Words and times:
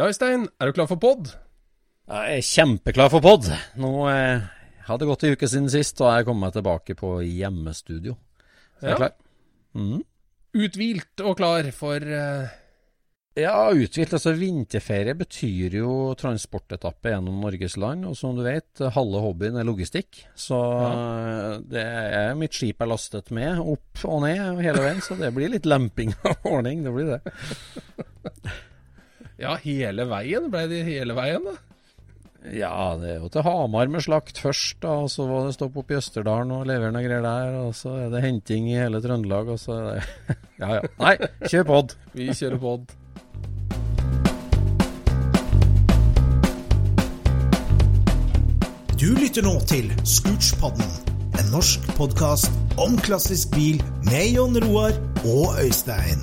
Ja, 0.00 0.06
Øystein, 0.08 0.46
er 0.56 0.70
du 0.70 0.72
klar 0.72 0.86
for 0.88 0.96
pod? 0.96 1.26
Jeg 2.08 2.36
er 2.38 2.46
kjempeklar 2.46 3.10
for 3.12 3.20
pod. 3.20 3.50
Nå 3.76 3.90
eh, 4.08 4.46
har 4.86 4.96
det 5.00 5.08
gått 5.10 5.26
en 5.28 5.34
uke 5.36 5.48
siden 5.50 5.66
sist, 5.68 6.00
og 6.00 6.08
jeg 6.14 6.24
kommer 6.24 6.46
meg 6.46 6.54
tilbake 6.54 6.94
på 6.96 7.10
hjemmestudio. 7.20 8.14
Så 8.80 8.86
jeg 8.86 8.94
er 8.94 8.94
Ja. 8.94 8.96
klar. 9.02 9.12
Mm. 9.76 10.00
Uthvilt 10.56 11.20
og 11.20 11.36
klar 11.36 11.68
for 11.76 12.00
eh, 12.00 12.48
Ja, 13.42 13.68
uthvilt. 13.76 14.14
Altså, 14.16 14.32
vinterferie 14.40 15.12
betyr 15.20 15.76
jo 15.82 15.92
transportetappe 16.18 17.12
gjennom 17.12 17.36
Norges 17.44 17.76
land. 17.76 18.08
Og 18.08 18.16
som 18.16 18.32
du 18.40 18.42
vet, 18.48 18.80
halve 18.96 19.20
hobbyen 19.20 19.60
er 19.60 19.68
logistikk. 19.68 20.24
Så 20.32 20.56
ja. 20.64 21.60
det 21.60 21.84
er 21.84 22.34
mitt 22.40 22.56
skip 22.56 22.80
er 22.80 22.88
lastet 22.88 23.28
med, 23.36 23.60
opp 23.60 24.00
og 24.08 24.24
ned 24.24 24.64
hele 24.64 24.80
veien. 24.80 25.04
Så 25.04 25.20
det 25.20 25.34
blir 25.36 25.52
litt 25.52 25.68
lemping 25.68 26.16
av 26.24 26.40
ordning. 26.56 26.88
Det 26.88 26.96
blir 26.96 27.12
det. 27.12 27.20
Ja, 29.40 29.56
hele 29.64 30.04
veien? 30.04 30.50
Ble 30.52 30.66
det 30.68 30.82
hele 30.84 31.16
veien, 31.16 31.46
da? 31.48 31.56
Ja, 32.56 32.96
det 33.00 33.08
er 33.14 33.18
jo 33.20 33.28
til 33.32 33.44
Hamar 33.44 33.88
med 33.92 34.04
slakt 34.04 34.38
først, 34.40 34.78
da, 34.84 34.94
og 35.04 35.10
så 35.12 35.26
var 35.28 35.44
det 35.46 35.56
stopp 35.56 35.76
opp 35.80 35.92
i 35.92 35.96
Østerdalen 35.98 36.52
og 36.56 36.64
levere 36.68 36.92
noe 36.92 37.04
greier 37.04 37.24
der, 37.24 37.56
og 37.66 37.74
så 37.76 37.92
er 38.06 38.08
det 38.12 38.22
henting 38.24 38.70
i 38.70 38.78
hele 38.80 39.00
Trøndelag, 39.04 39.52
og 39.52 39.60
så 39.60 39.76
er 39.76 39.84
det 39.90 40.36
Ja 40.62 40.72
ja. 40.78 40.88
Nei, 41.00 41.14
kjør 41.48 41.68
pod. 41.68 41.94
Vi 42.16 42.32
kjører 42.36 42.60
pod. 42.60 42.96
Du 49.00 49.08
lytter 49.16 49.44
nå 49.44 49.54
til 49.68 49.88
Scootspodden, 50.04 50.90
en 51.40 51.48
norsk 51.54 51.88
podkast 51.96 52.52
om 52.80 53.00
klassisk 53.00 53.56
bil 53.56 53.80
med 54.08 54.36
Jon 54.36 54.60
Roar 54.64 54.96
og 55.24 55.56
Øystein. 55.64 56.20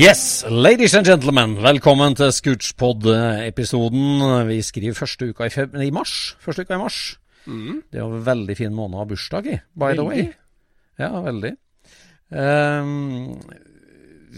Yes, 0.00 0.46
ladies 0.48 0.94
and 0.96 1.04
gentlemen, 1.04 1.58
velkommen 1.60 2.14
til 2.16 2.30
Scootspod-episoden. 2.32 4.22
Vi 4.48 4.62
skriver 4.64 4.94
første 4.96 5.26
uka 5.28 5.44
i, 5.44 5.52
feb 5.52 5.74
i 5.76 5.90
mars. 5.92 6.38
Første 6.40 6.64
uka 6.64 6.78
i 6.78 6.80
mars. 6.80 7.00
Det 7.44 7.98
er 7.98 8.06
jo 8.06 8.14
en 8.14 8.24
veldig 8.24 8.56
fin 8.56 8.72
måned 8.72 8.96
å 8.96 9.02
ha 9.02 9.08
bursdag 9.10 9.50
i, 9.52 9.58
by 9.76 9.92
the 9.98 10.06
way. 10.06 10.24
Ja, 10.96 11.10
veldig. 11.20 11.52
Um, 12.32 13.42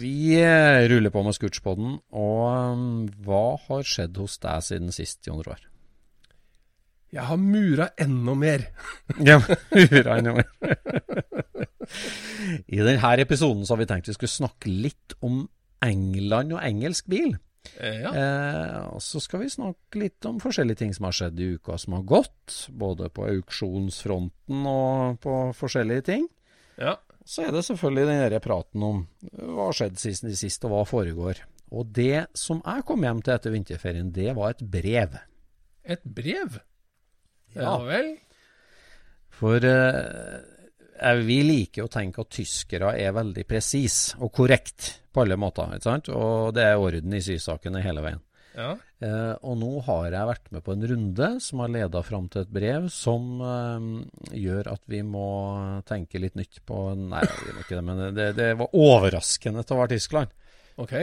vi 0.02 0.34
eh, 0.40 0.82
ruller 0.90 1.14
på 1.14 1.22
med 1.22 1.38
Scootspoden, 1.38 1.94
og 2.10 2.42
um, 2.50 3.06
hva 3.22 3.44
har 3.68 3.86
skjedd 3.86 4.18
hos 4.18 4.40
deg 4.42 4.66
siden 4.66 4.90
sist, 4.90 5.20
Jon 5.30 5.46
Roar? 5.46 5.62
Jeg 7.14 7.28
har 7.28 7.38
mura 7.38 7.92
enda 8.02 8.34
mer. 8.34 8.66
Ja, 9.22 9.38
hurra 9.70 10.18
innover. 10.18 10.50
I 12.68 12.78
denne 12.82 13.14
episoden 13.22 13.64
så 13.66 13.74
har 13.74 13.82
vi 13.82 13.88
tenkt 13.90 14.08
vi 14.10 14.14
skulle 14.16 14.32
snakke 14.32 14.70
litt 14.70 15.16
om 15.24 15.44
England 15.82 16.54
og 16.54 16.62
engelsk 16.62 17.08
bil. 17.10 17.34
Eh, 17.78 18.00
ja. 18.02 18.10
Eh, 18.10 18.76
og 18.94 19.00
så 19.02 19.20
skal 19.22 19.44
vi 19.44 19.50
snakke 19.52 20.00
litt 20.00 20.26
om 20.26 20.40
forskjellige 20.42 20.80
ting 20.82 20.94
som 20.94 21.06
har 21.06 21.14
skjedd 21.14 21.38
i 21.42 21.52
uka 21.56 21.76
som 21.78 21.94
har 21.98 22.04
gått. 22.06 22.56
Både 22.70 23.10
på 23.14 23.26
auksjonsfronten 23.30 24.66
og 24.66 25.18
på 25.22 25.38
forskjellige 25.58 26.06
ting. 26.12 26.28
ja. 26.80 26.98
Så 27.22 27.44
er 27.46 27.52
det 27.54 27.60
selvfølgelig 27.62 28.06
den 28.08 28.32
der 28.32 28.40
praten 28.42 28.82
om 28.82 28.96
hva 29.30 29.68
har 29.68 29.76
skjedd 29.78 30.00
siden 30.02 30.32
sist, 30.34 30.64
og 30.66 30.72
hva 30.72 30.80
foregår. 30.90 31.38
Og 31.70 31.92
det 31.94 32.24
som 32.34 32.58
jeg 32.66 32.82
kom 32.88 33.04
hjem 33.06 33.20
til 33.22 33.34
etter 33.36 33.54
vinterferien, 33.54 34.08
det 34.10 34.32
var 34.34 34.50
et 34.56 34.64
brev. 34.72 35.14
Et 35.86 36.02
brev? 36.02 36.56
Ja, 37.54 37.62
Ja. 37.62 37.76
vel? 37.86 38.10
For 39.30 39.62
eh, 39.62 40.42
vi 41.26 41.38
liker 41.46 41.86
å 41.86 41.92
tenke 41.92 42.22
at 42.22 42.34
tyskere 42.36 42.92
er 43.00 43.14
veldig 43.16 43.44
presis 43.48 44.12
og 44.20 44.32
korrekt 44.34 44.90
på 45.12 45.24
alle 45.24 45.38
måter. 45.40 45.72
ikke 45.76 45.88
sant? 45.88 46.10
Og 46.12 46.52
det 46.56 46.66
er 46.66 46.80
orden 46.80 47.16
i 47.16 47.22
sysakene 47.24 47.82
hele 47.84 48.04
veien. 48.04 48.22
Ja. 48.52 48.74
Eh, 49.00 49.32
og 49.48 49.56
nå 49.58 49.70
har 49.86 50.12
jeg 50.12 50.28
vært 50.28 50.50
med 50.52 50.64
på 50.66 50.74
en 50.74 50.84
runde 50.90 51.28
som 51.40 51.62
har 51.64 51.72
leda 51.72 52.02
fram 52.04 52.28
til 52.32 52.44
et 52.44 52.52
brev 52.52 52.88
som 52.92 53.40
eh, 53.40 53.86
gjør 54.38 54.68
at 54.74 54.82
vi 54.92 55.00
må 55.06 55.26
tenke 55.88 56.20
litt 56.20 56.36
nytt 56.36 56.60
på 56.68 56.84
Nei, 57.00 57.24
det, 57.70 57.80
men 57.80 58.02
det, 58.16 58.32
det 58.36 58.52
var 58.60 58.76
overraskende 58.76 59.64
til 59.64 59.76
å 59.76 59.82
være 59.82 59.94
Tyskland. 59.96 60.34
Ok. 60.82 60.96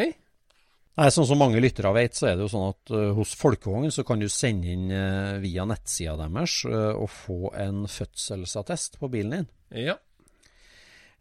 Nei, 0.99 1.09
Sånn 1.15 1.27
som 1.29 1.39
mange 1.39 1.61
lyttere 1.63 1.93
vet, 1.95 2.17
så 2.17 2.29
er 2.29 2.37
det 2.37 2.43
jo 2.45 2.51
sånn 2.51 2.71
at 2.73 2.91
uh, 2.91 3.11
hos 3.15 3.31
Folkevogn 3.39 3.93
så 3.93 4.03
kan 4.07 4.19
du 4.19 4.27
sende 4.31 4.73
inn 4.73 4.89
uh, 4.91 5.37
via 5.39 5.63
nettsida 5.69 6.17
deres 6.19 6.57
uh, 6.67 6.91
og 6.99 7.07
få 7.13 7.53
en 7.55 7.85
fødselsattest 7.89 8.99
på 8.99 9.07
bilen 9.13 9.37
din. 9.37 9.47
Ja. 9.75 9.97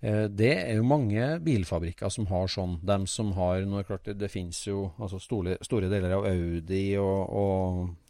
Eh, 0.00 0.28
Det 0.30 0.50
er 0.56 0.76
jo 0.78 0.84
mange 0.86 1.40
bilfabrikker 1.42 2.10
som 2.10 2.26
har 2.30 2.46
sånn. 2.46 2.76
De 2.86 2.98
som 3.10 3.32
har 3.34 3.64
nå 3.66 3.80
er 3.80 3.86
klart 3.88 4.04
det, 4.06 4.18
det 4.20 4.30
finnes 4.30 4.60
jo 4.66 4.92
altså 4.98 5.18
store, 5.20 5.56
store 5.66 5.88
deler 5.90 6.14
av 6.14 6.26
Audi 6.30 6.96
og, 7.02 7.32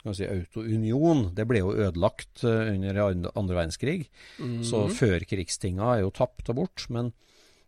og 0.05 0.15
si, 0.15 0.27
Auto 0.29 0.61
Union. 0.67 1.31
Det 1.35 1.47
ble 1.49 1.63
jo 1.63 1.73
ødelagt 1.73 2.45
eh, 2.45 2.75
under 2.75 3.01
andre 3.35 3.57
verdenskrig. 3.63 4.09
Så 4.65 4.85
førkrigstinga 4.93 5.95
er 5.97 6.03
jo 6.05 6.11
tapt 6.15 6.51
og 6.53 6.61
bort. 6.61 6.87
Men 6.93 7.13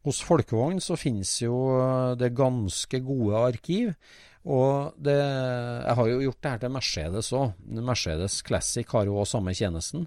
hos 0.05 0.21
Folkevogn 0.25 0.81
så 0.85 0.97
finnes 1.01 1.33
jo 1.43 1.57
eh, 1.81 2.17
det 2.21 2.35
ganske 2.37 3.01
gode 3.05 3.41
arkiv. 3.55 3.95
Og 4.49 4.95
det, 4.97 5.17
jeg 5.21 5.97
har 5.99 6.07
jo 6.09 6.21
gjort 6.25 6.39
det 6.45 6.51
her 6.55 6.61
til 6.63 6.71
Mercedes 6.73 7.33
òg. 7.37 7.51
Mercedes 7.85 8.39
Classic 8.45 8.89
har 8.89 9.05
jo 9.09 9.19
også 9.21 9.37
samme 9.37 9.53
tjenesten. 9.57 10.07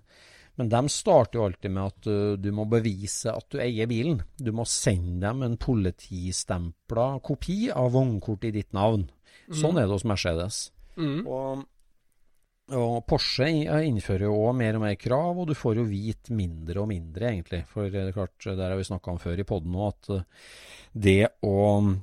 Men 0.59 0.69
de 0.69 0.81
starter 0.91 1.39
jo 1.39 1.47
alltid 1.47 1.73
med 1.73 1.89
at 1.89 2.07
uh, 2.11 2.35
du 2.37 2.51
må 2.53 2.67
bevise 2.69 3.31
at 3.33 3.47
du 3.49 3.57
eier 3.63 3.89
bilen. 3.89 4.21
Du 4.37 4.51
må 4.53 4.67
sende 4.69 5.25
dem 5.25 5.41
en 5.45 5.57
politistempla 5.57 7.07
kopi 7.25 7.71
av 7.73 7.93
vognkort 7.95 8.45
i 8.45 8.53
ditt 8.53 8.69
navn. 8.75 9.07
Sånn 9.49 9.79
er 9.79 9.87
det 9.87 9.97
hos 9.97 10.05
Mercedes. 10.07 10.59
Mm. 10.95 11.25
Og 11.25 11.63
Og 12.71 13.01
Porsche 13.03 13.49
innfører 13.83 14.23
jo 14.23 14.37
òg 14.45 14.53
mer 14.55 14.77
og 14.77 14.85
mer 14.85 14.93
krav, 14.95 15.41
og 15.41 15.49
du 15.49 15.57
får 15.57 15.81
jo 15.81 15.83
vite 15.83 16.31
mindre 16.31 16.79
og 16.79 16.87
mindre, 16.93 17.33
egentlig. 17.33 17.59
For 17.67 17.91
det 17.91 17.99
er 17.99 18.15
klart, 18.15 18.37
der 18.39 18.69
har 18.69 18.79
vi 18.79 18.85
snakka 18.87 19.11
om 19.11 19.19
før 19.19 19.41
i 19.43 19.45
poden 19.47 19.75
òg, 19.75 19.89
at 19.91 20.13
eh, 20.15 20.47
det 20.93 21.27
å 21.43 21.57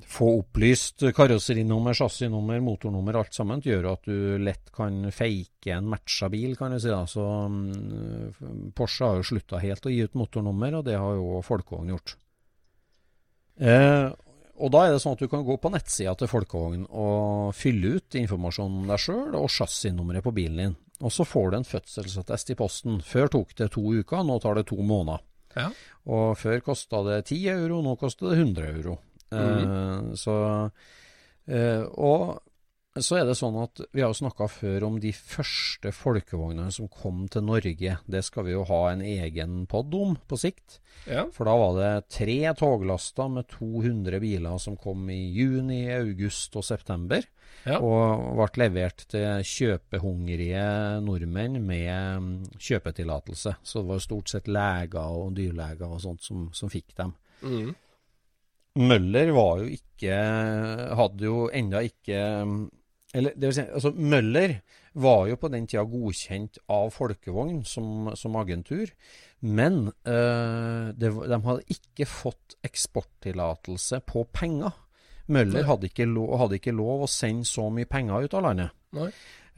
få 0.05 0.29
opplyst 0.43 1.07
karosserinummer, 1.17 1.97
chassisnummer, 1.97 2.61
motornummer, 2.61 3.17
alt 3.17 3.33
sammen, 3.33 3.63
gjør 3.65 3.89
at 3.95 4.05
du 4.05 4.37
lett 4.43 4.69
kan 4.75 5.09
fake 5.15 5.73
en 5.73 5.89
matcha 5.89 6.29
bil, 6.29 6.53
kan 6.59 6.75
du 6.75 6.79
si. 6.83 6.93
da. 6.93 7.07
Så 7.09 7.25
um, 7.25 8.71
Porsche 8.77 9.07
har 9.07 9.21
jo 9.21 9.29
slutta 9.31 9.63
helt 9.63 9.87
å 9.87 9.93
gi 9.93 10.03
ut 10.05 10.19
motornummer, 10.19 10.77
og 10.77 10.85
det 10.85 10.99
har 10.99 11.17
jo 11.17 11.41
Folkevogn 11.47 11.95
gjort. 11.95 12.19
Eh, 13.57 14.11
og 14.61 14.69
da 14.73 14.85
er 14.85 14.93
det 14.93 15.01
sånn 15.01 15.17
at 15.17 15.23
du 15.23 15.29
kan 15.31 15.45
gå 15.45 15.55
på 15.57 15.71
nettsida 15.73 16.13
til 16.19 16.29
Folkevogn 16.29 16.85
og 16.89 17.51
fylle 17.57 17.97
ut 17.97 18.17
informasjonen 18.19 18.89
deg 18.91 19.01
sjøl 19.01 19.37
og 19.39 19.49
chassisnummeret 19.49 20.25
på 20.25 20.33
bilen 20.35 20.61
din. 20.61 20.75
Og 21.01 21.13
så 21.13 21.25
får 21.25 21.49
du 21.49 21.57
en 21.57 21.65
fødselsattest 21.65 22.53
i 22.53 22.57
posten. 22.59 22.99
Før 23.01 23.31
tok 23.33 23.55
det 23.57 23.71
to 23.73 23.81
uker, 23.81 24.21
nå 24.27 24.37
tar 24.43 24.59
det 24.59 24.67
to 24.69 24.77
måneder. 24.77 25.23
Ja. 25.57 25.71
Og 26.13 26.37
før 26.39 26.61
kosta 26.63 27.01
det 27.07 27.23
10 27.25 27.39
euro, 27.55 27.81
nå 27.83 27.95
koster 27.99 28.29
det 28.29 28.37
100 28.43 28.69
euro. 28.69 28.97
Eh, 29.31 30.13
så 30.19 30.35
eh, 31.47 31.81
Og 31.81 32.37
så 32.99 33.21
er 33.21 33.27
det 33.29 33.37
sånn 33.39 33.55
at 33.61 33.79
vi 33.95 34.01
har 34.03 34.09
jo 34.11 34.17
snakka 34.19 34.49
før 34.51 34.83
om 34.89 34.97
de 34.99 35.13
første 35.15 35.93
folkevognene 35.95 36.73
som 36.75 36.89
kom 36.91 37.21
til 37.31 37.45
Norge. 37.47 37.93
Det 38.03 38.21
skal 38.27 38.43
vi 38.49 38.51
jo 38.51 38.65
ha 38.67 38.79
en 38.89 39.03
egen 39.05 39.61
pod 39.71 39.93
om 39.95 40.17
på 40.27 40.39
sikt. 40.39 40.81
Ja. 41.07 41.23
For 41.31 41.47
da 41.47 41.53
var 41.55 41.77
det 41.77 42.09
tre 42.11 42.35
toglaster 42.59 43.29
med 43.31 43.47
200 43.53 44.19
biler 44.19 44.59
som 44.59 44.75
kom 44.75 45.07
i 45.07 45.21
juni, 45.31 45.85
august 45.95 46.57
og 46.59 46.67
september. 46.67 47.23
Ja. 47.63 47.77
Og 47.79 48.35
ble 48.35 48.65
levert 48.65 49.05
til 49.13 49.39
kjøpehungrige 49.47 50.65
nordmenn 51.05 51.61
med 51.63 52.51
kjøpetillatelse. 52.59 53.55
Så 53.63 53.85
det 53.85 53.91
var 53.93 54.03
stort 54.03 54.33
sett 54.35 54.51
leger 54.51 55.15
og 55.15 55.31
dyrleger 55.39 55.95
og 55.95 56.03
sånt 56.03 56.27
som, 56.27 56.49
som 56.51 56.71
fikk 56.73 56.91
dem. 56.99 57.15
Mm. 57.39 57.71
Møller 58.83 59.33
var 59.35 59.59
jo 59.59 59.71
ikke 59.75 60.17
Hadde 60.95 61.25
jo 61.25 61.39
enda 61.51 61.81
ikke 61.83 62.19
Eller 63.17 63.35
det 63.35 63.49
vil 63.49 63.57
si, 63.57 63.65
altså 63.67 63.91
Møller 63.91 64.53
var 65.01 65.25
jo 65.27 65.37
på 65.39 65.49
den 65.51 65.65
tida 65.67 65.83
godkjent 65.87 66.61
av 66.71 66.93
Folkevogn 66.95 67.61
som, 67.67 68.11
som 68.19 68.37
agentur, 68.39 68.91
men 69.41 69.89
øh, 69.89 70.91
det, 70.95 71.11
de 71.11 71.41
hadde 71.47 71.75
ikke 71.75 72.07
fått 72.07 72.55
eksporttillatelse 72.67 74.01
på 74.07 74.23
penger. 74.31 74.71
Møller 75.31 75.67
hadde 75.67 75.87
ikke, 75.91 76.07
lov, 76.09 76.33
hadde 76.39 76.57
ikke 76.59 76.75
lov 76.75 77.05
å 77.05 77.11
sende 77.11 77.47
så 77.47 77.67
mye 77.73 77.89
penger 77.89 78.27
ut 78.27 78.35
av 78.37 78.45
landet. 78.47 78.75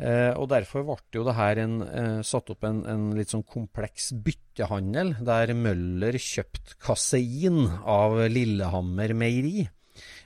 Eh, 0.01 0.31
og 0.33 0.47
Derfor 0.49 0.85
ble 0.87 0.97
jo 1.13 1.25
det 1.27 1.35
her 1.37 1.61
en, 1.61 1.75
eh, 1.85 2.19
satt 2.25 2.49
opp 2.53 2.65
en, 2.65 2.81
en 2.89 3.05
litt 3.17 3.33
sånn 3.33 3.45
kompleks 3.45 4.11
byttehandel, 4.25 5.15
der 5.25 5.53
Møller 5.57 6.17
kjøpte 6.17 6.77
kasein 6.81 7.67
av 7.85 8.17
Lillehammer 8.33 9.13
meieri. 9.17 9.67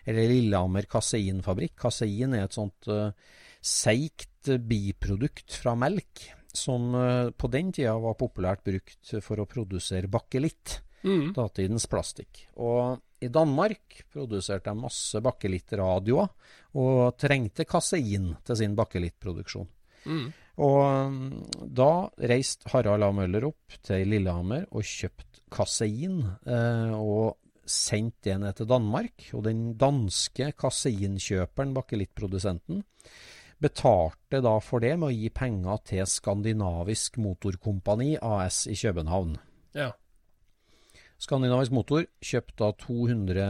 Eller 0.07 0.31
Lillehammer 0.31 0.87
kaseinfabrikk. 0.89 1.75
Kasein 1.83 2.33
er 2.37 2.47
et 2.47 2.55
sånt 2.55 2.87
uh, 2.87 3.11
seigt 3.59 4.47
biprodukt 4.47 5.57
fra 5.59 5.75
melk, 5.75 6.23
som 6.55 6.93
uh, 6.95 7.29
på 7.35 7.51
den 7.51 7.73
tida 7.75 7.97
var 8.01 8.15
populært 8.19 8.63
brukt 8.65 9.17
for 9.21 9.43
å 9.43 9.49
produsere 9.49 10.09
bakelitt 10.11 10.81
Mm. 11.05 11.31
datidens 11.35 11.85
plastikk. 11.89 12.47
Og 12.57 12.97
i 13.21 13.29
Danmark 13.31 14.03
produserte 14.13 14.71
de 14.71 14.81
masse 14.81 15.21
bakelittradioer, 15.23 16.29
og 16.77 17.17
trengte 17.21 17.65
kasein 17.69 18.33
til 18.45 18.59
sin 18.59 18.75
bakelittproduksjon. 18.77 19.69
Mm. 20.07 20.27
Og 20.65 20.81
mm, 21.13 21.41
da 21.77 21.91
reiste 22.31 22.69
Harald 22.73 23.05
A. 23.05 23.11
Møller 23.13 23.47
opp 23.49 23.77
til 23.85 24.07
Lillehammer 24.09 24.65
og 24.71 24.85
kjøpte 24.85 25.43
kasein, 25.53 26.21
eh, 26.49 26.93
og 26.97 27.37
sendte 27.69 28.31
det 28.31 28.37
ned 28.41 28.57
til 28.57 28.69
Danmark. 28.69 29.29
Og 29.37 29.43
den 29.47 29.73
danske 29.79 30.51
kaseinkjøperen, 30.57 31.75
bakelittprodusenten, 31.77 32.83
betalte 33.61 34.41
da 34.45 34.57
for 34.61 34.83
det 34.83 34.95
med 34.99 35.09
å 35.09 35.15
gi 35.15 35.29
penger 35.33 35.79
til 35.89 36.09
Skandinavisk 36.09 37.17
Motorkompani 37.21 38.15
AS 38.21 38.65
i 38.69 38.75
København. 38.77 39.37
Ja. 39.77 39.91
Skandinavisk 41.17 41.73
Motor 41.73 42.05
kjøpte 42.21 42.59
da 42.61 42.73
200 42.83 43.47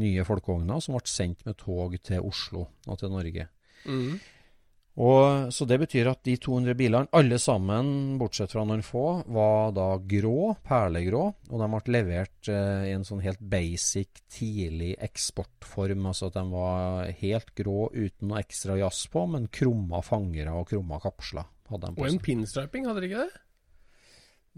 nye 0.00 0.24
folkevogner 0.24 0.80
som 0.80 0.96
ble 0.96 1.10
sendt 1.10 1.44
med 1.48 1.58
tog 1.60 1.98
til 2.00 2.24
Oslo 2.24 2.66
og 2.86 3.00
til 3.00 3.12
Norge. 3.12 3.48
Mm. 3.84 4.16
Og, 5.00 5.52
så 5.56 5.64
det 5.64 5.78
betyr 5.80 6.10
at 6.10 6.20
de 6.26 6.34
200 6.36 6.76
bilene, 6.76 7.08
alle 7.16 7.38
sammen, 7.40 8.18
bortsett 8.20 8.52
fra 8.52 8.64
noen 8.68 8.82
få, 8.84 9.22
var 9.32 9.72
da 9.72 9.86
grå, 9.96 10.52
perlegrå, 10.66 11.22
og 11.48 11.62
de 11.62 11.68
ble 11.72 11.94
levert 11.96 12.50
eh, 12.52 12.90
i 12.90 12.92
en 12.92 13.06
sånn 13.08 13.22
helt 13.24 13.40
basic, 13.40 14.20
tidlig 14.32 14.92
eksportform. 15.00 16.04
Altså 16.10 16.28
at 16.28 16.36
de 16.36 16.44
var 16.52 17.08
helt 17.22 17.54
grå 17.56 17.86
uten 17.94 18.28
noe 18.28 18.42
ekstra 18.44 18.76
jazz 18.82 19.06
på, 19.12 19.24
men 19.32 19.48
krumma 19.48 20.02
fangere 20.04 20.52
og 20.60 20.68
krumma 20.68 21.00
kapsler 21.00 21.48
Og 21.72 22.04
en 22.10 22.20
pinstriping, 22.20 22.84
hadde 22.90 23.00
de 23.00 23.08
ikke 23.08 23.24
det? 23.24 23.42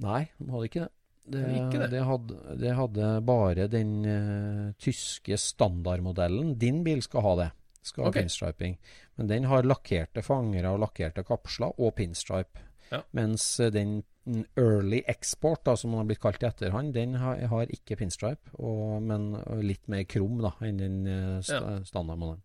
Nei, 0.02 0.25
de 0.40 0.50
hadde 0.50 0.70
ikke 0.72 0.87
det. 0.88 0.94
Det, 1.25 1.40
det? 1.72 1.87
det, 1.94 2.00
hadde, 2.04 2.38
det 2.60 2.72
hadde 2.76 3.10
bare 3.25 3.64
den 3.72 3.92
uh, 4.04 4.72
tyske 4.82 5.38
standardmodellen. 5.40 6.56
Din 6.60 6.82
bil 6.84 7.00
skal 7.06 7.25
ha 7.25 7.37
det. 7.38 7.52
Skal 7.84 8.06
ha 8.06 8.10
okay. 8.10 8.25
pinstriping. 8.25 8.78
Men 9.20 9.31
den 9.31 9.48
har 9.50 9.66
lakkerte 9.66 10.25
fangere 10.25 10.72
og 10.72 10.81
lakkerte 10.86 11.25
kapsler 11.26 11.75
og 11.78 11.94
pinstripe. 11.98 12.64
Ja. 12.90 13.02
Mens 13.16 13.46
eh, 13.60 13.72
den 13.75 13.98
mm, 14.25 14.44
early 14.60 15.02
export, 15.10 15.64
da, 15.69 15.76
som 15.76 15.92
den 15.92 16.00
har 16.00 16.08
blitt 16.08 16.22
kalt 16.22 16.42
i 16.42 16.48
etterhånd, 16.48 16.94
den 16.96 17.19
har, 17.20 17.42
har 17.52 17.72
ikke 17.72 17.98
pinstripe, 18.00 18.54
og, 18.56 19.02
men 19.04 19.34
litt 19.64 19.84
mer 19.92 20.06
krum 20.08 20.40
da, 20.44 20.54
enn 20.64 20.81
den 20.81 20.98
st 21.44 21.58
ja. 21.58 21.76
standardmodellen. 21.88 22.42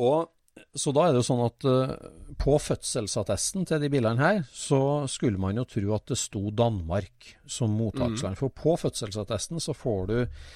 Og 0.00 0.28
så 0.74 0.92
da 0.94 1.06
er 1.06 1.14
det 1.14 1.20
jo 1.22 1.26
sånn 1.26 1.42
at 1.44 1.66
uh, 1.68 1.92
på 2.40 2.56
fødselsattesten 2.62 3.66
til 3.68 3.82
de 3.82 3.90
bilene 3.92 4.22
her, 4.22 4.40
så 4.52 5.06
skulle 5.10 5.40
man 5.40 5.58
jo 5.58 5.66
tro 5.68 5.94
at 5.96 6.10
det 6.10 6.18
sto 6.20 6.50
Danmark 6.54 7.34
som 7.48 7.74
mottaksland. 7.78 8.38
For 8.38 8.52
på 8.54 8.76
fødselsattesten 8.80 9.62
så 9.62 9.74
får 9.76 10.10
du 10.10 10.16
eh, 10.22 10.50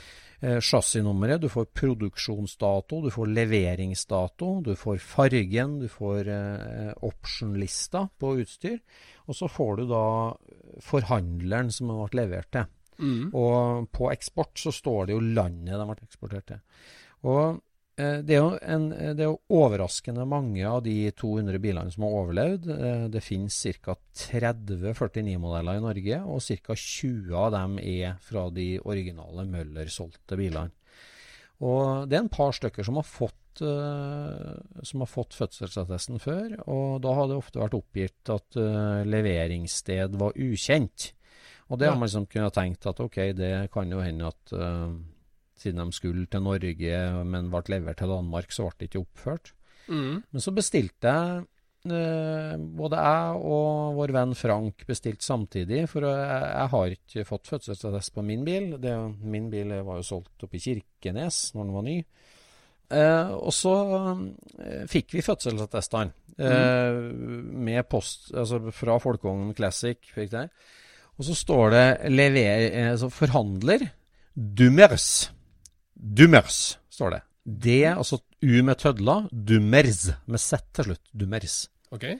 chassisnummeret, 0.44 1.40
du 1.40 1.48
får 1.48 1.70
produksjonsdato, 1.76 3.00
du 3.04 3.10
får 3.14 3.30
leveringsdato, 3.32 4.50
du 4.66 4.74
får 4.76 4.98
fargen, 5.02 5.78
du 5.80 5.88
får 5.88 6.30
eh, 6.32 6.90
option-lista 7.06 8.06
på 8.20 8.34
utstyr. 8.42 8.80
Og 9.28 9.38
så 9.38 9.48
får 9.48 9.76
du 9.80 9.84
da 9.92 10.06
forhandleren 10.84 11.72
som 11.72 11.92
den 11.92 12.02
ble 12.02 12.22
levert 12.22 12.50
til. 12.52 12.68
Mm. 12.98 13.30
Og 13.34 13.88
på 13.94 14.10
eksport 14.12 14.58
så 14.60 14.72
står 14.74 15.08
det 15.08 15.16
jo 15.16 15.22
landet 15.24 15.78
de 15.80 15.86
ble 15.88 16.06
eksportert 16.06 16.50
til. 16.52 16.60
Og 17.24 17.40
eh, 17.44 17.62
det 17.96 18.34
er, 18.34 18.40
jo 18.40 18.54
en, 18.58 18.88
det 19.14 19.22
er 19.22 19.36
overraskende 19.54 20.24
mange 20.26 20.64
av 20.66 20.80
de 20.82 21.12
200 21.14 21.60
bilene 21.62 21.92
som 21.94 22.06
har 22.06 22.16
overlevd. 22.24 22.66
Eh, 22.74 23.04
det 23.14 23.22
finnes 23.22 23.58
ca. 23.84 23.94
30 24.18 24.82
49-modeller 24.98 25.78
i 25.78 25.84
Norge, 25.84 26.18
og 26.26 26.42
ca. 26.42 26.74
20 26.74 27.38
av 27.38 27.52
dem 27.54 27.78
er 27.78 28.18
fra 28.24 28.48
de 28.54 28.72
originale 28.82 29.46
Møller-solgte 29.46 30.38
bilene. 30.40 30.74
Og 31.62 32.10
det 32.10 32.18
er 32.18 32.24
en 32.24 32.34
par 32.34 32.54
stykker 32.56 32.86
som 32.86 32.98
har 32.98 33.06
fått, 33.06 33.62
eh, 33.62 34.82
som 34.82 35.04
har 35.04 35.10
fått 35.10 35.38
fødselsattesten 35.38 36.18
før, 36.18 36.56
og 36.66 37.00
da 37.04 37.14
har 37.14 37.30
det 37.30 37.38
ofte 37.38 37.62
vært 37.62 37.78
oppgitt 37.78 38.34
at 38.34 38.58
eh, 38.58 39.04
leveringssted 39.06 40.18
var 40.18 40.34
ukjent. 40.34 41.12
Og 41.70 41.78
det 41.80 41.88
har 41.88 41.96
man 41.96 42.08
liksom 42.08 42.26
kunnet 42.28 42.58
tenkt 42.58 42.86
at 42.90 42.98
ok, 43.00 43.20
det 43.38 43.54
kan 43.72 43.90
jo 43.90 44.02
hende 44.04 44.28
at 44.28 44.52
eh, 44.52 44.96
siden 45.60 45.82
de 45.82 45.96
skulle 45.96 46.26
til 46.30 46.44
Norge, 46.44 47.00
men 47.24 47.50
ble 47.52 47.64
levert 47.76 48.00
til 48.02 48.12
Danmark, 48.12 48.52
så 48.52 48.68
ble 48.68 48.78
det 48.80 48.90
ikke 48.90 49.04
oppført. 49.04 49.52
Mm. 49.88 50.22
Men 50.32 50.40
så 50.40 50.52
bestilte 50.56 51.10
jeg 51.12 51.42
eh, 51.92 52.54
Både 52.56 53.00
jeg 53.04 53.40
og 53.52 53.98
vår 53.98 54.14
venn 54.16 54.30
Frank 54.38 54.86
bestilte 54.88 55.26
samtidig, 55.26 55.82
for 55.90 56.06
jeg, 56.08 56.38
jeg 56.48 56.70
har 56.74 56.94
ikke 56.96 57.26
fått 57.28 57.50
fødselsattest 57.52 58.14
på 58.14 58.24
min 58.24 58.46
bil. 58.46 58.70
Det, 58.80 58.94
min 59.20 59.50
bil 59.52 59.74
var 59.84 60.00
jo 60.00 60.08
solgt 60.14 60.46
oppe 60.46 60.58
i 60.58 60.64
Kirkenes 60.64 61.50
når 61.54 61.68
den 61.68 61.76
var 61.76 61.86
ny. 61.90 61.98
Eh, 62.94 63.30
og 63.32 63.52
så 63.54 63.74
eh, 64.60 64.84
fikk 64.90 65.16
vi 65.16 65.24
fødselsattestene 65.24 66.12
eh, 66.38 66.98
med 67.68 67.86
post, 67.90 68.30
altså 68.34 68.60
fra 68.74 68.98
Folkevogn 69.02 69.54
Classic. 69.56 70.00
Og 71.14 71.28
så 71.28 71.36
står 71.38 71.74
det 71.74 71.86
lever, 72.12 72.68
eh, 72.70 72.90
altså 72.92 73.10
forhandler 73.12 73.88
Dummers. 74.34 75.30
Dummers, 75.94 76.76
står 76.92 77.16
det. 77.16 77.22
D, 77.44 77.80
altså 77.90 78.20
U 78.42 78.54
med 78.64 78.78
tødla. 78.80 79.18
Dummers, 79.30 80.06
med 80.26 80.40
Z 80.40 80.70
til 80.76 80.90
slutt. 80.90 81.04
Dummers. 81.12 81.58
Okay. 81.94 82.16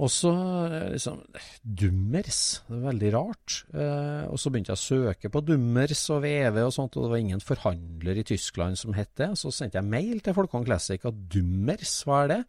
Og 0.00 0.08
så 0.08 0.30
eh, 0.70 0.90
liksom 0.94 1.18
Dummers. 1.62 2.40
Det 2.68 2.76
er 2.78 2.84
veldig 2.86 3.10
rart. 3.14 3.56
Eh, 3.74 4.24
og 4.30 4.40
så 4.40 4.52
begynte 4.52 4.72
jeg 4.72 4.80
å 4.80 4.82
søke 4.82 5.30
på 5.32 5.42
Dummers 5.44 6.04
og 6.14 6.22
VV 6.24 6.60
og 6.62 6.74
sånt, 6.74 6.96
og 6.96 7.04
det 7.04 7.12
var 7.12 7.22
ingen 7.22 7.44
forhandler 7.44 8.20
i 8.20 8.26
Tyskland 8.26 8.80
som 8.80 8.96
het 8.96 9.12
det. 9.20 9.32
Så 9.40 9.52
sendte 9.54 9.80
jeg 9.80 9.90
mail 9.90 10.22
til 10.24 10.36
Folkong 10.36 10.64
Classic 10.68 11.04
at 11.04 11.24
Dummers, 11.32 11.98
hva 12.08 12.24
er 12.24 12.32
det? 12.32 12.40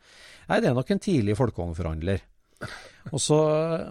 Nei, 0.52 0.62
det 0.64 0.72
er 0.72 0.78
nok 0.78 0.94
en 0.96 1.04
tidlig 1.04 1.38
Folkong-forhandler. 1.40 2.24
Og 3.10 3.18
så, 3.18 3.38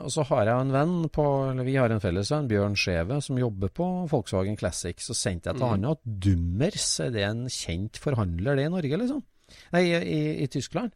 og 0.04 0.10
så, 0.14 0.24
har 0.28 0.46
jeg 0.46 0.64
en 0.64 0.72
venn 0.74 0.94
på, 1.12 1.24
eller 1.50 1.66
vi 1.66 1.74
har 1.80 1.90
en 1.90 2.02
felles 2.02 2.30
venn, 2.30 2.46
Bjørn 2.50 2.78
Skjeve, 2.78 3.18
som 3.24 3.40
jobber 3.40 3.72
på 3.74 3.88
Volkswagen 4.10 4.58
Classic. 4.60 4.94
Så 5.02 5.16
sendte 5.18 5.50
jeg 5.50 5.58
til 5.58 5.66
mm. 5.66 5.72
han 5.74 5.90
at 5.90 6.02
Dummers, 6.26 6.88
er 7.02 7.12
det 7.16 7.26
en 7.26 7.44
kjent 7.50 8.00
forhandler 8.00 8.60
det 8.60 8.68
i 8.68 8.72
Norge, 8.76 9.02
liksom? 9.02 9.22
Nei, 9.74 9.84
i, 9.88 9.98
i, 9.98 10.20
i 10.44 10.50
Tyskland. 10.52 10.94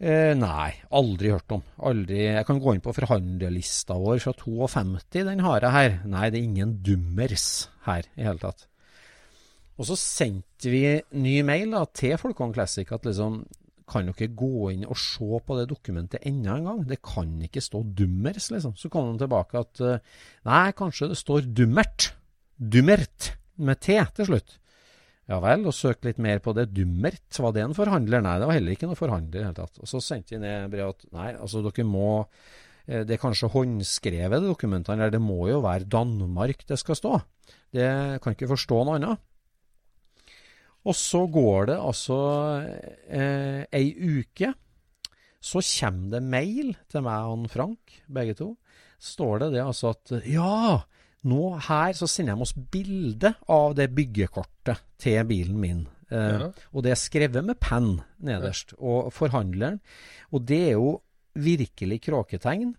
Eh, 0.00 0.32
nei, 0.32 0.70
aldri 0.96 1.34
hørt 1.34 1.52
om. 1.52 1.66
Aldri. 1.90 2.22
Jeg 2.30 2.46
kan 2.48 2.60
gå 2.62 2.72
inn 2.72 2.84
på 2.84 2.94
forhandlerlista 2.96 3.98
vår 4.00 4.22
fra 4.24 4.32
52, 4.32 5.26
den 5.28 5.44
har 5.44 5.66
jeg 5.66 5.76
her. 5.76 5.96
Nei, 6.08 6.30
det 6.32 6.40
er 6.40 6.48
ingen 6.48 6.78
Dummers 6.86 7.50
her 7.84 8.06
i 8.16 8.24
hele 8.24 8.40
tatt. 8.40 8.64
Og 9.80 9.88
så 9.88 9.96
sendte 9.96 10.72
vi 10.72 10.84
ny 11.16 11.38
mail 11.44 11.72
da, 11.72 11.86
til 11.96 12.16
Folkong 12.20 12.52
Classic 12.56 12.88
at 12.92 13.06
liksom 13.08 13.42
kan 13.90 14.08
dere 14.08 14.30
gå 14.38 14.70
inn 14.72 14.86
og 14.86 14.98
se 15.00 15.40
på 15.46 15.58
det 15.58 15.66
dokumentet 15.70 16.24
enda 16.28 16.56
en 16.56 16.68
gang? 16.68 16.80
Det 16.88 17.00
kan 17.04 17.32
ikke 17.46 17.62
stå 17.64 17.82
dummers, 17.98 18.50
liksom. 18.54 18.76
Så 18.78 18.90
kom 18.92 19.12
de 19.12 19.24
tilbake 19.24 19.60
at 19.60 19.82
eh, 19.84 20.00
nei, 20.48 20.64
kanskje 20.78 21.10
det 21.10 21.18
står 21.20 21.50
dummert. 21.50 22.12
Dummert 22.56 23.32
med 23.60 23.82
T 23.82 23.98
til 24.16 24.30
slutt. 24.30 24.56
Ja 25.30 25.38
vel, 25.42 25.62
og 25.68 25.76
søk 25.76 26.02
litt 26.06 26.18
mer 26.18 26.40
på 26.42 26.54
det. 26.56 26.72
Dummert, 26.74 27.28
var 27.38 27.54
det 27.54 27.62
en 27.62 27.76
forhandler? 27.76 28.22
Nei, 28.24 28.38
det 28.42 28.48
var 28.50 28.56
heller 28.56 28.74
ikke 28.74 28.88
noen 28.90 28.98
forhandler 28.98 29.36
i 29.36 29.38
det 29.38 29.46
hele 29.46 29.58
tatt. 29.60 29.78
Og 29.78 29.90
så 29.90 30.02
sendte 30.02 30.34
vi 30.34 30.42
ned 30.42 30.72
brev 30.72 30.90
at 30.90 31.06
nei, 31.14 31.30
altså 31.36 31.62
dere 31.66 31.86
må 31.86 32.10
eh, 32.20 33.04
Det 33.06 33.14
er 33.14 33.22
kanskje 33.22 33.52
håndskrevet, 33.54 34.40
de 34.40 34.50
dokumentene, 34.50 34.98
eller 35.04 35.14
det 35.14 35.22
må 35.22 35.44
jo 35.52 35.62
være 35.66 35.90
Danmark 35.90 36.66
det 36.66 36.80
skal 36.82 36.98
stå. 36.98 37.16
Det 37.70 37.90
kan 38.22 38.34
ikke 38.34 38.50
forstå 38.50 38.82
noe 38.86 38.98
annet. 38.98 39.22
Og 40.88 40.96
så 40.96 41.26
går 41.28 41.70
det 41.72 41.76
altså 41.76 42.18
eh, 42.64 43.64
ei 43.76 43.90
uke. 43.92 44.52
Så 45.40 45.62
kommer 45.64 46.16
det 46.16 46.22
mail 46.24 46.74
til 46.88 47.04
meg 47.04 47.28
og 47.28 47.48
Frank, 47.52 48.00
begge 48.08 48.36
to. 48.38 48.54
Står 49.00 49.44
det 49.44 49.54
det 49.56 49.62
altså 49.64 49.94
at 49.94 50.12
ja, 50.28 50.80
nå 51.28 51.44
her 51.68 51.94
så 51.96 52.08
sender 52.08 52.36
de 52.36 52.44
oss 52.46 52.56
bilde 52.72 53.32
av 53.52 53.74
det 53.76 53.90
byggekortet 53.96 54.84
til 55.00 55.24
bilen 55.28 55.60
min. 55.60 55.86
Eh, 56.10 56.36
ja. 56.44 56.50
Og 56.72 56.84
det 56.84 56.94
er 56.94 57.00
skrevet 57.00 57.46
med 57.46 57.60
penn 57.60 57.98
nederst. 58.24 58.74
Og 58.78 59.12
forhandleren. 59.14 59.80
Og 60.32 60.44
det 60.48 60.60
er 60.70 60.76
jo 60.78 60.98
virkelig 61.40 62.00
kråketegn. 62.08 62.74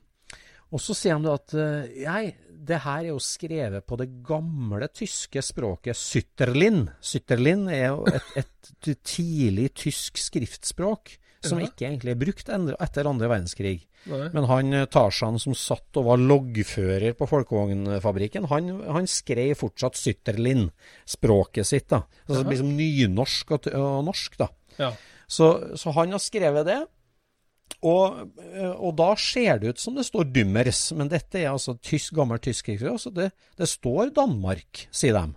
Og 0.71 0.81
så 0.81 0.95
sier 0.95 1.17
han 1.17 1.27
at 1.31 1.53
nei, 1.55 2.23
eh, 2.31 2.47
det 2.61 2.77
her 2.83 3.07
er 3.07 3.09
jo 3.09 3.21
skrevet 3.23 3.85
på 3.89 3.97
det 3.97 4.07
gamle 4.23 4.87
tyske 4.93 5.41
språket 5.43 5.97
Sytterlin. 5.97 6.85
Sytterlin 7.01 7.65
er 7.73 7.87
jo 7.87 8.05
et, 8.11 8.35
et 8.43 8.91
tidlig 9.01 9.71
tysk 9.81 10.21
skriftspråk 10.21 11.15
som 11.41 11.57
ja. 11.57 11.67
ikke 11.67 11.87
egentlig 11.87 12.13
er 12.13 12.19
brukt 12.21 12.51
etter 12.51 13.09
andre 13.09 13.29
verdenskrig. 13.31 13.79
Nei. 14.09 14.27
Men 14.33 14.47
han 14.49 14.73
eh, 14.77 14.87
Tarzan 14.89 15.39
som 15.41 15.55
satt 15.57 15.97
og 15.99 16.07
var 16.07 16.21
loggfører 16.21 17.15
på 17.17 17.27
folkevognfabrikken, 17.29 18.47
han, 18.49 18.71
han 18.85 19.09
skrev 19.09 19.53
fortsatt 19.59 19.97
Sytterlin, 19.97 20.67
språket 21.09 21.69
sitt. 21.69 21.89
da. 21.93 22.03
Altså 22.27 22.45
liksom 22.47 22.73
nynorsk 22.77 23.55
og, 23.57 23.69
og 23.77 24.01
norsk, 24.07 24.37
da. 24.41 24.49
Ja. 24.77 24.91
Så, 25.31 25.51
så 25.79 25.93
han 25.97 26.13
har 26.13 26.21
skrevet 26.21 26.67
det. 26.67 26.81
Og, 27.81 28.21
eh, 28.51 28.71
og, 28.71 28.93
da 28.99 29.11
ser 29.17 29.61
det 29.61 29.73
ut 29.73 29.81
som 29.81 29.97
det 29.97 30.05
står 30.05 30.29
Dümmers, 30.35 30.83
men 30.97 31.09
dette 31.11 31.39
er 31.41 31.51
altså 31.51 31.77
tysk, 31.81 32.13
gammel 32.17 32.41
tysk 32.43 32.69
altså 32.75 33.09
det, 33.13 33.31
det, 33.57 33.69
står 33.69 34.13
Danmark, 34.15 34.87
sier 34.93 35.17
de. 35.17 35.33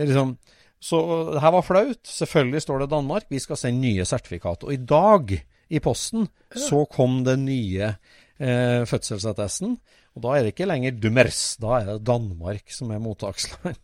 Liksom, 0.00 0.36
så 0.80 1.00
det 1.32 1.42
her 1.44 1.52
var 1.54 1.64
flaut. 1.64 2.00
Selvfølgelig 2.08 2.62
står 2.64 2.82
det 2.82 2.92
Danmark. 2.92 3.28
Vi 3.32 3.40
skal 3.40 3.60
sende 3.60 3.84
nye 3.84 4.04
sertifikat. 4.04 4.64
Og 4.64 4.72
i 4.72 4.80
dag, 4.80 5.36
i 5.68 5.80
posten, 5.80 6.28
så 6.52 6.84
kom 6.90 7.22
den 7.24 7.46
nye 7.48 7.92
eh, 7.92 8.82
fødselsattesten. 8.88 9.78
Og 10.14 10.22
da 10.22 10.34
er 10.34 10.44
det 10.44 10.52
ikke 10.52 10.68
lenger 10.68 10.98
Dummers, 11.00 11.56
da 11.58 11.78
er 11.80 11.88
det 11.88 12.04
Danmark 12.06 12.70
som 12.70 12.92
er 12.94 13.00
mottaksland. 13.02 13.80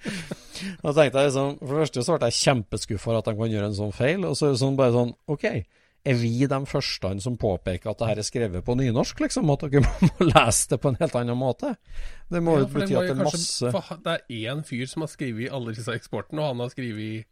da 0.82 0.94
tenkte 0.96 1.04
jeg 1.22 1.28
liksom, 1.28 1.52
For 1.60 1.68
det 1.70 1.82
første 1.84 2.06
så 2.06 2.16
ble 2.16 2.30
jeg 2.30 2.40
kjempeskuffa 2.40 3.04
for 3.04 3.20
at 3.20 3.28
de 3.28 3.36
kan 3.38 3.52
gjøre 3.52 3.68
en 3.70 3.78
sånn 3.78 3.94
feil. 3.94 4.24
Og 4.26 4.34
så 4.36 4.48
er 4.48 4.56
det 4.56 4.62
sånn 4.64 4.80
bare 4.80 4.96
sånn 4.96 5.14
OK 5.30 5.46
er 6.04 6.16
vi 6.16 6.32
de 6.48 6.58
første 6.68 7.12
som 7.20 7.36
påpeker 7.40 7.92
at 7.92 8.00
det 8.00 8.08
her 8.08 8.20
er 8.22 8.26
skrevet 8.26 8.64
på 8.64 8.76
nynorsk, 8.78 9.20
liksom? 9.20 9.50
At 9.52 9.66
dere 9.66 9.84
må 10.06 10.30
lese 10.30 10.72
det 10.72 10.80
på 10.80 10.92
en 10.92 10.98
helt 11.00 11.16
annen 11.20 11.38
måte? 11.38 11.74
Det 12.30 12.42
må 12.44 12.56
jo 12.60 12.66
ja, 12.66 12.72
bety 12.72 12.96
at 12.96 13.10
det 13.10 13.16
er 13.16 13.22
masse 13.22 13.72
Det 14.00 14.16
er 14.16 14.50
én 14.54 14.64
fyr 14.66 14.88
som 14.90 15.04
har 15.04 15.12
skrevet 15.12 15.52
alle 15.52 15.76
disse 15.76 15.94
eksportene, 15.94 16.42
og 16.42 16.54
han 16.54 16.64
har 16.64 16.72
skrevet 16.72 17.28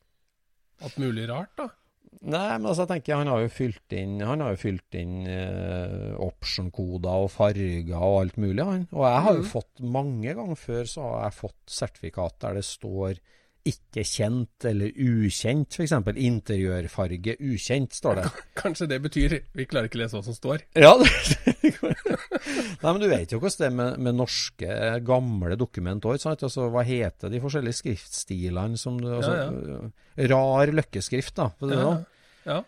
alt 0.85 0.99
mulig 1.01 1.27
rart, 1.31 1.55
da? 1.59 1.71
Nei, 2.19 2.57
men 2.57 2.67
altså, 2.67 2.83
jeg 2.83 2.91
tenker 2.91 3.21
han 3.21 3.31
har 3.31 3.43
jo 3.45 3.51
fylt 3.53 3.95
inn 3.95 4.15
Han 4.25 4.41
har 4.43 4.55
jo 4.55 4.59
fylt 4.59 4.97
inn 4.97 5.27
eh, 5.29 6.15
option-koder 6.25 7.27
og 7.27 7.31
farger 7.31 7.93
og 7.95 8.17
alt 8.23 8.39
mulig, 8.41 8.65
han. 8.65 8.87
Og 8.97 9.05
jeg 9.07 9.25
har 9.27 9.37
jo 9.37 9.45
mm. 9.45 9.51
fått 9.53 9.83
mange 9.97 10.35
ganger 10.39 10.59
før 10.59 10.89
så 10.89 11.05
har 11.05 11.29
jeg 11.29 11.39
fått 11.39 11.75
sertifikat 11.79 12.39
der 12.45 12.59
det 12.59 12.65
står 12.67 13.21
ikke 13.67 14.05
kjent 14.07 14.67
eller 14.69 14.93
ukjent, 14.95 15.75
f.eks. 15.75 15.95
Interiørfarge 16.15 17.35
ukjent, 17.41 17.97
står 17.97 18.21
det. 18.21 18.27
Kanskje 18.61 18.89
det 18.91 19.01
betyr 19.05 19.37
vi 19.57 19.67
klarer 19.69 19.91
ikke 19.91 20.01
å 20.01 20.03
lese 20.05 20.19
hva 20.19 20.25
som 20.27 20.37
står? 20.37 20.65
Ja, 20.79 20.95
Nei, 22.79 22.91
men 22.93 23.01
du 23.03 23.09
vet 23.11 23.33
jo 23.35 23.41
hvordan 23.43 23.59
det 23.59 23.69
er 23.69 23.77
med, 23.81 24.01
med 24.07 24.19
norske, 24.19 24.79
gamle 25.07 25.59
dokument 25.61 26.07
òg. 26.09 26.19
Altså, 26.31 26.69
hva 26.73 26.85
heter 26.87 27.33
de 27.33 27.43
forskjellige 27.43 27.81
skriftstilene 27.83 28.81
som 28.81 28.99
du 29.01 29.11
altså, 29.19 29.35
ja, 29.37 29.49
ja. 29.75 30.29
Rar 30.33 30.75
løkkeskrift, 30.75 31.37
da. 31.39 31.51
Ja, 31.69 31.93
ja. 32.49 32.63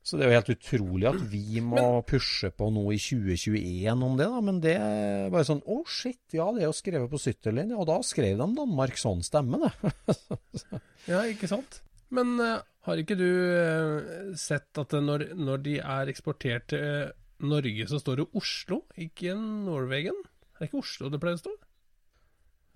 Så 0.00 0.16
det 0.16 0.24
er 0.24 0.30
jo 0.30 0.38
helt 0.38 0.52
utrolig 0.54 1.08
at 1.10 1.20
vi 1.30 1.60
må 1.72 1.76
men, 1.76 2.06
pushe 2.08 2.50
på 2.56 2.70
noe 2.72 2.96
i 2.96 3.02
2021 3.02 4.06
om 4.06 4.16
det, 4.18 4.28
da. 4.32 4.40
Men 4.46 4.62
det 4.64 4.74
er 4.80 5.28
bare 5.32 5.46
sånn 5.48 5.62
Å, 5.62 5.76
oh, 5.76 5.84
shit, 5.84 6.22
ja, 6.36 6.48
det 6.56 6.64
er 6.64 6.70
jo 6.70 6.76
skrevet 6.76 7.12
på 7.12 7.20
Sytterlin. 7.20 7.74
Og 7.76 7.86
da 7.90 8.00
skrev 8.06 8.40
de 8.40 8.48
Danmark 8.56 8.98
sånn 9.00 9.22
stemme, 9.26 9.60
det. 9.66 10.18
ja, 11.12 11.24
ikke 11.28 11.50
sant. 11.50 11.82
Men 12.10 12.34
uh, 12.42 12.58
har 12.88 13.00
ikke 13.00 13.16
du 13.18 13.28
uh, 13.28 14.30
sett 14.40 14.80
at 14.80 14.94
når, 14.98 15.30
når, 15.38 15.64
de 15.66 15.76
er 15.78 16.10
eksportert 16.10 16.70
til 16.72 16.86
uh, 17.10 17.16
Norge, 17.46 17.86
så 17.88 18.00
står 18.00 18.20
det 18.20 18.30
Oslo, 18.36 18.82
ikke 19.00 19.36
Norwegen? 19.38 20.16
Er 20.56 20.64
det 20.64 20.70
ikke 20.70 20.82
Oslo 20.82 21.08
det 21.12 21.20
pleier 21.22 21.38
å 21.40 21.44
stå? 21.46 21.58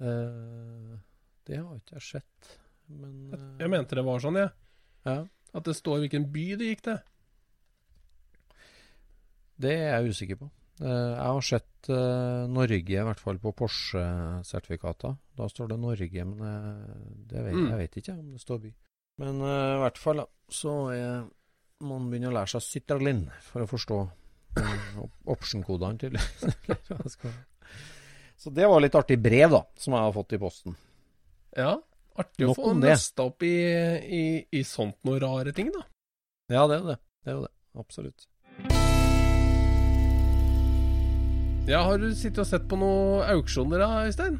det 0.04 1.58
har 1.60 1.76
ikke 1.78 1.94
jeg 1.94 2.04
sett, 2.04 2.48
men 2.90 3.12
jeg, 3.30 3.38
jeg 3.62 3.70
mente 3.70 3.96
det 3.96 4.02
var 4.04 4.20
sånn, 4.20 4.36
jeg. 4.40 4.50
Ja. 5.06 5.12
ja. 5.14 5.20
At 5.54 5.68
det 5.68 5.76
står 5.78 6.02
hvilken 6.02 6.26
by 6.34 6.44
det 6.58 6.72
gikk 6.72 6.82
til. 6.88 6.98
Det 9.60 9.72
er 9.72 9.92
jeg 9.94 10.14
usikker 10.14 10.40
på. 10.40 10.48
Eh, 10.82 10.88
jeg 10.88 11.34
har 11.36 11.44
sett 11.46 11.90
uh, 11.92 12.50
Norge, 12.50 12.96
i 12.96 13.06
hvert 13.06 13.22
fall 13.22 13.38
på 13.42 13.52
Porsche-sertifikater. 13.54 15.14
Da 15.38 15.48
står 15.50 15.70
det 15.70 15.78
Norge, 15.82 16.26
men 16.26 16.42
jeg 17.30 17.46
vet, 17.46 17.54
mm. 17.54 17.68
jeg 17.70 17.80
vet 17.82 17.98
ikke 18.00 18.16
om 18.16 18.26
det 18.32 18.42
står 18.42 18.60
by. 18.64 18.74
Men 19.22 19.38
i 19.46 19.80
hvert 19.84 19.98
fall 20.02 20.24
så 20.50 20.72
er, 20.90 21.26
man 21.86 22.08
begynner 22.10 22.32
å 22.32 22.38
lære 22.40 22.56
seg 22.56 22.64
Citralin 22.66 23.28
for 23.46 23.62
å 23.62 23.70
forstå 23.70 23.98
option-kodene, 25.30 25.98
tydeligvis. 26.02 27.18
så 28.42 28.54
det 28.54 28.68
var 28.70 28.82
litt 28.82 28.98
artig 28.98 29.18
brev, 29.22 29.54
da, 29.54 29.62
som 29.78 29.94
jeg 29.94 30.08
har 30.08 30.14
fått 30.18 30.34
i 30.34 30.42
posten. 30.42 30.78
Ja, 31.54 31.76
artig 32.18 32.48
Nok 32.48 32.58
å 32.58 32.68
få 32.70 32.76
nøsta 32.78 33.28
opp 33.30 33.46
i, 33.46 33.56
i, 34.02 34.24
i 34.50 34.66
sånt 34.66 34.98
noe 35.06 35.22
rare 35.22 35.54
ting, 35.54 35.70
da. 35.74 35.86
Ja, 36.50 36.66
det 36.66 36.78
er 36.78 36.82
jo 36.82 36.90
det. 36.92 37.02
Det 37.22 37.32
er 37.32 37.38
jo 37.38 37.44
det. 37.46 37.54
Absolutt. 37.84 38.28
Ja, 41.64 41.78
Har 41.80 41.96
du 41.96 42.10
sittet 42.12 42.42
og 42.42 42.48
sett 42.48 42.64
på 42.68 42.76
noen 42.76 43.22
auksjoner 43.32 43.80
da, 43.80 43.86
Øystein? 44.04 44.34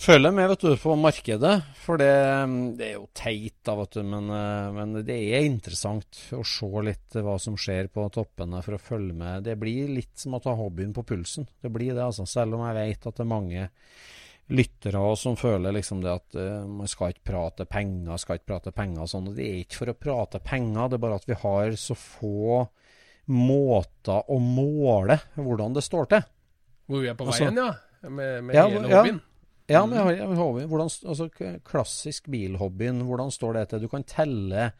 Følger 0.00 0.32
med 0.32 0.46
vet 0.48 0.62
du, 0.64 0.70
på 0.80 0.94
markedet, 0.96 1.58
for 1.76 2.00
det, 2.00 2.14
det 2.78 2.86
er 2.86 2.94
jo 2.94 3.02
teit, 3.12 3.58
da, 3.68 3.74
vet 3.82 3.98
du, 3.98 4.00
men, 4.08 4.30
eh, 4.32 4.70
men, 4.72 4.94
det 5.04 5.18
er 5.36 5.44
interessant 5.44 6.22
å 6.32 6.40
se 6.40 6.70
litt 6.86 7.18
hva 7.20 7.34
som 7.36 7.58
skjer 7.60 7.90
på 7.92 8.06
toppene 8.16 8.62
for 8.64 8.78
å 8.78 8.80
følge 8.80 9.12
med. 9.12 9.44
Det 9.44 9.58
blir 9.60 9.92
litt 9.92 10.16
som 10.16 10.38
å 10.38 10.40
ta 10.40 10.56
hobbyen 10.56 10.96
på 10.96 11.04
pulsen. 11.04 11.50
Det 11.60 11.68
blir 11.68 11.92
det, 11.92 12.06
altså. 12.06 12.24
Selv 12.24 12.56
om 12.56 12.64
jeg 12.64 12.78
vet 12.80 13.04
at 13.04 13.20
det 13.20 13.26
er 13.26 13.32
mange 13.36 13.68
lyttere 14.56 15.04
som 15.20 15.36
føler 15.36 15.76
liksom 15.76 16.00
det 16.02 16.16
at 16.16 16.40
uh, 16.40 16.64
man 16.64 16.88
skal 16.90 17.12
ikke 17.12 17.28
prate 17.28 17.68
penger, 17.68 18.16
skal 18.18 18.40
ikke 18.40 18.54
prate 18.54 18.72
penger 18.74 19.04
og 19.04 19.12
sånn. 19.12 19.34
Det 19.36 19.44
er 19.44 19.60
ikke 19.66 19.82
for 19.82 19.92
å 19.92 20.00
prate 20.08 20.40
penger, 20.42 20.88
det 20.88 20.96
er 20.96 21.04
bare 21.04 21.20
at 21.20 21.28
vi 21.28 21.38
har 21.44 21.76
så 21.78 21.94
få 21.94 22.64
måter 23.30 24.26
å 24.30 24.38
måle 24.42 25.20
hvordan 25.36 25.76
det 25.76 25.84
står 25.86 26.10
til. 26.14 26.24
Hvor 26.90 27.04
vi 27.04 27.10
er 27.10 27.18
på 27.18 27.28
altså, 27.28 27.46
veien, 27.46 27.60
ja? 27.60 27.72
Med, 28.08 28.32
med 28.48 28.56
ja, 28.56 28.64
hele 28.66 28.88
hobbyen? 28.88 29.20
Ja, 29.70 29.84
med, 29.86 30.08
med 30.18 30.40
hobbyen. 30.40 30.66
Hvordan, 30.70 30.90
altså, 31.12 31.28
klassisk 31.66 32.26
bilhobbyen, 32.32 33.04
hvordan 33.06 33.30
står 33.34 33.58
det 33.58 33.68
til? 33.70 33.84
Du 33.84 33.92
kan 33.92 34.06
telle 34.08 34.70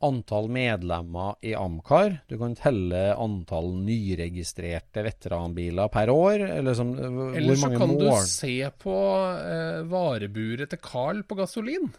antall 0.00 0.48
medlemmer 0.48 1.36
i 1.44 1.52
Amcar. 1.54 2.22
Du 2.28 2.38
kan 2.40 2.54
telle 2.56 3.02
antall 3.20 3.74
nyregistrerte 3.84 5.04
veteranbiler 5.04 5.90
per 5.92 6.12
år. 6.12 6.46
Eller, 6.56 6.76
som, 6.78 6.94
Eller 7.36 7.60
så 7.60 7.72
kan 7.74 7.92
du 8.00 8.08
se 8.24 8.54
på 8.80 8.96
eh, 9.36 9.82
vareburet 9.90 10.72
til 10.72 10.80
Carl 10.80 11.20
på 11.28 11.36
gasolin. 11.42 11.90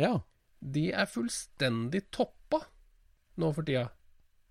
Ja. 0.00 0.16
De 0.62 0.88
er 0.94 1.10
fullstendig 1.10 2.06
toppa 2.14 2.62
nå 3.42 3.52
for 3.52 3.66
tida. 3.66 3.90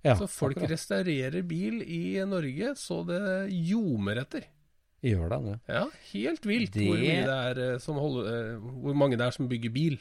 Ja 0.03 0.15
så 0.17 0.27
folk 0.27 0.57
akkurat. 0.57 0.71
restaurerer 0.71 1.43
bil 1.47 1.81
i 1.83 2.17
Norge 2.25 2.75
så 2.79 3.01
det 3.07 3.21
ljomer 3.51 4.21
etter. 4.23 4.45
gjør 5.03 5.29
det. 5.29 5.39
det. 5.49 5.59
Ja, 5.73 5.85
helt 6.13 6.45
vilt 6.45 6.73
Det- 6.73 6.85
hvor, 6.87 6.97
det 6.97 7.27
er, 7.27 7.73
eh, 7.73 7.77
som 7.79 7.95
holder, 7.97 8.53
eh, 8.53 8.57
hvor 8.59 8.93
mange 8.95 9.17
det 9.17 9.25
er 9.27 9.31
som 9.31 9.47
bygger 9.49 9.71
bil. 9.73 9.99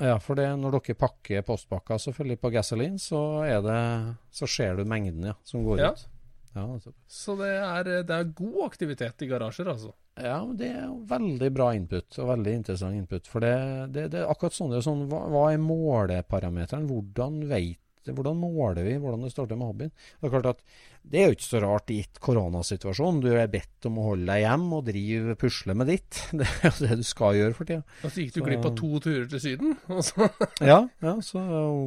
Ja, 0.00 0.18
for 0.18 0.34
det, 0.36 0.46
når 0.60 0.70
dere 0.78 0.94
pakker 0.94 1.42
postpakka 1.42 1.96
selvfølgelig 1.98 2.38
på 2.40 2.52
gasolin, 2.52 2.98
så, 2.98 3.42
er 3.44 3.60
det, 3.62 4.16
så 4.30 4.46
ser 4.46 4.76
du 4.76 4.84
mengden 4.84 5.24
ja, 5.24 5.32
som 5.42 5.64
går 5.64 5.78
Ja. 5.80 5.90
ut. 5.92 6.06
Ja, 6.54 6.62
altså. 6.66 6.92
Så 7.08 7.36
det 7.38 7.48
er, 7.56 7.88
eh, 7.98 8.02
det 8.02 8.10
er 8.10 8.24
god 8.24 8.62
aktivitet 8.70 9.22
i 9.22 9.26
garasjer, 9.26 9.66
altså. 9.66 9.92
Ja, 10.20 10.44
det 10.54 10.70
er 10.74 10.88
veldig 11.06 11.50
bra 11.54 11.70
input, 11.74 12.18
og 12.18 12.28
veldig 12.36 12.54
interessant 12.54 12.94
input. 12.96 13.26
For 13.26 13.40
det, 13.40 13.92
det, 13.92 14.10
det 14.10 14.20
er 14.20 14.26
akkurat 14.30 14.52
sånn, 14.52 14.70
det 14.70 14.78
er 14.78 14.86
sånn 14.90 15.08
hva, 15.08 15.20
hva 15.30 15.52
er 15.52 15.58
måleparameteren? 15.62 16.86
Hvordan 16.88 17.48
vet 17.48 17.78
hvordan 18.16 18.38
måler 18.40 18.84
vi 18.86 18.94
hvordan 19.00 19.24
det 19.26 19.32
starter 19.32 19.58
med 19.58 19.68
hobbyen? 19.70 19.90
Det 20.20 20.28
er 20.28 20.32
klart 20.32 20.48
at 20.54 20.62
det 21.08 21.20
er 21.22 21.28
jo 21.30 21.36
ikke 21.36 21.46
så 21.46 21.60
rart 21.62 21.88
gitt 21.92 22.18
koronasituasjonen. 22.20 23.20
Du 23.24 23.28
er 23.32 23.48
bedt 23.52 23.86
om 23.88 23.96
å 24.00 24.06
holde 24.10 24.28
deg 24.28 24.42
hjemme 24.42 24.80
og 24.80 24.88
drive 24.90 25.36
pusle 25.40 25.76
med 25.78 25.88
ditt. 25.92 26.18
Det 26.38 26.46
er 26.48 26.68
jo 26.68 26.86
det 26.88 26.98
du 27.00 27.04
skal 27.08 27.38
gjøre 27.38 27.56
for 27.56 27.68
tida. 27.70 27.84
Og 28.04 28.10
så 28.12 28.24
gikk 28.24 28.34
du 28.34 28.40
Så- 28.40 28.46
glipp 28.48 28.66
av 28.68 28.74
to 28.80 28.90
turer 29.04 29.28
til 29.32 29.40
Syden. 29.44 29.76
Ja, 30.72 30.80
ja, 31.04 31.14
så 31.24 31.42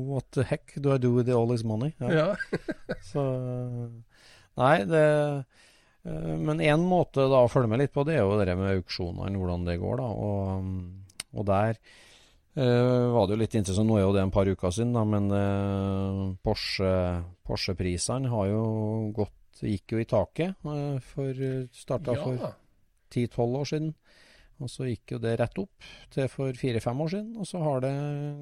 what 0.09 0.29
the 0.33 0.45
heck 0.49 0.73
do 0.81 0.93
I 0.95 0.97
do 1.01 1.11
with 1.15 1.29
all 1.29 1.47
this 1.51 1.63
money? 1.67 1.93
Ja. 2.01 2.09
ja. 2.11 2.59
Så 3.11 3.21
Nei, 4.59 4.75
det 4.89 5.03
eh, 6.05 6.35
Men 6.41 6.59
én 6.63 6.81
måte 6.87 7.27
da 7.29 7.43
å 7.45 7.49
følge 7.51 7.69
med 7.71 7.83
litt 7.83 7.93
på, 7.93 8.03
det 8.07 8.17
er 8.17 8.23
jo 8.25 8.39
det 8.41 8.55
med 8.57 8.73
auksjonene, 8.79 9.37
hvordan 9.37 9.67
det 9.67 9.77
går, 9.81 10.01
da. 10.01 10.07
Og, 10.11 10.71
og 11.37 11.45
der 11.47 11.77
eh, 12.55 13.11
var 13.13 13.27
det 13.27 13.35
jo 13.35 13.41
litt 13.41 13.57
interessant. 13.59 13.89
Nå 13.89 13.99
er 13.99 14.05
jo 14.05 14.15
det 14.15 14.23
en 14.25 14.33
par 14.33 14.49
uker 14.49 14.73
siden, 14.75 14.95
da, 14.97 15.03
men 15.07 15.29
uh, 15.31 16.23
Porsche, 16.43 16.91
Porsche-prisene 17.47 18.31
har 18.31 18.49
jo 18.51 18.65
gått 19.15 19.37
Gikk 19.61 19.93
jo 19.93 19.99
i 20.01 20.07
taket. 20.09 20.57
Uh, 20.65 20.97
for 21.05 21.37
Starta 21.75 22.15
for 22.17 22.39
ja. 22.39 22.53
10-12 23.13 23.57
år 23.59 23.67
siden. 23.69 23.91
Og 24.61 24.69
så 24.69 24.87
gikk 24.87 25.15
jo 25.15 25.21
det 25.21 25.35
rett 25.41 25.57
opp 25.61 25.87
til 26.13 26.27
for 26.29 26.57
4-5 26.57 27.05
år 27.05 27.13
siden, 27.15 27.31
og 27.41 27.47
så 27.49 27.61
har 27.63 27.81
det 27.85 27.93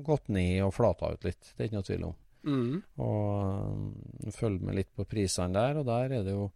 gått 0.08 0.28
ned 0.36 0.66
og 0.66 0.74
flata 0.76 1.14
ut 1.16 1.28
litt. 1.28 1.54
Det 1.54 1.64
er 1.64 1.70
ikke 1.70 1.80
noe 1.80 1.88
tvil 1.88 2.08
om. 2.10 2.18
Mm. 2.50 2.76
Og 3.04 4.34
følg 4.36 4.64
med 4.64 4.80
litt 4.80 4.92
på 4.96 5.08
prisene 5.08 5.56
der, 5.56 5.80
og 5.80 5.88
der 5.88 6.20
er 6.20 6.28
det 6.28 6.36
jo 6.36 6.50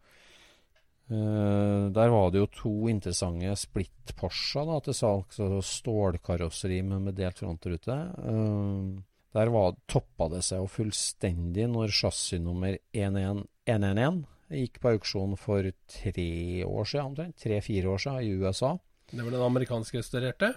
eh, 1.09 1.89
Der 1.95 2.13
var 2.13 2.31
det 2.31 2.43
jo 2.43 2.51
to 2.51 2.73
interessante 2.91 3.55
splitt 3.59 4.13
Porsche 4.19 4.65
til 4.83 4.97
salgs, 4.97 5.39
altså 5.39 5.61
stålkarosseri 5.63 6.81
med, 6.83 7.09
med 7.09 7.17
delt 7.17 7.39
frontrute. 7.39 7.97
Eh, 8.19 9.01
der 9.33 9.49
var, 9.49 9.73
toppa 9.89 10.29
det 10.29 10.43
seg 10.45 10.61
jo 10.61 10.69
fullstendig 10.69 11.65
når 11.71 11.93
chassisnummer 11.95 12.77
111 12.93 14.27
gikk 14.53 14.77
på 14.83 14.91
auksjon 14.93 15.33
for 15.39 15.65
tre 15.89 16.29
år 16.67 16.85
siden, 16.85 17.07
omtrent. 17.09 17.39
Tre-fire 17.41 17.89
år 17.89 18.03
siden 18.03 18.21
i 18.21 18.35
USA. 18.37 18.75
Det 19.09 19.23
var 19.23 19.33
den 19.33 19.47
amerikansk-restaurerte. 19.47 20.53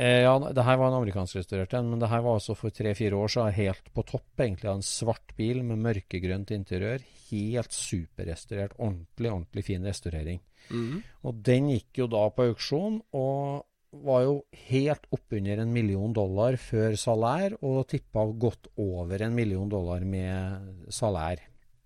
Eh, 0.00 0.22
ja, 0.24 0.32
det 0.56 0.64
her 0.64 0.78
var 0.80 0.88
en 0.90 0.98
amerikansk-restaurert 1.02 1.74
en, 1.76 1.90
men 1.92 2.00
det 2.00 2.08
her 2.08 2.22
var 2.24 2.38
altså 2.38 2.54
for 2.56 2.72
tre-fire 2.72 3.18
år 3.20 3.28
siden 3.34 3.52
helt 3.58 3.90
på 3.94 4.04
topp. 4.08 4.26
egentlig 4.40 4.68
av 4.70 4.78
En 4.78 4.86
svart 4.86 5.34
bil 5.36 5.62
med 5.62 5.78
mørkegrønt 5.84 6.50
interiør. 6.56 7.02
Helt 7.30 7.72
superrestaurert. 7.76 8.72
Ordentlig, 8.78 9.30
ordentlig 9.30 9.64
fin 9.66 9.84
restaurering. 9.84 10.40
Mm. 10.70 11.02
Og 11.24 11.42
den 11.44 11.68
gikk 11.74 12.00
jo 12.02 12.06
da 12.10 12.24
på 12.32 12.48
auksjon, 12.50 13.02
og 13.12 13.66
var 13.92 14.22
jo 14.22 14.34
helt 14.70 15.06
oppunder 15.10 15.58
en 15.58 15.72
million 15.74 16.12
dollar 16.14 16.54
før 16.62 16.94
salær, 16.96 17.56
og 17.60 17.88
tippa 17.90 18.22
godt 18.38 18.68
over 18.78 19.24
en 19.26 19.34
million 19.34 19.68
dollar 19.68 20.04
med 20.06 20.86
salær, 20.94 21.40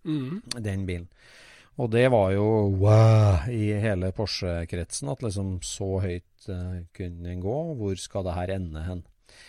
Mm. 0.05 0.43
den 0.61 0.85
bilen. 0.85 1.09
Og 1.75 1.91
det 1.91 2.05
var 2.15 2.31
jo 2.37 2.47
wow 2.79 3.49
i 3.51 3.73
hele 3.83 4.13
Porsche-kretsen, 4.15 5.11
at 5.11 5.25
liksom 5.27 5.57
så 5.67 5.89
høyt 6.05 6.47
uh, 6.47 6.85
kunne 6.95 7.27
den 7.27 7.43
gå. 7.43 7.57
Hvor 7.81 7.99
skal 7.99 8.29
det 8.29 8.37
her 8.37 8.55
ende 8.55 8.85
hen? 8.87 9.03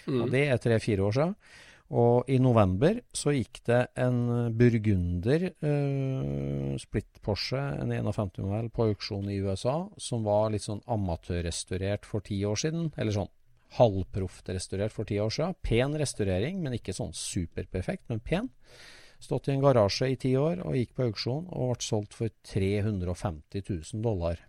Mm. 0.09 0.19
Og 0.23 0.33
det 0.33 0.43
er 0.49 0.61
tre-fire 0.61 1.05
år 1.05 1.15
siden. 1.19 1.37
Og 1.95 2.31
i 2.33 2.39
november 2.41 2.97
så 3.13 3.29
gikk 3.35 3.59
det 3.69 3.83
en 4.01 4.49
burgunder 4.57 5.51
uh, 5.53 6.73
splitt 6.81 7.21
Porsche, 7.21 7.61
en 7.61 7.93
51 7.93 8.41
modell, 8.41 8.71
på 8.73 8.89
auksjon 8.89 9.29
i 9.29 9.37
USA, 9.45 9.83
som 10.01 10.25
var 10.25 10.49
litt 10.53 10.65
sånn 10.65 10.81
amatørrestaurert 10.89 12.09
for 12.09 12.25
ti 12.25 12.41
år 12.41 12.57
siden. 12.65 12.89
Eller 12.97 13.13
sånn 13.13 13.33
halvproft 13.77 14.49
restaurert 14.49 14.93
for 14.95 15.07
ti 15.07 15.19
år 15.21 15.33
siden. 15.33 15.57
Pen 15.65 15.93
restaurering, 15.99 16.61
men 16.63 16.77
ikke 16.77 16.95
sånn 16.95 17.13
superperfekt, 17.15 18.07
men 18.09 18.21
pen. 18.23 18.49
Stått 19.25 19.49
i 19.49 19.55
en 19.55 19.63
garasje 19.63 20.11
i 20.13 20.17
ti 20.21 20.35
år 20.37 20.61
og 20.65 20.75
gikk 20.77 20.93
på 20.97 21.07
auksjon 21.09 21.47
og 21.49 21.71
ble 21.73 21.85
solgt 21.85 22.17
for 22.17 22.33
350 22.53 23.65
000 23.65 24.05
dollar. 24.05 24.43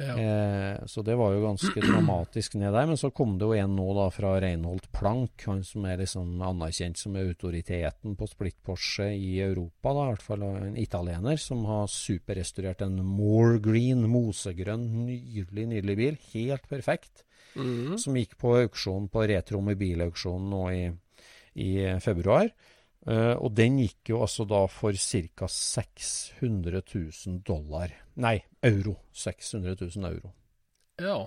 Ja. 0.00 0.14
Eh, 0.16 0.86
så 0.86 1.02
det 1.02 1.14
var 1.14 1.34
jo 1.34 1.42
ganske 1.44 1.80
dramatisk 1.84 2.54
ned 2.56 2.72
der. 2.72 2.86
Men 2.88 2.96
så 2.96 3.10
kom 3.12 3.36
det 3.38 3.48
jo 3.48 3.56
en 3.56 3.74
nå 3.76 3.86
da 3.96 4.06
fra 4.14 4.32
Reinhold 4.40 4.86
Plank, 4.96 5.44
han 5.48 5.60
som 5.66 5.84
er 5.88 6.00
liksom 6.00 6.40
anerkjent 6.46 7.00
som 7.00 7.18
autoriteten 7.20 8.16
på 8.16 8.28
splitt 8.30 8.56
Porsche 8.64 9.10
i 9.12 9.34
Europa, 9.44 9.92
da, 9.92 10.06
i 10.06 10.14
hvert 10.14 10.24
fall 10.24 10.46
en 10.48 10.78
italiener, 10.80 11.36
som 11.40 11.66
har 11.68 11.90
superrestaurert 11.92 12.86
en 12.86 12.96
More 13.04 13.60
Green, 13.62 14.06
mosegrønn, 14.08 14.88
nydelig, 15.04 15.68
nydelig 15.74 15.98
bil. 16.00 16.18
Helt 16.32 16.68
perfekt. 16.70 17.26
Mm. 17.58 17.98
Som 18.00 18.16
gikk 18.16 18.38
på 18.40 18.56
auksjon 18.62 19.10
på 19.12 19.26
Retro 19.28 19.60
mobilauksjon 19.66 20.48
nå 20.48 20.64
i, 20.72 20.84
i 21.60 21.70
februar. 22.00 22.48
Eh, 23.08 23.32
og 23.32 23.54
den 23.56 23.78
gikk 23.80 24.12
jo 24.12 24.20
altså 24.26 24.44
da 24.48 24.66
for 24.68 24.96
ca. 24.96 25.48
600 25.48 26.82
000 26.82 27.40
dollar. 27.46 27.94
Nei, 28.20 28.36
euro. 28.62 28.98
600 29.12 29.76
000 29.80 30.12
euro. 30.12 30.34
ja. 31.00 31.24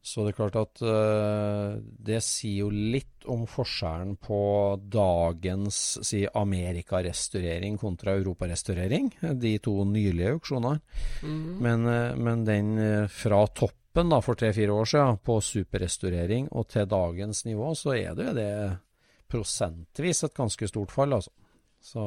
Så 0.00 0.22
det 0.24 0.30
er 0.30 0.36
klart 0.38 0.54
at 0.56 0.80
uh, 0.80 1.74
det 1.76 2.22
sier 2.24 2.62
jo 2.62 2.70
litt 2.72 3.26
om 3.28 3.42
forskjellen 3.44 4.14
på 4.24 4.38
dagens 4.80 5.76
si, 6.08 6.22
Amerikarestaurering 6.24 7.76
kontra 7.76 8.14
europarestaurering, 8.16 9.10
de 9.36 9.52
to 9.60 9.74
nylige 9.84 10.32
auksjonene. 10.38 10.80
Mm. 11.20 11.44
Men, 11.60 11.84
uh, 11.84 12.16
men 12.16 12.46
den 12.48 12.72
fra 13.12 13.42
toppen 13.52 14.08
da, 14.08 14.22
for 14.24 14.40
tre-fire 14.40 14.72
år 14.72 14.88
siden 14.88 15.20
på 15.20 15.36
superrestaurering 15.44 16.48
og 16.48 16.70
til 16.72 16.88
dagens 16.88 17.44
nivå, 17.44 17.74
så 17.76 17.92
er 17.98 18.16
det 18.16 18.30
jo 18.30 18.36
det 18.40 18.50
prosentvis 19.30 20.24
et 20.26 20.34
ganske 20.36 20.68
stort 20.68 20.92
fall, 20.94 21.14
altså. 21.16 21.32
Så 21.80 22.02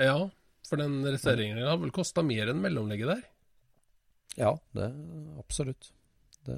ja. 0.00 0.16
For 0.66 0.80
den 0.82 0.98
restaureringen 1.06 1.62
har 1.62 1.78
vel 1.78 1.92
kosta 1.94 2.24
mer 2.26 2.50
enn 2.50 2.58
mellomlegget 2.64 3.12
der. 3.12 3.20
ja, 4.36 4.50
det 4.74 4.88
absolutt. 5.38 5.92
Det 6.44 6.56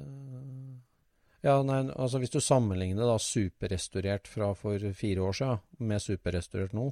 Ja, 1.45 1.61
nei, 1.63 1.85
altså 1.95 2.19
hvis 2.19 2.33
du 2.33 2.41
sammenligner 2.43 3.07
da 3.07 3.13
superrestaurert 3.21 4.27
fra 4.27 4.49
for 4.59 4.81
fire 4.97 5.21
år 5.23 5.37
siden 5.37 5.61
med 5.87 6.01
superrestaurert 6.03 6.73
nå, 6.75 6.89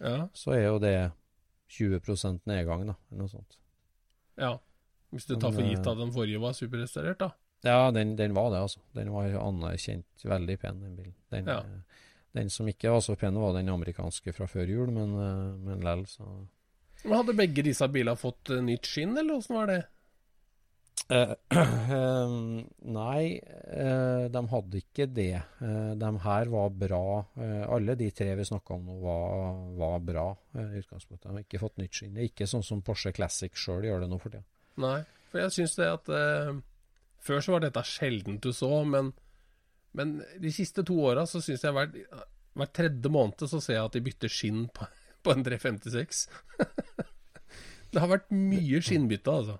Ja. 0.00 0.28
så 0.34 0.56
er 0.56 0.64
jo 0.64 0.78
det 0.82 1.12
20% 1.70 2.40
nedgang, 2.50 2.86
da, 2.88 2.94
eller 3.12 3.22
noe 3.22 3.28
sånt. 3.28 3.58
ja. 4.38 4.56
Hvis 5.12 5.26
du 5.26 5.34
tar 5.36 5.50
for 5.50 5.62
gitt 5.66 5.82
eh, 5.86 5.90
at 5.92 5.98
den 5.98 6.12
forrige 6.14 6.38
var 6.40 6.52
superrestaurert, 6.54 7.18
da. 7.18 7.30
Ja, 7.66 7.90
den, 7.92 8.14
den 8.16 8.32
var 8.34 8.50
det, 8.54 8.62
altså. 8.64 8.80
Den 8.96 9.10
var 9.12 9.28
anerkjent 9.36 10.24
veldig 10.24 10.56
pen, 10.62 10.80
den 10.80 10.96
bilen. 10.96 11.14
Den, 11.30 11.46
Ja. 11.50 11.58
eh, 11.60 12.06
den 12.38 12.50
som 12.50 12.68
ikke 12.70 12.90
var 12.94 13.00
så 13.04 13.16
pen, 13.20 13.36
var 13.36 13.52
den 13.58 13.68
amerikanske 13.68 14.32
fra 14.32 14.46
før 14.48 14.68
jul, 14.70 14.90
men, 14.94 15.12
eh, 15.20 15.56
men 15.66 15.80
lell, 15.84 16.06
så 16.06 16.24
Men 17.04 17.16
hadde 17.16 17.32
begge 17.36 17.62
disse 17.64 17.86
bilene 17.88 18.16
fått 18.16 18.50
eh, 18.50 18.60
nytt 18.64 18.84
skinn, 18.88 19.16
eller 19.16 19.38
åssen 19.40 19.56
var 19.56 19.66
det? 19.66 19.82
Uh, 21.10 21.32
uh, 21.50 22.62
nei, 23.00 23.40
uh, 23.42 24.28
de 24.30 24.42
hadde 24.52 24.78
ikke 24.78 25.06
det. 25.10 25.42
De 25.98 26.10
her 26.24 26.50
var 26.52 26.68
bra. 26.70 27.24
Alle 27.66 27.96
de 27.98 28.10
tre 28.14 28.34
vi 28.38 28.44
snakka 28.46 28.76
om 28.76 28.84
nå, 28.86 28.98
var, 29.02 29.56
var 29.80 29.98
bra 30.06 30.26
i 30.54 30.78
utgangspunktet. 30.82 31.26
De 31.26 31.32
har 31.34 31.42
ikke 31.42 31.62
fått 31.64 31.80
nytt 31.82 31.96
skinn. 31.98 32.14
Det 32.14 32.22
er 32.22 32.30
ikke 32.30 32.46
sånn 32.50 32.62
som 32.62 32.82
Porsche 32.86 33.10
Classic 33.16 33.50
sjøl 33.58 33.88
gjør 33.88 34.04
det 34.04 34.10
nå 34.12 34.20
for 34.22 34.30
tida. 34.30 34.44
Nei, 34.84 35.00
for 35.32 35.42
jeg 35.42 35.56
syns 35.56 35.74
det 35.80 35.88
at 35.96 36.12
Før 37.20 37.42
så 37.44 37.56
var 37.56 37.64
dette 37.64 37.84
sjeldent 37.84 38.44
du 38.44 38.52
så, 38.56 38.70
men, 38.88 39.12
men 39.96 40.18
de 40.40 40.52
siste 40.54 40.84
to 40.86 40.96
åra 41.10 41.26
så 41.28 41.42
syns 41.44 41.66
jeg 41.66 41.76
hver, 41.76 41.92
hver 42.56 42.70
tredje 42.76 43.12
måned 43.12 43.44
så 43.44 43.60
ser 43.60 43.76
jeg 43.76 43.88
at 43.88 43.96
de 43.96 44.04
bytter 44.04 44.32
skinn 44.32 44.66
på, 44.74 44.88
på 45.24 45.34
en 45.34 45.44
356. 45.46 46.22
det 47.92 48.02
har 48.02 48.12
vært 48.12 48.32
mye 48.32 48.80
skinnbytte, 48.84 49.34
altså. 49.42 49.58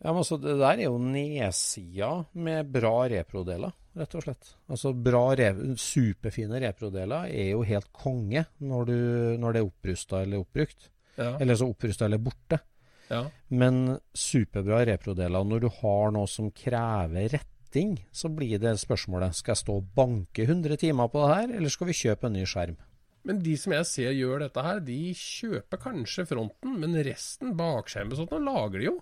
Ja, 0.00 0.14
men 0.14 0.22
altså, 0.22 0.38
det 0.40 0.56
der 0.56 0.78
er 0.80 0.86
jo 0.86 0.96
nedsida 1.02 2.10
med 2.40 2.70
bra 2.72 2.94
reprodeler. 3.12 3.74
rett 4.00 4.14
og 4.16 4.22
slett. 4.24 4.54
Altså 4.70 4.94
bra 4.94 5.34
rev, 5.36 5.58
Superfine 5.76 6.60
reprodeler 6.62 7.28
er 7.28 7.50
jo 7.50 7.64
helt 7.68 7.90
konge 7.92 8.46
når, 8.64 8.86
du, 8.88 8.96
når 9.42 9.52
det 9.52 9.60
er 9.60 9.68
opprusta 9.68 10.22
eller 10.24 10.40
oppbrukt. 10.40 10.88
Ja. 11.18 11.34
Eller 11.36 11.58
så 11.58 11.68
opprusta 11.68 12.06
eller 12.06 12.22
borte. 12.22 12.62
Ja. 13.10 13.24
Men 13.50 13.98
superbra 14.14 14.84
reprodeler 14.86 15.46
når 15.46 15.64
du 15.64 15.70
har 15.80 16.14
noe 16.14 16.30
som 16.30 16.52
krever 16.54 17.34
retting, 17.34 17.96
så 18.14 18.30
blir 18.32 18.60
det 18.62 18.76
spørsmålet 18.82 19.36
skal 19.36 19.56
jeg 19.56 19.64
stå 19.64 19.76
og 19.80 19.90
banke 19.96 20.46
100 20.46 20.78
timer 20.84 21.10
på 21.10 21.24
det 21.24 21.34
her, 21.34 21.52
eller 21.58 21.74
skal 21.74 21.90
vi 21.90 21.98
kjøpe 22.00 22.30
en 22.30 22.38
ny 22.38 22.46
skjerm? 22.48 22.78
Men 23.26 23.42
de 23.44 23.52
som 23.60 23.74
jeg 23.76 23.88
ser 23.88 24.16
gjør 24.16 24.46
dette 24.46 24.64
her, 24.64 24.80
de 24.80 24.98
kjøper 25.18 25.82
kanskje 25.82 26.24
fronten, 26.30 26.78
men 26.80 26.96
resten, 27.04 27.52
bakskjerm 27.58 28.14
og 28.14 28.22
sånt, 28.22 28.36
lager 28.46 28.80
de 28.80 28.88
jo. 28.88 28.96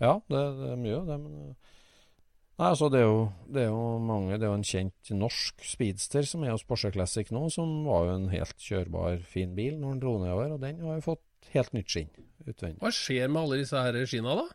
Ja, 0.00 0.18
det, 0.28 0.42
det 0.58 0.72
er 0.74 0.80
mye 0.80 0.98
av 0.98 1.08
det, 1.08 1.20
men 1.22 1.44
eh, 1.44 1.76
Nei, 2.60 2.68
altså 2.74 2.90
det 2.92 2.98
er, 3.00 3.06
jo, 3.08 3.20
det 3.48 3.60
er 3.62 3.68
jo 3.70 3.84
mange 4.04 4.36
Det 4.36 4.44
er 4.44 4.50
jo 4.50 4.56
en 4.58 4.66
kjent 4.68 5.10
norsk 5.16 5.62
speedster 5.64 6.26
som 6.28 6.42
er 6.44 6.52
hos 6.52 6.64
Porsche 6.68 6.90
Classic 6.92 7.30
nå, 7.32 7.46
som 7.48 7.70
var 7.86 8.04
jo 8.04 8.16
en 8.18 8.26
helt 8.34 8.58
kjørbar, 8.60 9.22
fin 9.24 9.54
bil 9.56 9.78
når 9.80 9.94
den 9.94 10.02
dro 10.02 10.12
nedover, 10.20 10.52
og 10.56 10.60
den 10.66 10.82
har 10.84 10.98
jo 10.98 11.06
fått 11.06 11.22
helt 11.54 11.72
nytt 11.76 11.92
skinn 11.92 12.10
utvendig. 12.46 12.80
Hva 12.80 12.92
skjer 12.94 13.30
med 13.30 13.42
alle 13.42 13.60
disse 13.62 13.84
her 13.84 14.00
skinna, 14.08 14.36
da? 14.38 14.48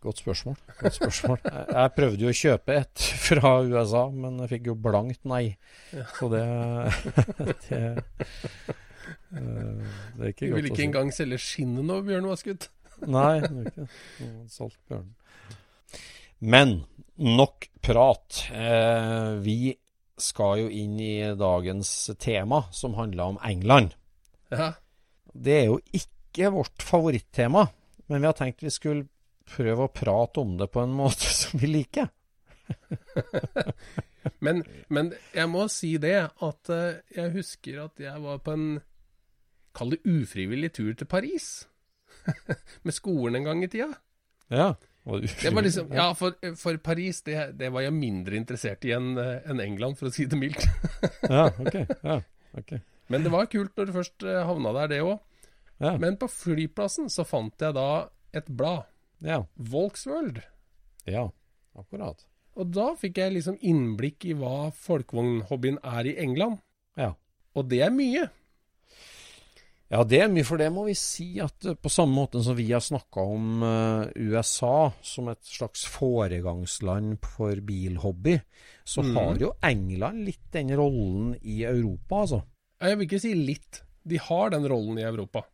Godt 0.00 0.22
spørsmål. 0.22 0.56
Godt 0.80 0.94
spørsmål. 0.96 1.38
Jeg, 1.76 1.92
prøvde 1.96 2.24
jo 2.24 2.30
å 2.30 2.36
kjøpe 2.36 2.76
et 2.80 3.06
fra 3.28 3.52
USA, 3.66 4.06
men 4.08 4.38
jeg 4.40 4.52
fikk 4.54 4.70
jo 4.70 4.76
blankt 4.80 5.26
nei. 5.28 5.44
Så 6.16 6.30
det 6.32 6.44
Det, 9.30 9.38
eh, 9.38 9.90
det 10.16 10.24
er 10.24 10.32
ikke 10.32 10.48
godt 10.48 10.56
vil 10.56 10.64
å 10.64 10.70
ikke 10.70 10.80
si. 10.80 10.86
engang 10.86 11.12
selge 11.14 11.38
skinnet 11.42 11.86
når 11.86 12.02
bjørnen 12.08 12.30
var 12.30 12.40
skutt. 12.40 12.66
Nei, 13.06 13.34
det 13.44 13.50
er 13.50 13.68
ikke 13.68 13.84
det. 13.84 13.98
Nå 14.24 14.48
Solgt 14.50 14.80
bjørnen. 14.88 15.14
Men 16.40 16.74
nok 17.20 17.68
prat. 17.84 18.42
Eh, 18.56 19.36
vi 19.44 19.74
skal 20.20 20.64
jo 20.64 20.68
inn 20.72 20.96
i 21.00 21.14
dagens 21.36 21.92
tema, 22.20 22.64
som 22.72 22.96
handler 22.96 23.34
om 23.34 23.40
England. 23.44 23.96
Ja. 24.50 24.72
Det 25.32 25.56
er 25.56 25.66
jo 25.70 25.78
ikke 25.94 26.50
vårt 26.54 26.82
favorittema, 26.82 27.66
men 28.10 28.22
vi 28.22 28.28
har 28.28 28.36
tenkt 28.38 28.64
vi 28.64 28.72
skulle 28.74 29.08
prøve 29.50 29.86
å 29.86 29.92
prate 29.94 30.42
om 30.42 30.56
det 30.60 30.70
på 30.72 30.82
en 30.84 30.94
måte 31.02 31.30
som 31.34 31.60
vi 31.60 31.70
liker. 31.70 32.10
Men, 34.44 34.62
men 34.92 35.14
jeg 35.32 35.48
må 35.48 35.64
si 35.72 35.94
det, 36.00 36.18
at 36.44 36.70
eh, 36.72 37.00
jeg 37.16 37.32
husker 37.32 37.78
at 37.86 38.02
jeg 38.02 38.20
var 38.20 38.40
på 38.44 38.52
en 38.56 38.70
Kall 39.70 39.92
det 39.94 40.00
ufrivillig 40.02 40.72
tur 40.74 40.90
til 40.98 41.06
Paris. 41.06 41.44
Med 42.84 42.92
skolen 42.92 43.38
en 43.38 43.44
gang 43.46 43.60
i 43.62 43.68
tida. 43.70 43.92
Ja. 44.50 44.72
Liksom, 45.06 45.92
ja, 45.94 46.08
for, 46.18 46.34
for 46.58 46.76
Paris 46.82 47.22
det, 47.22 47.36
det 47.56 47.70
var 47.72 47.84
jeg 47.86 47.94
mindre 47.94 48.36
interessert 48.36 48.84
i 48.84 48.90
enn 48.96 49.14
en 49.14 49.46
enn 49.54 49.62
England, 49.62 49.96
for 49.96 50.10
å 50.10 50.12
si 50.12 50.26
det 50.28 50.36
mildt. 50.38 50.66
ja, 51.22 51.46
ok. 51.54 51.78
Ja, 52.02 52.18
ok. 52.58 52.74
Men 53.10 53.26
det 53.26 53.32
var 53.34 53.50
kult 53.50 53.76
når 53.76 53.88
du 53.88 53.92
først 53.98 54.24
eh, 54.26 54.40
havna 54.46 54.72
der, 54.76 54.90
det 54.92 55.02
òg. 55.04 55.18
Ja, 55.80 55.94
Men 55.96 56.18
på 56.20 56.28
flyplassen 56.28 57.08
så 57.08 57.24
fant 57.24 57.62
jeg 57.62 57.74
da 57.74 58.08
et 58.36 58.48
blad. 58.48 58.88
ja, 59.24 59.44
Volksworld. 59.56 60.42
ja. 61.06 61.30
Akkurat. 61.78 62.26
Og 62.58 62.72
da 62.74 62.90
fikk 62.98 63.20
jeg 63.20 63.36
liksom 63.36 63.56
innblikk 63.62 64.26
i 64.26 64.34
hva 64.36 64.70
folkevognhobbyen 64.74 65.78
er 65.86 66.08
i 66.10 66.16
England. 66.20 66.58
Ja. 66.98 67.14
Og 67.56 67.68
det 67.70 67.80
er 67.86 67.94
mye. 67.94 68.26
Ja, 69.90 70.04
det 70.06 70.20
er 70.22 70.28
mye, 70.30 70.46
for 70.46 70.60
det 70.60 70.68
må 70.70 70.84
vi 70.86 70.94
si 70.98 71.32
at 71.42 71.66
eh, 71.66 71.74
på 71.74 71.90
samme 71.90 72.14
måte 72.14 72.42
som 72.46 72.54
vi 72.54 72.68
har 72.70 72.82
snakka 72.84 73.24
om 73.26 73.64
eh, 73.66 74.28
USA 74.30 74.92
som 75.02 75.30
et 75.32 75.42
slags 75.42 75.82
foregangsland 75.90 77.18
for 77.26 77.58
bilhobby, 77.66 78.36
så 78.86 79.02
mm. 79.02 79.10
har 79.16 79.42
jo 79.42 79.50
England 79.66 80.22
litt 80.28 80.46
den 80.54 80.70
rollen 80.78 81.32
i 81.42 81.64
Europa, 81.66 82.22
altså. 82.22 82.40
Jeg 82.80 82.98
vil 82.98 83.08
ikke 83.08 83.22
si 83.22 83.32
litt. 83.36 83.82
De 84.08 84.20
har 84.20 84.52
den 84.54 84.66
rollen 84.70 84.98
i 85.00 85.06
Europa. 85.06 85.44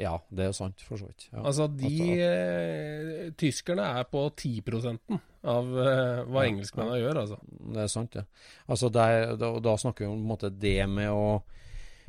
Ja, 0.00 0.16
det 0.34 0.48
er 0.48 0.54
sant, 0.56 0.82
for 0.82 0.98
så 0.98 1.06
vidt. 1.06 1.28
Ja. 1.30 1.44
Altså, 1.46 1.68
de 1.70 1.92
eh, 2.18 3.28
Tyskerne 3.38 3.86
er 4.00 4.08
på 4.10 4.24
10% 4.32 5.18
av 5.46 5.70
eh, 5.70 6.24
hva 6.26 6.42
Ja, 6.42 6.48
engelskmennene 6.50 6.98
gjør, 6.98 7.20
altså. 7.22 7.38
Det 7.46 7.84
er 7.84 7.92
sant, 7.92 8.18
det. 8.18 8.24
Altså 8.66 8.90
der, 8.90 9.36
da, 9.38 9.52
da 9.62 9.76
snakker 9.78 10.06
vi 10.06 10.10
om 10.10 10.26
måte, 10.26 10.50
det 10.50 10.80
med 10.90 11.12
å 11.14 11.24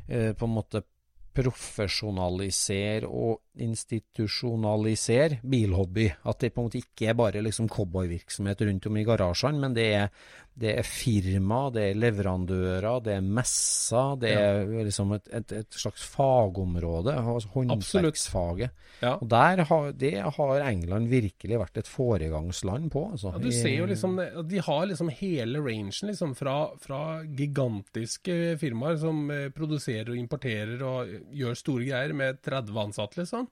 eh, 0.08 0.32
på 0.34 0.48
en 0.48 0.56
måte 0.56 0.82
profesjonalisere 1.36 3.08
og 3.08 3.60
institusjonalisere 3.60 5.42
bilhobby. 5.44 6.08
At 6.24 6.40
det 6.42 6.52
på 6.54 6.62
en 6.62 6.70
måte 6.70 6.80
ikke 6.80 7.10
er 7.12 7.18
bare 7.18 7.44
liksom 7.44 7.68
cowboyvirksomhet 7.72 8.64
rundt 8.66 8.88
om 8.88 8.96
i 8.96 9.04
garasjene, 9.06 9.60
men 9.62 9.76
det 9.76 9.86
er, 9.98 10.08
det 10.56 10.72
er 10.80 10.86
firma, 10.88 11.66
det 11.72 11.82
er 11.90 11.98
leverandører, 12.00 13.00
det 13.04 13.16
er 13.18 13.24
messer, 13.24 14.14
det 14.22 14.30
er 14.32 14.70
liksom 14.86 15.10
et, 15.18 15.26
et, 15.36 15.52
et 15.58 15.76
slags 15.76 16.04
fagområde, 16.14 17.12
altså 17.12 17.50
håndverksfaget. 17.52 18.72
Ja. 19.02 19.18
Og 19.18 19.28
der 19.28 19.60
har, 19.68 19.90
det 19.92 20.14
har 20.38 20.62
England 20.64 21.10
virkelig 21.12 21.60
vært 21.60 21.82
et 21.82 21.90
foregangsland 21.90 22.88
på. 22.94 23.04
Altså, 23.12 23.34
Ja, 23.34 23.42
du 23.42 23.50
ser 23.52 23.74
jo 23.74 23.90
liksom 23.90 24.16
De 24.48 24.62
har 24.64 24.86
liksom 24.88 25.12
hele 25.12 25.60
rangen, 25.60 25.92
liksom, 26.08 26.32
fra, 26.38 26.56
fra 26.80 27.02
gigantiske 27.26 28.56
firmaer 28.60 28.96
som 29.02 29.28
eh, 29.30 29.50
produserer 29.52 30.14
og 30.14 30.20
importerer 30.20 30.80
og 30.86 31.12
gjør 31.36 31.60
store 31.60 31.90
greier 31.90 32.16
med 32.16 32.40
30 32.40 32.80
ansatte, 32.86 33.20
liksom. 33.20 33.50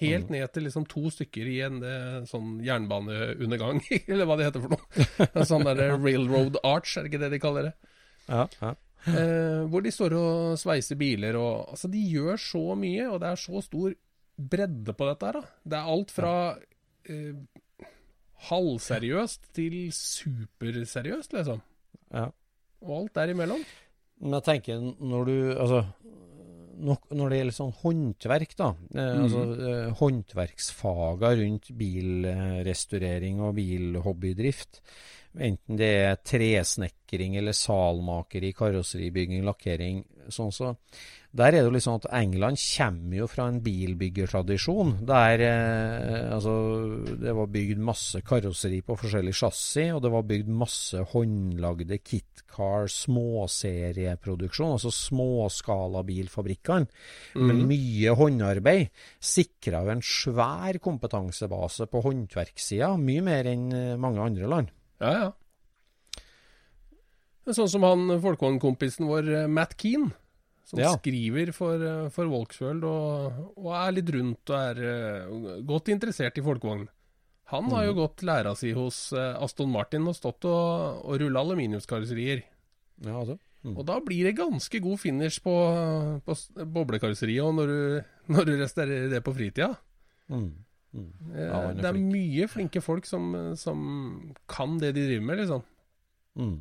Helt 0.00 0.30
ned 0.32 0.48
til 0.54 0.64
liksom 0.66 0.86
to 0.88 1.10
stykker 1.12 1.46
i 1.46 1.58
en 1.66 1.82
eh, 1.84 2.22
sånn 2.26 2.56
jernbaneundergang, 2.64 3.82
eller 4.12 4.26
hva 4.26 4.38
det 4.38 4.48
heter 4.48 4.64
for 4.64 4.72
noe. 4.74 5.06
En 5.42 5.46
sånn 5.48 5.66
der 5.68 5.82
railroad 5.98 6.56
arch, 6.64 6.96
er 6.96 7.04
det 7.04 7.12
ikke 7.12 7.20
det 7.26 7.32
de 7.34 7.42
kaller 7.42 7.68
det? 7.70 7.74
ja, 8.28 8.46
ja. 8.62 8.72
Eh, 9.02 9.64
hvor 9.66 9.82
de 9.82 9.90
står 9.90 10.14
og 10.14 10.58
sveiser 10.60 10.94
biler 10.94 11.34
og 11.34 11.72
Altså, 11.72 11.88
de 11.90 11.98
gjør 12.06 12.36
så 12.38 12.60
mye, 12.78 13.08
og 13.10 13.16
det 13.18 13.32
er 13.32 13.40
så 13.42 13.62
stor 13.66 13.96
bredde 14.38 14.94
på 14.94 15.08
dette 15.08 15.26
her, 15.26 15.38
da. 15.40 15.56
Det 15.72 15.78
er 15.78 15.90
alt 15.94 16.14
fra 16.14 16.34
eh, 17.10 17.88
halvseriøst 18.48 19.50
til 19.54 19.76
superseriøst, 19.94 21.34
liksom. 21.38 21.62
ja. 22.14 22.28
Og 22.82 22.94
alt 22.98 23.14
derimellom. 23.14 23.60
Men 24.22 24.38
jeg 24.38 24.44
tenker 24.46 24.80
når 24.82 25.28
du 25.28 25.34
Altså 25.52 25.82
når 26.80 27.28
det 27.30 27.38
gjelder 27.38 27.56
sånn 27.56 27.74
håndverk, 27.82 28.56
da. 28.56 28.68
Eh, 28.94 29.14
Mhm. 29.14 29.22
altså 29.24 29.42
eh, 29.68 29.92
Håndverksfaga 30.00 31.36
rundt 31.36 31.70
bilrestaurering 31.76 33.40
og 33.40 33.54
bilhobbydrift. 33.56 34.80
Enten 35.38 35.76
det 35.78 35.90
er 36.04 36.16
tresnekring 36.16 37.36
eller 37.36 37.52
salmaker 37.52 38.42
i 38.44 38.52
karosseribygging, 38.52 39.42
lakkering. 39.44 40.04
Sånn 40.28 40.52
så 40.52 40.76
Der 41.32 41.48
er 41.48 41.54
det 41.56 41.60
jo 41.64 41.70
litt 41.72 41.84
sånn 41.86 41.96
at 41.96 42.10
England 42.12 42.60
kommer 42.60 43.16
jo 43.16 43.26
fra 43.30 43.46
en 43.48 43.62
bilbyggertradisjon. 43.64 44.90
Der 45.08 45.40
eh, 45.46 46.26
altså 46.34 46.52
det 47.22 47.32
var 47.38 47.48
bygd 47.48 47.80
masse 47.80 48.20
karosseri 48.20 48.82
på 48.84 48.98
forskjellig 49.00 49.32
chassis, 49.38 49.94
og 49.96 50.02
det 50.04 50.10
var 50.12 50.26
bygd 50.28 50.50
masse 50.52 51.00
håndlagde 51.14 51.96
kitcar, 52.04 52.84
småserieproduksjon, 52.92 54.74
altså 54.76 54.92
småskalabilfabrikkene, 54.92 56.86
med 57.40 57.56
Mhm. 57.56 57.66
mye 57.70 58.14
håndarbeid, 58.20 58.90
sikra 59.18 59.84
jo 59.86 59.90
en 59.96 60.02
svær 60.04 60.76
kompetansebase 60.84 61.86
på 61.88 62.02
håndverkssida, 62.04 62.92
mye 63.00 63.22
mer 63.22 63.44
enn 63.46 63.72
eh, 63.72 63.96
mange 63.96 64.20
andre 64.20 64.46
land. 64.46 64.68
Ja, 65.00 65.12
ja. 65.12 65.32
Sånn 67.52 67.68
som 67.68 67.82
han 67.82 68.20
folkehåndkompisen 68.20 69.08
vår, 69.08 69.32
eh, 69.34 69.46
Matt 69.48 69.74
Keane, 69.80 70.12
som 70.64 70.78
Ja. 70.80 70.92
skriver 70.96 71.52
for, 71.52 71.82
eh, 71.82 72.08
for 72.14 72.30
Volksworld 72.30 72.84
og, 72.84 73.52
og 73.58 73.70
er 73.76 73.92
litt 73.98 74.10
rundt 74.14 74.52
og 74.52 74.56
er 74.56 74.82
uh, 75.28 75.60
godt 75.66 75.88
interessert 75.92 76.38
i 76.38 76.44
folkevogn. 76.44 76.88
Han 77.52 77.68
har 77.74 77.84
jo 77.90 77.94
gått 77.98 78.22
læra 78.24 78.54
si 78.56 78.70
hos 78.72 79.12
uh, 79.12 79.36
Aston 79.42 79.70
Martin 79.74 80.06
og 80.08 80.16
stått 80.16 80.46
og, 80.48 81.02
og 81.04 81.18
rulla 81.20 81.42
aluminiumskarosserier. 81.44 82.44
Ja, 83.02 83.18
altså. 83.18 83.38
Mm. 83.62 83.76
Og 83.78 83.84
da 83.86 83.98
blir 84.02 84.24
det 84.26 84.36
ganske 84.38 84.80
god 84.82 84.98
finish 84.98 85.42
på, 85.42 85.52
på 86.26 86.34
boblekarosseriet 86.66 87.54
når 87.58 87.66
du, 87.70 87.80
når 88.34 88.48
du 88.48 88.52
restaurerer 88.62 89.10
det 89.12 89.22
på 89.26 89.34
fritida. 89.36 89.74
Mm. 90.32 90.48
Mm. 90.92 91.10
Ja, 91.34 91.60
det 91.72 91.84
er 91.88 91.94
flink. 91.94 92.08
mye 92.12 92.48
flinke 92.52 92.82
folk 92.84 93.06
som, 93.08 93.30
som 93.56 94.34
kan 94.50 94.78
det 94.80 94.94
de 94.96 95.06
driver 95.08 95.24
med, 95.28 95.38
liksom. 95.44 95.62
Mm. 96.36 96.56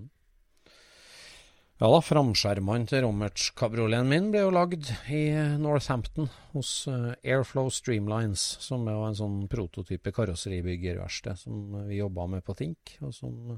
Ja 1.81 1.87
da, 1.89 1.97
framskjermene 2.05 2.85
til 2.85 2.99
Romerts-kabrioleten 3.01 4.11
min 4.11 4.27
ble 4.29 4.43
jo 4.43 4.51
lagd 4.53 4.91
i 5.09 5.21
Northampton 5.57 6.27
hos 6.51 6.83
eh, 6.85 7.07
Airflow 7.25 7.71
Streamlines, 7.73 8.43
som 8.61 8.85
er 8.85 8.99
en 9.01 9.17
sånn 9.17 9.39
prototype 9.49 10.13
karosseribyggerverksted 10.13 11.41
som 11.41 11.79
vi 11.87 11.97
jobba 11.97 12.27
med 12.35 12.45
på 12.45 12.53
Think, 12.59 12.99
og 13.01 13.15
som 13.17 13.57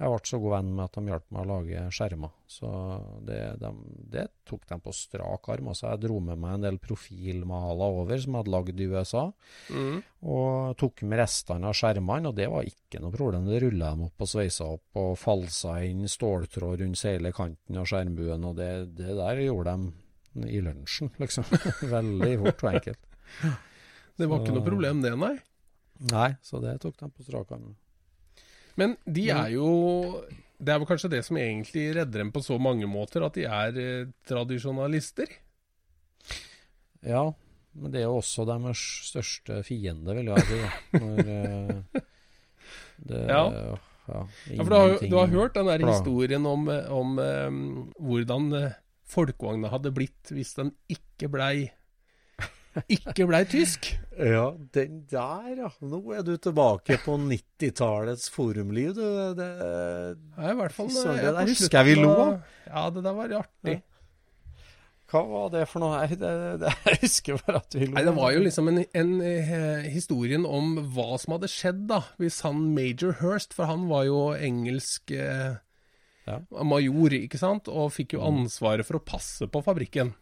Jeg 0.00 0.08
ble 0.08 0.28
så 0.30 0.38
god 0.40 0.52
venn 0.54 0.68
med 0.72 0.86
at 0.86 0.94
de 0.96 1.10
hjalp 1.10 1.24
meg 1.28 1.42
å 1.42 1.48
lage 1.50 1.80
skjermer. 1.92 2.30
Så 2.48 2.68
det, 3.28 3.40
de, 3.60 3.70
det 4.14 4.22
tok 4.48 4.62
de 4.70 4.78
på 4.80 4.94
strak 4.96 5.48
arm. 5.52 5.66
Altså, 5.72 5.90
jeg 5.90 6.00
dro 6.06 6.16
med 6.24 6.40
meg 6.40 6.54
en 6.56 6.64
del 6.64 6.78
profilmaler 6.80 7.98
over 8.00 8.22
som 8.22 8.32
jeg 8.32 8.40
hadde 8.40 8.54
lagd 8.54 8.80
i 8.80 8.86
USA. 8.88 9.24
Mm. 9.68 9.98
Og 10.32 10.78
tok 10.80 11.04
med 11.04 11.20
restene 11.20 11.68
av 11.68 11.76
skjermene, 11.76 12.32
og 12.32 12.38
det 12.38 12.46
var 12.48 12.70
ikke 12.70 13.02
noe 13.04 13.12
problem. 13.12 13.50
Det 13.50 13.60
rulla 13.66 13.90
de 13.92 14.08
opp 14.08 14.24
og 14.24 14.32
sveisa 14.32 14.70
opp 14.78 15.02
og 15.02 15.12
falsa 15.20 15.76
inn 15.84 16.08
ståltråd 16.08 16.80
rundt 16.80 17.04
hele 17.10 17.34
kanten 17.36 17.82
av 17.82 17.92
skjermbuen, 17.92 18.48
og 18.48 18.56
det, 18.56 18.70
det 18.96 19.18
der 19.20 19.44
gjorde 19.44 19.76
de 19.76 20.48
i 20.48 20.64
lunsjen, 20.64 21.12
liksom. 21.20 21.44
Veldig 21.92 22.32
fort 22.46 22.64
og 22.64 22.72
enkelt. 22.72 23.04
Det 24.16 24.32
var 24.32 24.40
ikke 24.40 24.56
noe 24.56 24.64
problem 24.64 25.04
det, 25.04 25.12
nei. 25.20 25.34
Nei, 26.08 26.32
så 26.40 26.64
det 26.64 26.78
tok 26.80 26.96
de 26.96 27.12
på 27.12 27.28
strak 27.28 27.52
arm. 27.52 27.74
Men 28.80 28.96
de 29.04 29.26
er 29.34 29.52
jo 29.54 29.68
Det 30.60 30.72
er 30.72 30.80
vel 30.80 30.88
kanskje 30.88 31.12
det 31.12 31.22
som 31.26 31.38
egentlig 31.40 31.86
redder 31.96 32.24
dem 32.24 32.32
på 32.34 32.42
så 32.44 32.58
mange 32.60 32.88
måter, 32.90 33.24
at 33.24 33.36
de 33.38 33.46
er 33.48 33.78
eh, 33.80 34.10
tradisjonalister. 34.28 35.30
Ja, 37.06 37.30
men 37.72 37.94
det 37.94 38.02
er 38.02 38.10
jo 38.10 38.18
også 38.18 38.44
deres 38.48 38.82
største 39.08 39.62
fiende, 39.64 40.16
vil 40.18 40.28
jeg 40.28 40.44
si. 40.50 40.60
Når, 41.00 41.32
eh, 41.32 42.02
det, 43.08 43.22
Ja. 43.30 43.44
ja, 43.48 43.78
Ja, 44.10 44.64
for 44.64 44.68
du 44.72 44.76
har, 44.76 44.94
du 45.06 45.16
har 45.16 45.32
hørt 45.32 45.54
den 45.54 45.68
der 45.70 45.86
historien 45.86 46.46
om, 46.46 46.68
eh, 46.68 46.92
om 46.92 47.18
um, 47.18 47.92
hvordan 47.96 48.52
eh, 48.58 48.78
folkevogna 49.06 49.70
hadde 49.70 49.92
blitt 49.94 50.32
hvis 50.34 50.56
den 50.58 50.72
ikke 50.90 51.30
blei 51.30 51.70
ikke 52.96 53.26
blei 53.26 53.42
tysk. 53.50 53.88
Ja, 54.20 54.50
den 54.74 55.00
der, 55.10 55.50
ja. 55.58 55.68
Nå 55.82 56.00
er 56.14 56.22
du 56.26 56.34
tilbake 56.38 56.98
på 57.02 57.16
90-tallets 57.18 58.28
forumliv, 58.30 58.92
du. 58.94 59.04
Det, 59.38 59.48
Ja, 60.36 60.50
i 60.52 60.56
hvert 60.58 60.74
fall 60.76 60.90
eh, 60.92 61.16
det 61.18 61.32
der 61.34 61.48
husker 61.50 61.80
jeg 61.80 61.88
vi 61.90 61.94
lo 62.02 62.10
av-. 62.14 62.42
Ja, 62.68 62.84
det 62.94 63.02
der 63.06 63.16
var 63.16 63.34
artig. 63.40 63.78
hva 65.10 65.22
var 65.26 65.48
det 65.50 65.64
for 65.66 65.82
noe? 65.82 65.96
Nei, 66.04 66.14
det, 66.20 66.30
det, 66.62 66.70
jeg 66.92 67.00
husker 67.02 67.40
bare 67.42 67.62
at 67.64 67.74
vi 67.74 67.88
lo. 67.88 67.94
Nei, 67.96 68.04
Det 68.06 68.14
var 68.20 68.30
jo 68.36 68.44
liksom 68.44 68.70
en, 68.70 68.78
en 69.02 69.10
eh, 69.26 69.88
historien 69.90 70.46
om 70.46 70.76
hva 70.94 71.08
som 71.18 71.34
hadde 71.34 71.50
skjedd 71.50 71.80
da, 71.90 72.04
hvis 72.22 72.38
han 72.46 72.60
Major 72.76 73.16
Hirst, 73.18 73.56
for 73.56 73.66
han 73.72 73.88
var 73.90 74.06
jo 74.06 74.20
engelsk 74.38 75.10
eh, 75.16 75.56
Ja. 76.28 76.36
major, 76.62 77.10
ikke 77.16 77.40
sant, 77.40 77.66
og 77.66 77.90
fikk 77.96 78.14
jo 78.14 78.22
ansvaret 78.22 78.86
for 78.86 79.00
å 79.00 79.02
passe 79.02 79.48
på 79.50 79.64
fabrikken, 79.66 80.12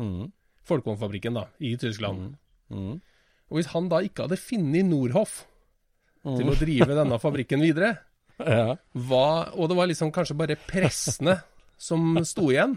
mm, 0.00 0.30
Folkevognfabrikken 0.68 1.34
da, 1.38 1.46
i 1.58 1.74
Tyskland. 1.80 2.36
mm, 2.70 2.94
Og 3.50 3.58
hvis 3.58 3.70
han 3.74 3.88
da 3.90 3.98
ikke 4.06 4.26
hadde 4.28 4.38
funnet 4.40 4.86
Nordhoff 4.88 5.42
mm. 6.24 6.36
til 6.38 6.50
å 6.52 6.56
drive 6.60 6.94
denne 6.96 7.18
fabrikken 7.22 7.64
videre, 7.64 7.96
Ja. 8.42 8.72
hva, 8.96 9.52
og 9.54 9.68
det 9.70 9.76
var 9.78 9.86
liksom 9.90 10.10
kanskje 10.14 10.34
bare 10.34 10.56
pressene 10.56 11.36
som 11.78 12.16
sto 12.26 12.48
igjen, 12.50 12.72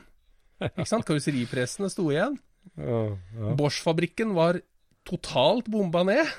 ikke 0.62 0.86
sant, 0.90 1.06
karosseripressene 1.08 1.90
sto 1.90 2.10
igjen, 2.12 2.36
ja, 2.78 3.00
ja. 3.40 3.54
Bosch-fabrikken 3.58 4.34
var 4.38 4.60
totalt 5.08 5.70
bomba 5.72 6.04
ned, 6.06 6.30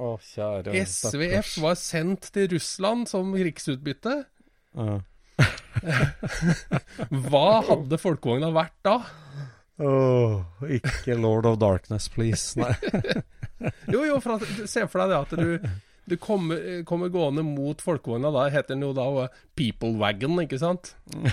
Å, 0.00 0.16
kjære 0.18 0.74
SVF 0.90 1.54
var 1.62 1.76
sendt 1.78 2.32
til 2.34 2.48
Russland 2.56 3.06
som 3.08 3.30
krigsutbytte. 3.36 4.16
Ja. 4.74 4.96
Hva 7.28 7.46
hadde 7.68 7.98
folkevogna 8.02 8.50
vært 8.54 8.74
da? 8.86 8.96
Åh, 9.82 10.42
ikke 10.76 11.16
Lord 11.18 11.46
of 11.50 11.58
Darkness, 11.58 12.08
please. 12.08 12.54
Nei. 12.60 12.74
Jo, 13.88 14.02
jo, 14.04 14.18
for 14.20 14.34
at, 14.36 14.42
se 14.68 14.82
for 14.90 15.00
deg 15.00 15.08
det 15.12 15.18
at 15.22 15.30
du, 15.38 15.68
du 16.10 16.14
kommer, 16.20 16.82
kommer 16.84 17.08
gående 17.08 17.40
mot 17.46 17.80
folkevogna. 17.80 18.28
Da 18.34 18.42
heter 18.52 18.74
den 18.74 18.82
jo 18.84 18.90
da 18.96 19.06
People 19.56 19.94
Wagon, 20.02 20.36
ikke 20.42 20.58
sant? 20.60 20.90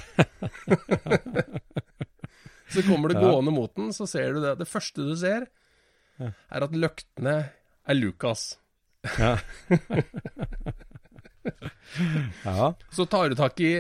så 2.72 2.84
kommer 2.88 3.12
du 3.12 3.18
Ja. 3.18 3.26
gående 3.26 3.52
mot 3.52 3.74
den, 3.76 3.92
så 3.92 4.08
ser 4.08 4.32
du 4.38 4.40
det. 4.46 4.54
Det 4.62 4.70
første 4.70 5.04
du 5.10 5.12
ser, 5.20 5.50
er 6.22 6.64
at 6.70 6.72
løktene 6.78 7.36
er 7.52 8.00
Lucas. 8.00 8.54
Ja. 9.18 9.34
ja. 12.46 12.74
Så 12.94 13.06
tar 13.12 13.30
du 13.30 13.36
tak 13.36 13.60
i, 13.60 13.74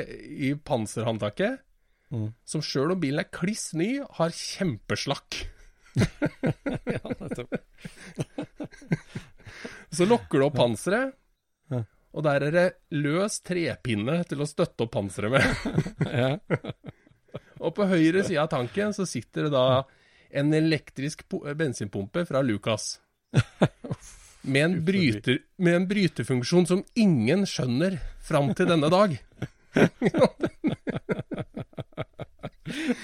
i 0.50 0.54
panserhåndtaket, 0.58 1.62
Mm. 2.12 2.34
som 2.43 2.62
sjøl 2.65 2.91
om 2.91 3.00
bilen 3.00 3.21
er 3.24 3.30
kliss 3.32 3.71
ny, 3.78 4.02
har 4.17 4.34
kjempeslakk. 4.36 5.45
ja, 6.95 7.04
nettopp. 7.08 7.56
Så 9.95 10.04
lokker 10.08 10.39
du 10.39 10.45
opp 10.47 10.58
panseret, 10.60 11.15
og 12.12 12.24
der 12.26 12.39
er 12.47 12.52
det 12.56 12.65
løs 13.00 13.39
trepinne 13.47 14.24
til 14.28 14.39
å 14.43 14.50
støtte 14.50 14.84
opp 14.86 14.93
panseret 14.95 15.32
med. 15.32 15.43
Og 17.62 17.76
på 17.78 17.84
høyre 17.88 18.24
side 18.26 18.41
av 18.41 18.50
tanken 18.52 18.93
så 18.95 19.06
sitter 19.08 19.43
det 19.47 19.54
da 19.54 19.84
en 20.41 20.50
elektrisk 20.56 21.24
bensinpumpe 21.30 22.26
fra 22.28 22.41
Lucas. 22.43 22.84
Med 24.41 24.63
en, 24.65 24.84
bryter, 24.84 25.38
med 25.62 25.76
en 25.78 25.88
brytefunksjon 25.88 26.65
som 26.67 26.84
ingen 26.97 27.45
skjønner 27.47 28.00
fram 28.26 28.54
til 28.58 28.67
denne 28.71 28.89
dag. 28.91 29.15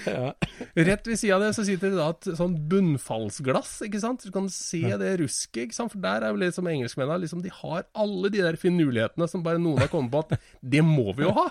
Ja. 0.06 0.32
Rett 0.78 1.06
ved 1.08 1.18
sida 1.18 1.36
av 1.36 1.42
det 1.42 1.50
så 1.56 1.64
sitter 1.66 1.90
det 1.90 1.98
da 1.98 2.08
et 2.12 2.28
sånn 2.38 2.54
bunnfallsglass, 2.70 3.72
ikke 3.88 4.00
sant. 4.02 4.22
Du 4.24 4.32
kan 4.34 4.46
se 4.52 4.80
det 5.00 5.16
rusket, 5.22 5.64
ikke 5.66 5.76
sant. 5.76 5.92
For 5.94 6.02
der 6.04 6.24
er 6.24 6.34
jo 6.34 6.40
litt 6.42 6.56
som 6.56 6.68
engelskmennene, 6.70 7.22
liksom 7.24 7.42
de 7.44 7.52
har 7.60 7.86
alle 7.98 8.30
de 8.34 8.44
der 8.44 8.58
finurlighetene 8.60 9.28
som 9.30 9.42
bare 9.46 9.62
noen 9.62 9.82
har 9.82 9.90
kommet 9.92 10.14
på 10.14 10.22
at 10.24 10.52
det 10.62 10.84
må 10.86 11.10
vi 11.18 11.26
jo 11.26 11.34
ha. 11.36 11.48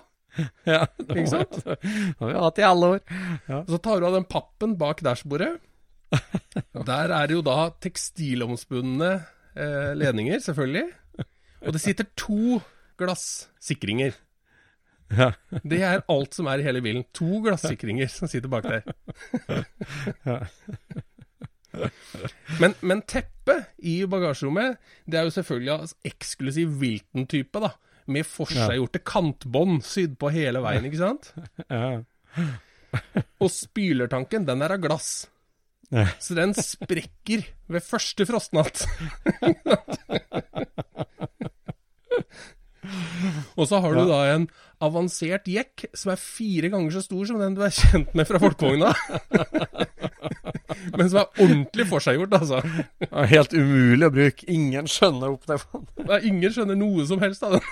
ja. 0.70 0.84
Ikke 1.04 1.28
sant? 1.32 1.58
Det 1.66 2.18
har 2.22 2.32
vi 2.32 2.38
hatt 2.46 2.62
i 2.62 2.68
alle 2.68 2.92
år. 2.96 3.02
Ja. 3.50 3.64
så 3.68 3.82
tar 3.84 4.00
du 4.00 4.10
av 4.10 4.18
den 4.18 4.28
pappen 4.30 4.78
bak 4.80 5.04
dashbordet. 5.06 5.58
Der 6.88 7.12
er 7.12 7.28
det 7.28 7.36
jo 7.36 7.44
da 7.44 7.68
tekstilomspunne 7.84 9.10
eh, 9.58 9.92
ledninger, 10.00 10.40
selvfølgelig. 10.44 10.88
Og 11.66 11.76
det 11.76 11.82
sitter 11.84 12.08
to 12.16 12.62
glassikringer. 13.02 14.16
Ja. 15.14 15.32
Det 15.72 15.82
er 15.86 16.04
alt 16.12 16.36
som 16.36 16.50
er 16.52 16.62
i 16.62 16.66
hele 16.68 16.82
bilen. 16.84 17.06
To 17.18 17.42
glassikringer 17.46 18.10
som 18.12 18.28
sitter 18.32 18.52
bak 18.52 18.68
der. 18.68 18.84
Men, 22.62 22.74
men 22.82 23.04
teppet 23.06 23.68
i 23.86 24.00
bagasjerommet, 24.10 24.80
det 25.06 25.20
er 25.20 25.28
jo 25.28 25.34
selvfølgelig 25.36 25.74
av 25.76 25.92
eksklusiv 26.10 26.72
Wilton-type, 26.82 27.62
da. 27.62 27.70
Med 28.10 28.26
forseggjorte 28.26 29.02
kantbånd 29.06 29.84
sydd 29.86 30.16
på 30.18 30.32
hele 30.34 30.64
veien, 30.64 30.88
ikke 30.88 31.02
sant? 31.04 31.30
Og 33.44 33.52
spylertanken, 33.54 34.48
den 34.48 34.64
er 34.66 34.74
av 34.78 34.82
glass. 34.88 35.12
Så 36.24 36.36
den 36.40 36.56
sprekker 36.58 37.46
ved 37.72 37.86
første 37.86 38.26
frostnatt. 38.28 38.88
Og 43.58 43.68
så 43.70 43.80
har 43.84 43.96
du 43.96 44.04
da 44.08 44.20
en 44.34 44.48
avansert 44.84 45.48
jekk 45.50 45.88
som 45.98 46.12
er 46.14 46.22
fire 46.22 46.70
ganger 46.74 46.94
så 46.94 47.02
stor 47.06 47.26
som 47.30 47.42
den 47.42 47.56
du 47.58 47.64
er 47.66 47.74
kjent 47.74 48.14
med 48.18 48.28
fra 48.30 48.42
folkevogna. 48.42 48.94
Men 50.98 51.10
som 51.10 51.22
er 51.22 51.42
ordentlig 51.44 51.88
forseggjort, 51.90 52.36
altså. 52.38 52.62
Ja, 53.02 53.26
Helt 53.32 53.54
umulig 53.56 54.08
å 54.08 54.14
bruke. 54.14 54.48
Ingen 54.54 54.90
skjønner 54.92 55.34
opp 55.34 55.48
det. 55.50 55.58
Nei, 56.04 56.20
ingen 56.30 56.54
skjønner 56.54 56.78
noe 56.80 57.06
som 57.10 57.22
helst 57.24 57.46
av 57.48 57.58
den. 57.58 57.64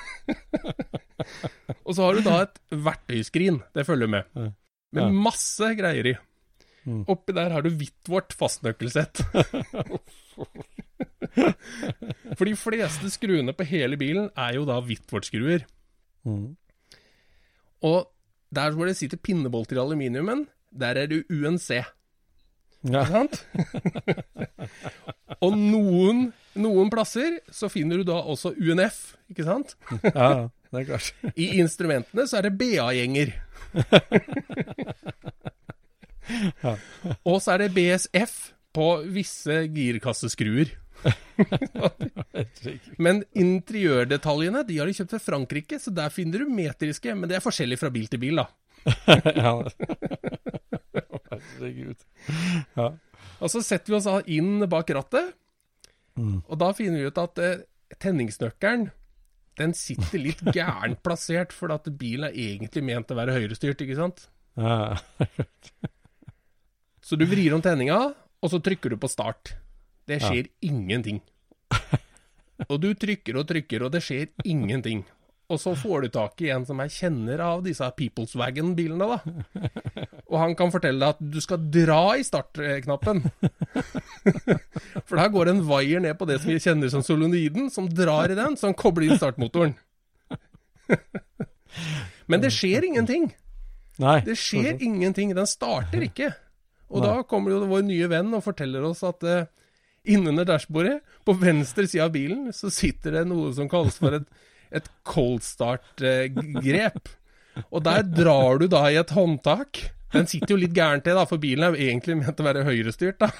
Og 1.85 1.95
så 1.95 2.01
har 2.05 2.17
du 2.17 2.25
da 2.25 2.39
et 2.45 2.57
verktøyskrin, 2.73 3.61
det 3.77 3.85
følger 3.87 4.09
med. 4.11 4.23
Med 4.95 5.19
masse 5.25 5.69
greier 5.77 6.11
i. 6.13 6.15
Mm. 6.85 7.03
Oppi 7.09 7.33
der 7.33 7.53
har 7.53 7.65
du 7.65 7.71
Whitworth 7.73 8.37
fastnøkkelsett. 8.37 9.23
For 12.37 12.45
de 12.47 12.53
fleste 12.57 13.09
skruene 13.13 13.55
på 13.57 13.65
hele 13.67 13.97
bilen 13.99 14.29
er 14.37 14.59
jo 14.59 14.67
da 14.69 14.77
Whitworth-skruer. 14.85 15.65
Mm. 16.25 16.55
Og 17.83 18.07
der 18.55 18.75
hvor 18.75 18.87
det 18.87 18.97
sitter 18.97 19.19
pinnebolter 19.19 19.77
i 19.77 19.83
aluminiumen, 19.83 20.45
der 20.71 20.99
er 21.01 21.09
det 21.11 21.23
UNC. 21.29 21.69
Ja. 22.85 23.01
Ikke 23.01 23.05
sant? 23.09 23.47
Og 25.41 25.55
noen, 25.57 26.27
noen 26.61 26.91
plasser 26.93 27.39
så 27.51 27.69
finner 27.71 28.01
du 28.01 28.05
da 28.07 28.19
også 28.21 28.53
UNF, 28.53 29.15
ikke 29.31 29.47
sant? 29.47 29.73
ja, 30.03 30.47
det 30.69 30.83
er 30.83 30.87
klart. 30.91 31.11
I 31.43 31.49
instrumentene 31.59 32.27
så 32.29 32.39
er 32.39 32.49
det 32.49 32.57
BA-gjenger. 32.59 33.33
Og 37.25 37.41
så 37.41 37.55
er 37.55 37.65
det 37.65 37.73
BSF 37.75 38.35
på 38.75 38.89
visse 39.15 39.65
girkasseskruer. 39.73 40.73
Men 43.05 43.21
interiørdetaljene 43.37 44.63
de 44.67 44.77
har 44.79 44.89
de 44.89 44.95
kjøpt 44.97 45.13
fra 45.15 45.21
Frankrike, 45.23 45.79
så 45.81 45.93
der 45.93 46.09
finner 46.13 46.43
du 46.43 46.49
metriske, 46.51 47.13
men 47.15 47.29
det 47.29 47.37
er 47.39 47.43
forskjellig 47.45 47.77
fra 47.81 47.91
bil 47.93 48.07
til 48.11 48.21
bil, 48.23 48.41
da. 48.41 48.47
Herregud. 51.31 51.99
Ja. 52.77 52.87
Og 53.43 53.51
så 53.51 53.61
setter 53.65 53.91
vi 53.93 53.97
oss 53.99 54.09
inn 54.37 54.67
bak 54.71 54.93
rattet, 54.97 55.33
Mm. 56.15 56.37
og 56.47 56.55
da 56.61 56.69
finner 56.71 57.01
vi 57.01 57.09
ut 57.11 57.17
at 57.19 57.39
eh, 57.43 57.63
tenningsnøkkelen 57.99 58.85
den 59.59 59.73
sitter 59.75 60.21
litt 60.23 60.39
gærent 60.55 61.01
plassert, 61.03 61.51
for 61.51 61.73
at 61.75 61.89
bilen 61.99 62.29
er 62.29 62.37
egentlig 62.39 62.85
ment 62.87 63.11
å 63.11 63.17
være 63.19 63.33
høyrestyrt, 63.35 63.83
ikke 63.83 63.97
sant? 63.99 64.23
Ja. 64.55 64.95
Så 67.03 67.19
du 67.19 67.25
vrir 67.27 67.51
om 67.57 67.59
tenninga, 67.59 67.97
og 68.39 68.53
så 68.53 68.61
trykker 68.63 68.95
du 68.95 68.97
på 69.03 69.11
start. 69.11 69.57
Det 70.05 70.21
skjer 70.21 70.49
ingenting. 70.65 71.21
Og 72.71 72.79
du 72.79 72.93
trykker 72.95 73.35
og 73.35 73.47
trykker, 73.49 73.83
og 73.83 73.91
det 73.91 73.99
skjer 74.05 74.29
ingenting. 74.47 75.01
Og 75.51 75.59
så 75.61 75.75
får 75.77 76.05
du 76.05 76.13
tak 76.15 76.39
i 76.41 76.47
en 76.55 76.63
som 76.65 76.79
er 76.81 76.89
kjenner 76.89 77.41
av 77.43 77.59
disse 77.65 77.85
Peoples 77.97 78.31
Wagon-bilene, 78.39 79.05
da. 79.11 79.65
Og 80.31 80.37
han 80.41 80.55
kan 80.57 80.71
fortelle 80.73 80.97
deg 81.03 81.17
at 81.17 81.33
du 81.35 81.37
skal 81.43 81.67
dra 81.73 82.15
i 82.17 82.23
startknappen. 82.25 83.21
For 85.05 85.19
der 85.19 85.33
går 85.35 85.51
en 85.51 85.61
wire 85.67 86.01
ned 86.01 86.17
på 86.17 86.25
det 86.29 86.39
som 86.41 86.49
vi 86.49 86.57
kjenner 86.63 86.89
som 86.93 87.03
solenoiden, 87.05 87.69
som 87.73 87.89
drar 87.91 88.33
i 88.33 88.39
den, 88.39 88.57
så 88.57 88.71
han 88.71 88.79
kobler 88.79 89.09
inn 89.09 89.21
startmotoren. 89.21 89.75
Men 92.31 92.41
det 92.41 92.55
skjer 92.55 92.87
ingenting. 92.87 93.29
Nei. 94.01 94.17
Det 94.25 94.39
skjer 94.39 94.81
ingenting. 94.81 95.35
Den 95.37 95.47
starter 95.49 96.07
ikke. 96.07 96.31
Og 96.89 97.05
da 97.05 97.19
kommer 97.29 97.53
jo 97.53 97.67
vår 97.69 97.85
nye 97.85 98.09
venn 98.09 98.33
og 98.33 98.43
forteller 98.45 98.85
oss 98.87 99.03
at 99.05 99.21
uh, 99.29 99.45
innunder 100.07 100.47
dashbordet, 100.47 100.99
på 101.25 101.35
venstre 101.41 101.87
side 101.87 102.05
av 102.05 102.13
bilen, 102.13 102.47
så 102.53 102.71
sitter 102.73 103.19
det 103.19 103.25
noe 103.29 103.51
som 103.55 103.69
kalles 103.71 103.97
for 104.01 104.17
et, 104.17 104.27
et 104.75 104.89
cold 105.07 105.43
start-grep. 105.45 107.13
Og 107.71 107.83
der 107.85 108.03
drar 108.07 108.59
du 108.61 108.67
da 108.71 108.85
i 108.91 108.99
et 108.99 109.13
håndtak. 109.15 109.81
Den 110.15 110.27
sitter 110.29 110.55
jo 110.55 110.61
litt 110.61 110.75
gærent 110.75 111.03
til, 111.07 111.17
da, 111.17 111.25
for 111.27 111.41
bilen 111.41 111.65
er 111.65 111.73
jo 111.73 111.89
egentlig 111.89 112.17
ment 112.21 112.39
å 112.39 112.47
være 112.47 112.67
høyrestyrt, 112.67 113.19
da. 113.23 113.29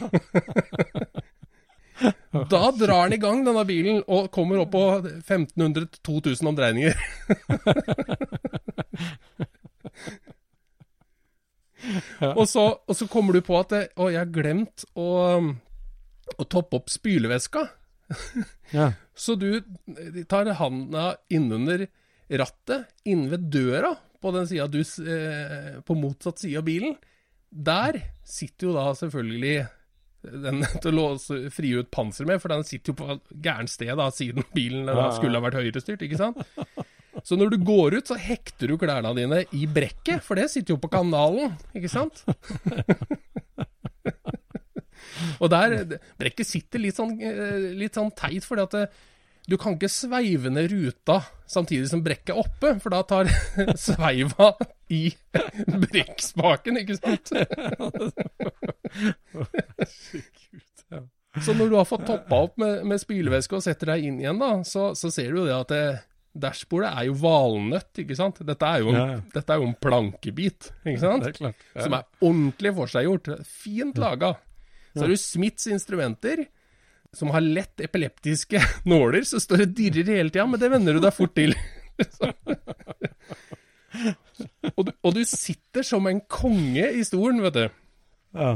Da 1.96 2.72
drar 2.76 3.08
den 3.08 3.14
i 3.16 3.18
gang, 3.24 3.46
denne 3.46 3.66
bilen, 3.68 4.02
og 4.12 4.28
kommer 4.36 4.60
opp 4.60 4.72
på 4.74 4.82
1500-2000 5.24 6.50
omdreininger. 6.52 6.96
og, 12.36 12.44
så, 12.52 12.66
og 12.84 12.96
så 13.00 13.08
kommer 13.12 13.34
du 13.38 13.42
på 13.46 13.56
at 13.62 13.70
det, 13.72 13.84
Å, 13.96 14.10
jeg 14.12 14.20
har 14.20 14.34
glemt 14.36 14.84
å, 15.00 15.08
å 16.38 16.48
toppe 16.50 16.80
opp 16.80 16.92
spylevæska. 16.94 17.68
Ja. 18.74 18.92
Så 19.18 19.36
du 19.40 19.62
tar 20.30 20.50
handa 20.60 21.16
innunder 21.34 21.88
rattet, 22.30 22.90
inne 23.06 23.32
ved 23.34 23.48
døra 23.54 23.96
på 24.22 24.32
du 24.34 24.80
eh, 24.82 25.82
På 25.86 25.94
motsatt 25.94 26.40
side 26.40 26.58
av 26.58 26.66
bilen. 26.66 26.96
Der 27.50 28.02
sitter 28.26 28.68
jo 28.68 28.74
da 28.76 28.90
selvfølgelig 28.98 29.68
den 30.26 30.64
til 30.82 30.92
å 30.92 30.96
låse, 30.96 31.38
fri 31.54 31.76
ut 31.78 31.92
panseret 31.94 32.34
med, 32.34 32.42
for 32.42 32.54
den 32.54 32.66
sitter 32.66 32.92
jo 32.92 32.98
på 33.00 33.20
gærent 33.46 33.72
sted, 33.72 33.94
da, 33.98 34.10
siden 34.14 34.46
bilen 34.56 34.90
da 34.90 35.12
skulle 35.16 35.38
ha 35.38 35.46
vært 35.46 35.60
høyrestyrt, 35.62 36.02
ikke 36.06 36.20
sant? 36.20 36.42
Så 37.26 37.38
når 37.40 37.54
du 37.54 37.60
går 37.66 38.00
ut, 38.00 38.10
så 38.10 38.18
hekter 38.20 38.70
du 38.70 38.80
klærne 38.82 39.14
dine 39.18 39.44
i 39.56 39.66
brekket, 39.72 40.24
for 40.26 40.38
det 40.38 40.50
sitter 40.52 40.76
jo 40.76 40.82
på 40.82 40.92
kanalen, 40.94 41.56
ikke 41.78 41.92
sant? 41.92 42.26
Og 45.40 45.50
der 45.54 45.76
Brekket 46.20 46.48
sitter 46.50 46.82
litt 46.84 46.98
sånn, 46.98 47.16
eh, 47.22 47.70
litt 47.78 47.96
sånn 47.98 48.12
teit, 48.18 48.46
fordi 48.48 48.66
at 48.66 48.76
det, 48.78 48.86
du 49.46 49.58
kan 49.62 49.76
ikke 49.78 49.92
sveive 49.92 50.50
ned 50.50 50.72
ruta 50.72 51.20
samtidig 51.46 51.92
som 51.92 52.02
brekket 52.06 52.34
er 52.34 52.40
oppe, 52.42 52.72
for 52.82 52.90
da 52.96 53.04
tar 53.06 53.30
sveiva 53.88 54.54
i 54.90 55.04
brekkspaken, 55.86 56.82
ikke 56.82 56.98
sant? 56.98 57.30
Så 61.44 61.54
når 61.54 61.70
du 61.72 61.76
har 61.76 61.88
fått 61.88 62.06
toppa 62.08 62.38
opp 62.48 62.58
med, 62.62 62.86
med 62.88 63.02
spylevæske 63.02 63.58
og 63.58 63.64
setter 63.66 63.92
deg 63.94 64.06
inn 64.08 64.22
igjen, 64.24 64.40
da, 64.40 64.52
så, 64.68 64.94
så 64.96 65.12
ser 65.14 65.34
du 65.34 65.42
jo 65.42 65.48
det 65.50 65.56
at 65.58 65.74
det, 65.74 65.84
dashbordet 66.46 66.92
er 66.96 67.08
jo 67.10 67.16
valnøtt, 67.20 67.92
ikke 68.04 68.16
sant? 68.18 68.40
Dette 68.48 68.70
er 68.70 68.84
jo 68.84 68.92
en, 68.94 69.00
Ja. 69.00 69.20
Dette 69.36 69.54
er 69.56 69.62
jo 69.62 69.68
en 69.70 69.78
plankebit, 69.84 70.70
ikke 70.84 71.02
sant? 71.04 71.28
Er 71.28 71.36
klart. 71.36 71.66
Ja. 71.76 71.86
Som 71.86 71.98
er 72.00 72.08
ordentlig 72.22 72.74
forseggjort. 72.80 73.30
Fint 73.52 74.00
laga. 74.02 74.34
Så 74.96 75.04
har 75.04 75.12
du 75.12 75.20
Smiths 75.20 75.68
instrumenter, 75.68 76.46
som 77.16 77.32
har 77.36 77.44
lett 77.44 77.84
epileptiske 77.84 78.62
nåler, 78.92 79.28
så 79.28 79.42
står 79.44 79.66
det 79.66 79.74
dirrer 79.78 80.14
hele 80.18 80.32
tida, 80.32 80.48
men 80.48 80.62
det 80.62 80.72
venner 80.72 80.96
du 80.96 81.04
deg 81.04 81.16
fort 81.16 81.36
til. 81.38 81.56
Og, 84.76 84.82
du, 84.84 84.90
og 85.08 85.14
du 85.16 85.22
sitter 85.24 85.86
som 85.88 86.04
en 86.10 86.18
konge 86.28 86.90
i 87.00 87.04
stolen, 87.08 87.38
vet 87.46 87.56
du. 87.56 87.66
Ja. 88.36 88.50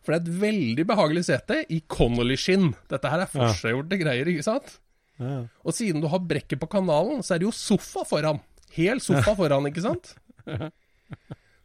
For 0.00 0.14
det 0.14 0.16
er 0.16 0.22
et 0.22 0.38
veldig 0.40 0.86
behagelig 0.88 1.26
sete 1.28 1.58
i 1.74 1.82
Connolly-skinn. 1.92 2.70
Dette 2.88 3.10
her 3.12 3.24
er 3.26 3.28
forseggjorte 3.28 3.98
greier, 4.00 4.30
ikke 4.32 4.46
sant? 4.46 4.78
Ja. 5.20 5.42
Og 5.60 5.76
siden 5.76 6.00
du 6.00 6.08
har 6.12 6.24
brekket 6.24 6.62
på 6.62 6.70
kanalen, 6.72 7.20
så 7.20 7.34
er 7.34 7.42
det 7.42 7.48
jo 7.50 7.52
sofa 7.52 8.06
foran. 8.08 8.40
Hel 8.76 9.02
sofa 9.04 9.36
foran, 9.36 9.68
ikke 9.68 9.84
sant? 9.84 10.14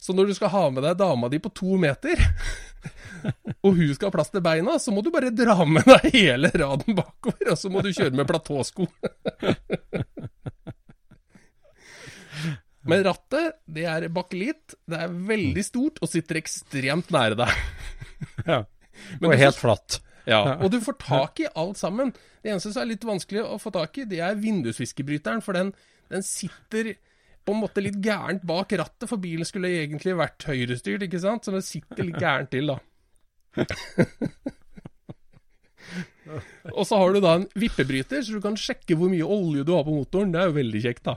Så 0.02 0.16
når 0.18 0.32
du 0.32 0.34
skal 0.34 0.50
ha 0.50 0.64
med 0.74 0.82
deg 0.82 0.98
dama 0.98 1.30
di 1.30 1.38
på 1.42 1.52
to 1.54 1.78
meter, 1.78 2.18
og 3.64 3.76
hun 3.78 3.92
skal 3.94 4.10
ha 4.10 4.16
plass 4.16 4.32
til 4.34 4.42
beina, 4.42 4.80
så 4.82 4.94
må 4.94 5.04
du 5.06 5.12
bare 5.14 5.30
dra 5.30 5.60
med 5.70 5.86
deg 5.86 6.08
hele 6.16 6.50
raden 6.58 6.98
bakover, 6.98 7.52
og 7.54 7.60
så 7.62 7.70
må 7.70 7.84
du 7.86 7.92
kjøre 7.94 8.18
med 8.18 8.30
platåsko. 8.30 8.88
Men 12.90 13.04
rattet, 13.06 13.60
det 13.70 13.86
er 13.86 14.08
bakelitt, 14.10 14.74
det 14.90 15.04
er 15.06 15.14
veldig 15.30 15.64
stort 15.66 16.02
og 16.02 16.10
sitter 16.10 16.40
ekstremt 16.42 17.14
nære 17.14 17.38
deg. 17.44 17.60
ja. 18.50 18.64
Og 19.22 19.38
helt 19.38 19.60
flatt. 19.60 20.02
Ja, 20.26 20.58
og 20.62 20.70
du 20.74 20.80
får 20.82 20.98
tak 21.02 21.40
i 21.42 21.50
alt 21.58 21.78
sammen. 21.78 22.12
Det 22.42 22.52
eneste 22.52 22.74
som 22.74 22.84
er 22.84 22.92
litt 22.96 23.06
vanskelig 23.06 23.46
å 23.46 23.62
få 23.62 23.74
tak 23.74 24.02
i, 24.02 24.10
det 24.10 24.22
er 24.26 24.38
vindusviskebryteren, 24.42 25.42
for 25.46 25.58
den, 25.58 25.74
den 26.10 26.26
sitter 26.26 26.96
på 27.45 27.54
en 27.56 27.62
måte 27.63 27.82
litt 27.84 27.97
gærent 28.04 28.43
bak 28.47 28.73
rattet, 28.80 29.08
for 29.10 29.17
bilen 29.21 29.45
skulle 29.47 29.71
egentlig 29.82 30.13
vært 30.19 30.45
høyrestyrt, 30.49 31.06
ikke 31.08 31.19
sant? 31.23 31.45
Så 31.47 31.51
det 31.56 31.63
sitter 31.67 32.04
litt 32.08 32.19
gærent 32.21 32.51
til, 32.54 32.69
da. 32.71 32.77
og 36.71 36.84
så 36.88 36.99
har 37.01 37.13
du 37.15 37.19
da 37.23 37.34
en 37.39 37.47
vippebryter, 37.60 38.21
så 38.23 38.38
du 38.38 38.41
kan 38.43 38.58
sjekke 38.60 38.95
hvor 38.99 39.10
mye 39.12 39.25
olje 39.25 39.65
du 39.67 39.73
har 39.75 39.84
på 39.88 39.95
motoren. 39.97 40.32
Det 40.34 40.41
er 40.43 40.51
jo 40.51 40.58
veldig 40.60 40.82
kjekt, 40.86 41.04
da. 41.10 41.15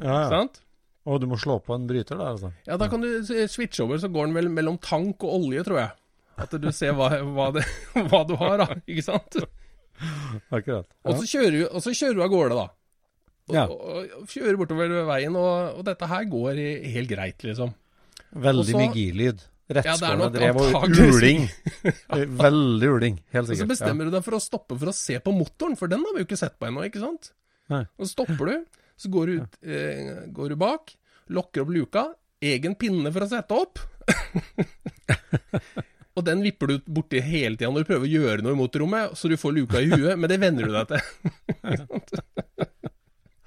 Ja, 0.00 0.16
ja. 0.24 0.30
Sant? 0.32 0.62
Og 1.06 1.20
du 1.22 1.28
må 1.30 1.36
slå 1.38 1.60
på 1.62 1.76
en 1.76 1.84
bryter 1.86 2.18
da? 2.18 2.32
altså. 2.32 2.48
Ja, 2.66 2.74
da 2.80 2.88
kan 2.90 3.04
du 3.04 3.08
s- 3.20 3.52
switche 3.52 3.84
over, 3.84 4.00
så 4.02 4.08
går 4.10 4.26
den 4.26 4.34
vel 4.40 4.48
mellom 4.50 4.78
tank 4.82 5.22
og 5.22 5.36
olje, 5.44 5.62
tror 5.68 5.78
jeg. 5.84 5.92
At 6.42 6.56
du 6.60 6.66
ser 6.74 6.96
hva, 6.98 7.12
hva, 7.36 7.46
det, 7.54 7.62
hva 8.10 8.24
du 8.28 8.34
har, 8.40 8.58
da. 8.64 8.66
Ikke 8.90 9.04
sant? 9.06 9.38
Akkurat. 10.52 10.88
Du, 11.06 11.06
og 11.06 11.78
så 11.84 11.94
kjører 11.94 12.18
du 12.18 12.24
av 12.26 12.32
gårde, 12.32 12.58
da. 12.58 12.66
Og, 13.46 13.54
Ja. 13.54 13.64
og, 13.70 14.08
og 14.20 14.24
kjører 14.30 14.56
bortover 14.58 14.88
veien, 15.06 15.34
og, 15.38 15.76
og 15.78 15.84
dette 15.86 16.06
her 16.10 16.24
går 16.30 16.58
helt 16.94 17.10
greit, 17.12 17.38
liksom. 17.46 17.70
Veldig 18.34 18.72
så- 18.72 18.78
mye 18.80 18.94
girlyd. 18.94 19.38
Ja, 19.66 19.80
Rettskåla 19.80 20.16
nok 20.20 20.32
drev 20.36 20.54
og 20.62 20.84
uling. 20.94 21.40
Veldig 22.42 22.88
uling, 22.92 23.16
helt 23.34 23.48
Og 23.50 23.50
så 23.50 23.54
bestemmer 23.66 23.72
bestemmer 23.72 24.04
du 24.06 24.10
deg 24.14 24.22
for 24.22 24.34
å 24.36 24.38
stoppe 24.42 24.76
for 24.78 24.86
å 24.92 24.94
se 24.94 25.16
på 25.18 25.32
motoren, 25.34 25.74
for 25.78 25.86
den 25.90 26.04
har 26.06 26.12
vi 26.14 26.22
jo 26.22 26.26
ikke 26.28 26.38
sett 26.38 26.54
på 26.60 26.68
ennå, 26.68 26.84
ikke 26.86 27.02
sant? 27.02 27.32
Nei. 27.72 27.80
Og 27.98 28.06
så 28.06 28.10
stopper 28.12 28.46
du, 28.52 28.56
så 28.96 29.10
går 29.10 29.24
du, 29.26 29.32
ut, 29.42 29.54
eh, 29.66 30.20
går 30.36 30.48
du 30.54 30.56
bak, 30.62 30.94
lokker 31.34 31.60
opp 31.64 31.72
luka, 31.74 32.04
egen 32.46 32.74
pinne 32.78 33.10
for 33.10 33.26
å 33.26 33.30
sette 33.32 33.58
opp. 33.58 33.82
og 36.16 36.22
den 36.30 36.46
vipper 36.46 36.70
du 36.70 36.78
borti 36.86 37.18
hele 37.26 37.58
tida 37.58 37.66
når 37.72 37.82
du 37.82 37.90
prøver 37.90 38.06
å 38.06 38.14
gjøre 38.20 38.40
noe 38.46 38.54
i 38.54 38.60
motorrommet, 38.62 39.18
så 39.18 39.26
du 39.26 39.34
får 39.40 39.50
luka 39.58 39.82
i 39.82 39.90
huet, 39.90 40.14
men 40.14 40.30
det 40.30 40.38
venner 40.46 40.62
du 40.70 40.78
deg 40.78 40.86
til. 40.94 41.02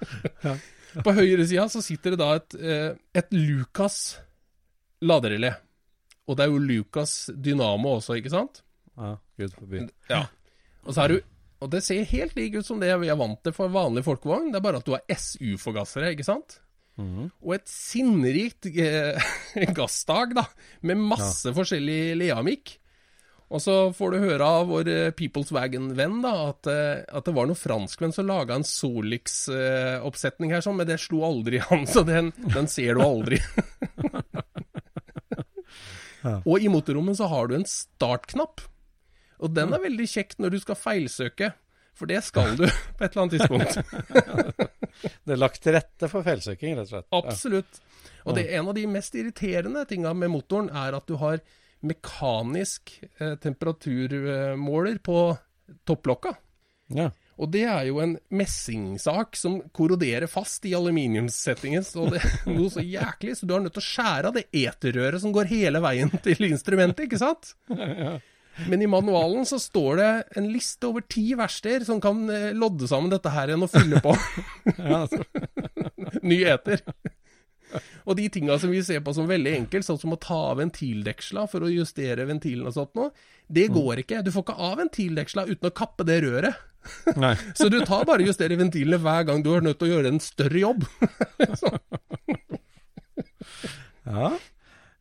På 1.06 1.14
høyre 1.14 1.46
sida 1.46 1.68
så 1.70 1.82
sitter 1.84 2.14
det 2.14 2.20
da 2.20 2.30
et, 2.38 2.56
eh, 2.58 2.92
et 3.14 3.34
Lucas 3.34 3.98
laderelé. 5.06 5.52
Og 6.26 6.38
det 6.38 6.46
er 6.46 6.52
jo 6.52 6.62
Lucas 6.62 7.14
Dynamo 7.34 7.96
også, 7.98 8.16
ikke 8.18 8.32
sant? 8.32 8.62
Ja, 8.98 9.14
Gud 9.38 9.54
forby. 9.56 9.84
Ja. 10.10 10.24
Og 10.86 10.94
så 10.96 11.04
er 11.04 11.14
du 11.14 11.20
Og 11.60 11.68
det 11.70 11.82
ser 11.84 12.06
helt 12.08 12.32
lik 12.38 12.54
ut 12.56 12.64
som 12.64 12.80
det 12.80 12.88
vi 13.02 13.10
er 13.12 13.18
vant 13.20 13.36
til 13.44 13.52
for 13.52 13.68
vanlig 13.68 14.00
folkevogn, 14.06 14.46
det 14.48 14.56
er 14.56 14.64
bare 14.64 14.78
at 14.80 14.86
du 14.86 14.94
har 14.94 15.02
SU-forgassere, 15.12 16.14
ikke 16.14 16.24
sant? 16.24 16.54
Og 17.44 17.54
et 17.58 17.68
sinnrikt 17.68 18.66
eh, 18.72 19.20
gassdag, 19.76 20.32
da, 20.38 20.46
med 20.88 21.02
masse 21.04 21.52
forskjellig 21.56 22.16
leamikk. 22.16 22.78
Og 23.50 23.58
så 23.62 23.74
får 23.94 24.12
du 24.12 24.22
høre 24.22 24.46
av 24.46 24.68
vår 24.70 24.88
eh, 24.90 25.12
Peoples 25.16 25.50
Wagon-venn 25.54 26.20
da, 26.22 26.32
at, 26.52 26.68
eh, 26.70 27.02
at 27.02 27.26
det 27.26 27.34
var 27.34 27.48
noen 27.50 27.58
franskmenn 27.58 28.14
som 28.14 28.28
laga 28.28 28.54
en 28.54 28.66
Solix-oppsetning 28.66 30.54
her, 30.54 30.62
sånn, 30.62 30.78
men 30.78 30.86
det 30.86 31.00
slo 31.02 31.24
aldri 31.26 31.58
an, 31.66 31.82
så 31.90 32.04
den, 32.06 32.30
den 32.54 32.70
ser 32.70 32.94
du 32.98 33.02
aldri. 33.04 33.40
Og 36.44 36.60
i 36.60 36.68
motorrommet 36.70 37.16
så 37.18 37.26
har 37.32 37.48
du 37.48 37.56
en 37.56 37.66
startknapp. 37.66 38.60
Og 39.40 39.54
den 39.56 39.72
er 39.72 39.82
veldig 39.82 40.06
kjekt 40.12 40.38
når 40.38 40.54
du 40.54 40.58
skal 40.62 40.78
feilsøke, 40.78 41.50
for 41.96 42.06
det 42.10 42.20
skal 42.22 42.54
du 42.60 42.66
på 42.96 43.02
et 43.02 43.10
eller 43.10 43.22
annet 43.24 43.34
tidspunkt. 43.40 43.72
Det 45.24 45.34
er 45.34 45.40
lagt 45.40 45.62
til 45.64 45.74
rette 45.74 46.10
for 46.12 46.22
feilsøking, 46.26 46.76
rett 46.78 46.86
og 46.86 46.92
slett. 46.92 47.08
Absolutt. 47.18 47.80
Og 48.28 48.36
det 48.36 48.46
en 48.54 48.68
av 48.68 48.76
de 48.76 48.84
mest 48.90 49.16
irriterende 49.16 49.82
tinga 49.88 50.12
med 50.14 50.30
motoren, 50.30 50.68
er 50.70 50.94
at 50.94 51.08
du 51.08 51.16
har 51.18 51.40
mekanisk 51.86 52.96
eh, 53.18 53.34
temperaturmåler 53.40 55.00
på 55.04 55.24
topplokka. 55.88 56.34
Ja. 56.94 57.10
Og 57.40 57.48
det 57.54 57.62
er 57.64 57.86
jo 57.88 58.00
en 58.02 58.18
messingsak 58.36 59.38
som 59.38 59.60
korroderer 59.72 60.28
fast 60.28 60.66
i 60.68 60.74
aluminiumssettingen. 60.76 61.84
Så 61.86 62.10
det 62.12 62.20
er 62.20 62.34
noe 62.52 62.68
så 62.72 62.84
jæklig, 62.84 63.38
så 63.38 63.48
du 63.48 63.54
er 63.56 63.64
nødt 63.64 63.76
til 63.78 63.84
å 63.84 63.86
skjære 63.86 64.28
av 64.28 64.36
det 64.36 64.44
eterrøret 64.52 65.22
som 65.22 65.32
går 65.32 65.48
hele 65.48 65.80
veien 65.80 66.12
til 66.24 66.50
instrumentet, 66.50 67.06
ikke 67.08 67.20
sant? 67.22 67.54
Men 68.68 68.82
i 68.82 68.88
manualen 68.90 69.46
så 69.48 69.56
står 69.62 70.00
det 70.00 70.10
en 70.36 70.50
liste 70.52 70.88
over 70.90 71.04
ti 71.08 71.30
verksteder 71.38 71.86
som 71.86 72.00
kan 72.02 72.26
eh, 72.34 72.50
lodde 72.52 72.88
sammen 72.90 73.12
dette 73.12 73.32
her 73.32 73.48
igjen 73.48 73.64
og 73.64 73.72
fylle 73.72 74.02
på. 74.04 74.12
Ny 76.30 76.42
eter. 76.50 76.82
Og 78.08 78.16
de 78.18 78.26
tinga 78.32 78.56
som 78.60 78.72
vi 78.72 78.80
ser 78.86 79.02
på 79.04 79.14
som 79.16 79.28
veldig 79.30 79.52
enkelt, 79.62 79.86
sånn 79.86 80.00
som 80.00 80.14
å 80.16 80.20
ta 80.20 80.38
av 80.50 80.58
ventildeksla 80.62 81.46
for 81.50 81.66
å 81.66 81.70
justere 81.72 82.26
ventilen 82.28 82.66
og 82.68 82.76
sånt 82.76 82.96
noe, 82.98 83.12
det 83.50 83.68
går 83.74 84.04
ikke. 84.04 84.22
Du 84.26 84.32
får 84.34 84.46
ikke 84.46 84.58
av 84.70 84.76
ventildeksla 84.80 85.46
uten 85.50 85.70
å 85.70 85.74
kappe 85.74 86.06
det 86.08 86.20
røret. 86.26 86.66
Så 87.58 87.68
du 87.68 87.80
tar 87.84 88.06
bare 88.08 88.24
og 88.24 88.30
justerer 88.30 88.56
ventilene 88.60 89.00
hver 89.02 89.26
gang 89.28 89.42
du 89.44 89.50
er 89.52 89.64
nødt 89.64 89.80
til 89.82 89.90
å 89.90 89.98
gjøre 89.98 90.14
en 90.14 90.22
større 90.24 90.62
jobb. 90.62 90.86
Ja, 94.10 94.30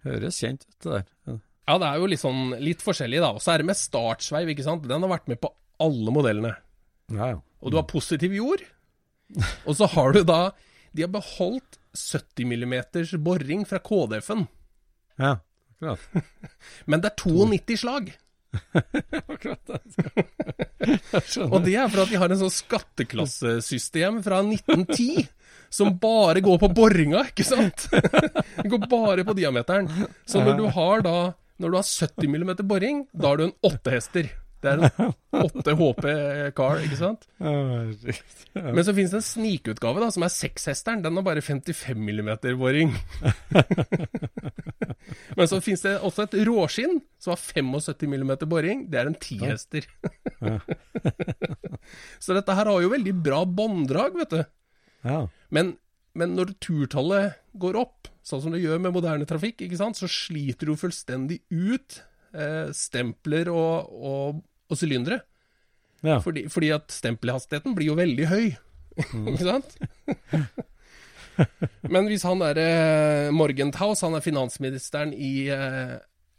høres 0.06 0.38
kjent 0.38 0.66
ut 0.68 0.84
det 0.86 0.92
der. 1.00 1.38
Ja, 1.70 1.78
det 1.82 1.88
er 1.88 2.02
jo 2.02 2.10
litt 2.12 2.22
sånn 2.22 2.54
litt 2.62 2.84
forskjellig, 2.84 3.22
da. 3.24 3.32
Og 3.38 3.44
så 3.44 3.54
er 3.54 3.62
det 3.62 3.70
med 3.70 3.78
startsveiv, 3.80 4.52
ikke 4.54 4.66
sant. 4.66 4.86
Den 4.90 5.06
har 5.06 5.12
vært 5.12 5.30
med 5.32 5.40
på 5.42 5.52
alle 5.82 6.14
modellene. 6.14 6.52
Ja, 7.14 7.32
ja. 7.34 7.40
Og 7.64 7.74
du 7.74 7.80
har 7.80 7.88
positiv 7.90 8.34
jord. 8.36 8.64
Og 9.66 9.78
så 9.78 9.90
har 9.92 10.16
du 10.16 10.24
da 10.26 10.40
De 10.96 11.04
har 11.04 11.12
beholdt 11.14 11.79
70 11.98 12.46
mm 12.46 13.24
boring 13.24 13.66
fra 13.66 13.80
KDF-en. 13.80 14.48
Ja, 15.20 15.40
akkurat. 15.76 16.00
Men 16.90 17.02
det 17.02 17.12
er 17.12 17.16
92 17.24 17.78
slag. 17.84 18.12
akkurat 19.28 19.62
det. 19.70 19.82
Og 21.46 21.60
det 21.66 21.76
er 21.78 21.90
for 21.92 22.04
at 22.04 22.12
de 22.12 22.22
har 22.22 22.32
en 22.34 22.42
sånn 22.42 22.54
skatteklassesystem 22.54 24.24
fra 24.26 24.42
1910 24.42 25.28
som 25.70 25.94
bare 26.02 26.42
går 26.42 26.58
på 26.64 26.72
boringa, 26.74 27.28
ikke 27.30 27.46
sant? 27.46 27.90
Det 27.92 28.70
går 28.72 28.88
bare 28.90 29.26
på 29.26 29.36
diameteren. 29.38 29.90
Så 30.26 30.42
når 30.42 30.58
du 30.58 30.66
har 30.74 31.06
da 31.06 31.18
Når 31.60 31.72
du 31.72 31.76
har 31.76 31.84
70 31.84 32.30
mm 32.32 32.52
boring, 32.64 33.02
da 33.12 33.34
har 33.34 33.38
du 33.38 33.50
en 33.50 33.58
åttehester. 33.68 34.30
Det 34.60 34.72
er 34.72 34.82
en 34.82 35.14
8 35.40 35.74
HP 35.80 36.06
car, 36.58 36.82
ikke 36.84 37.00
sant? 37.00 37.26
Men 37.40 38.84
så 38.84 38.96
finnes 38.96 39.14
det 39.14 39.22
en 39.22 39.28
snikutgave 39.28 40.02
da, 40.04 40.10
som 40.12 40.26
er 40.28 40.34
sekshesteren. 40.34 41.04
Den 41.06 41.16
har 41.16 41.26
bare 41.26 41.44
55 41.46 41.96
mm 41.96 42.32
boring. 42.60 42.92
Men 45.38 45.48
så 45.48 45.62
finnes 45.64 45.84
det 45.86 45.96
også 46.04 46.28
et 46.28 46.38
råskinn 46.50 47.00
som 47.22 47.34
har 47.36 47.40
75 47.40 48.04
mm 48.12 48.34
boring. 48.52 48.86
Det 48.92 49.00
er 49.00 49.12
en 49.12 49.20
tihester. 49.20 49.88
så 52.24 52.36
dette 52.38 52.58
her 52.60 52.72
har 52.72 52.84
jo 52.84 52.92
veldig 52.92 53.16
bra 53.24 53.44
bånddrag, 53.46 54.20
vet 54.20 54.36
du. 54.36 54.44
Men, 55.56 55.74
men 56.20 56.36
når 56.36 56.58
turtallet 56.60 57.40
går 57.60 57.80
opp, 57.80 58.12
sånn 58.26 58.44
som 58.44 58.54
det 58.54 58.62
gjør 58.64 58.84
med 58.84 58.96
moderne 58.96 59.28
trafikk, 59.30 59.64
ikke 59.66 59.80
sant, 59.80 59.98
så 60.00 60.10
sliter 60.12 60.70
du 60.70 60.78
fullstendig 60.80 61.42
ut 61.50 62.02
eh, 62.34 62.70
stempler 62.76 63.50
og, 63.54 63.90
og, 63.90 64.44
og 64.70 64.80
sylindere. 64.80 65.22
Ja. 66.06 66.20
Fordi, 66.24 66.46
fordi 66.52 66.72
at 66.76 66.92
stempelhastigheten 66.96 67.76
blir 67.76 67.92
jo 67.92 67.98
veldig 68.00 68.28
høy. 68.30 68.46
ikke 69.00 69.48
sant? 69.48 69.76
Men 71.94 72.08
hvis 72.12 72.26
han 72.28 72.42
der 72.44 72.60
eh, 72.60 73.32
Morgenthaus, 73.36 74.04
han 74.04 74.18
er 74.18 74.24
finansministeren 74.24 75.14
i 75.16 75.48
eh, 75.54 75.98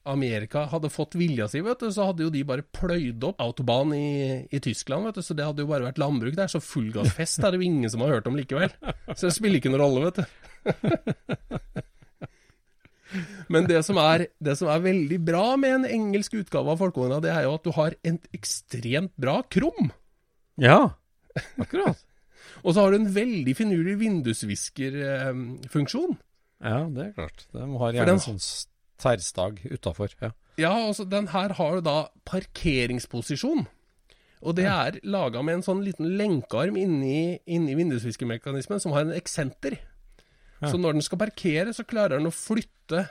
Amerika, 0.08 0.66
hadde 0.70 0.90
fått 0.92 1.16
vilja 1.20 1.48
si, 1.48 1.62
vet 1.64 1.80
du, 1.80 1.88
så 1.92 2.08
hadde 2.10 2.26
jo 2.26 2.32
de 2.32 2.42
bare 2.48 2.64
pløyd 2.76 3.24
opp 3.30 3.40
autobahn 3.42 3.94
i, 3.96 4.08
i 4.48 4.60
Tyskland, 4.64 5.08
vet 5.08 5.20
du. 5.20 5.24
Så 5.24 5.36
det 5.36 5.46
hadde 5.48 5.64
jo 5.64 5.70
bare 5.70 5.88
vært 5.88 6.00
landbruk 6.00 6.36
der. 6.38 6.52
Så 6.52 6.62
fullgassfest 6.64 7.44
er 7.44 7.52
det 7.52 7.60
jo 7.60 7.68
ingen 7.68 7.92
som 7.92 8.04
har 8.04 8.16
hørt 8.16 8.28
om 8.30 8.38
likevel. 8.38 8.72
Så 9.12 9.28
det 9.28 9.36
spiller 9.36 9.60
ikke 9.60 9.72
noen 9.72 9.84
rolle, 9.84 10.10
vet 10.10 10.20
du. 10.20 10.26
Men 13.48 13.66
det 13.66 13.84
som, 13.86 13.96
er, 13.98 14.26
det 14.40 14.56
som 14.58 14.68
er 14.70 14.78
veldig 14.84 15.18
bra 15.26 15.56
med 15.58 15.74
en 15.80 15.84
engelsk 15.90 16.34
utgave 16.38 16.70
av 16.70 16.78
Folkevogna, 16.78 17.20
det 17.24 17.32
er 17.34 17.42
jo 17.48 17.54
at 17.56 17.64
du 17.66 17.70
har 17.76 17.90
en 18.06 18.18
ekstremt 18.36 19.12
bra 19.20 19.40
krum. 19.50 19.90
ja, 20.60 20.90
akkurat. 21.62 21.98
Og 22.64 22.74
så 22.74 22.80
har 22.82 22.90
du 22.92 22.96
en 23.00 23.14
veldig 23.14 23.54
finurlig 23.56 23.96
vindusviskerfunksjon. 24.00 26.16
Ja, 26.60 26.80
det 26.92 27.02
er 27.06 27.12
klart. 27.16 27.46
De 27.54 27.58
har 27.78 27.92
gjerne 27.94 28.06
den- 28.06 28.14
en 28.14 28.20
sånn 28.20 28.38
terstag 29.00 29.00
tverrstag 29.00 29.60
utafor. 29.72 30.08
Ja. 30.20 30.30
Ja, 30.58 30.72
altså 30.90 31.04
den 31.08 31.26
her 31.28 31.48
har 31.56 31.74
du 31.76 31.80
da 31.80 32.08
parkeringsposisjon. 32.28 33.66
Og 34.42 34.54
det 34.56 34.66
er 34.66 34.98
laga 35.04 35.42
med 35.42 35.54
en 35.54 35.62
sånn 35.62 35.84
liten 35.84 36.16
lenkearm 36.18 36.76
inni, 36.76 37.38
inni 37.46 37.74
vindusviskermekanismen 37.76 38.80
som 38.80 38.92
har 38.92 39.00
en 39.02 39.12
eksenter. 39.12 39.78
Så 40.60 40.76
når 40.76 40.98
den 40.98 41.04
skal 41.04 41.20
parkere, 41.22 41.72
så 41.72 41.86
klarer 41.88 42.18
den 42.18 42.28
å 42.28 42.34
flytte 42.34 43.06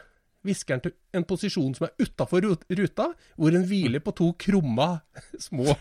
viskeren 0.45 0.84
til 0.84 0.93
en 1.18 1.26
posisjon 1.28 1.74
som 1.76 1.88
er 1.88 1.95
utafor 2.00 2.45
ruta, 2.45 3.10
hvor 3.36 3.54
den 3.56 3.66
hviler 3.68 4.04
på 4.04 4.14
to 4.16 4.32
krumma 4.39 4.91
små 5.47 5.74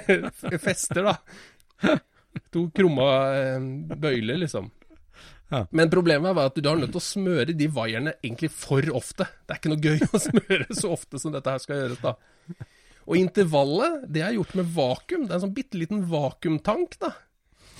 fester, 0.66 1.06
da. 1.06 1.98
To 2.54 2.66
krumma 2.74 3.06
eh, 3.38 3.68
bøyler, 3.94 4.40
liksom. 4.42 4.72
Ja. 5.52 5.66
Men 5.70 5.90
problemet 5.92 6.34
var 6.34 6.48
at 6.50 6.56
du 6.58 6.66
har 6.66 6.78
nødt 6.80 6.94
til 6.94 7.02
å 7.02 7.04
smøre 7.04 7.54
de 7.54 7.68
vaierne 7.70 8.16
egentlig 8.24 8.50
for 8.54 8.84
ofte. 8.96 9.26
Det 9.44 9.54
er 9.54 9.60
ikke 9.60 9.72
noe 9.74 9.84
gøy 9.84 10.06
å 10.16 10.22
smøre 10.26 10.78
så 10.78 10.94
ofte 10.96 11.20
som 11.22 11.34
dette 11.34 11.52
her 11.54 11.62
skal 11.62 11.82
gjøres, 11.82 12.02
da. 12.02 12.16
Og 13.04 13.20
intervallet, 13.20 14.06
det 14.10 14.24
er 14.24 14.36
gjort 14.38 14.54
med 14.58 14.70
vakuum. 14.74 15.26
Det 15.26 15.34
er 15.34 15.38
en 15.38 15.46
sånn 15.46 15.56
bitte 15.56 15.78
liten 15.78 16.04
vakuumtank, 16.10 16.98
da. 17.02 17.12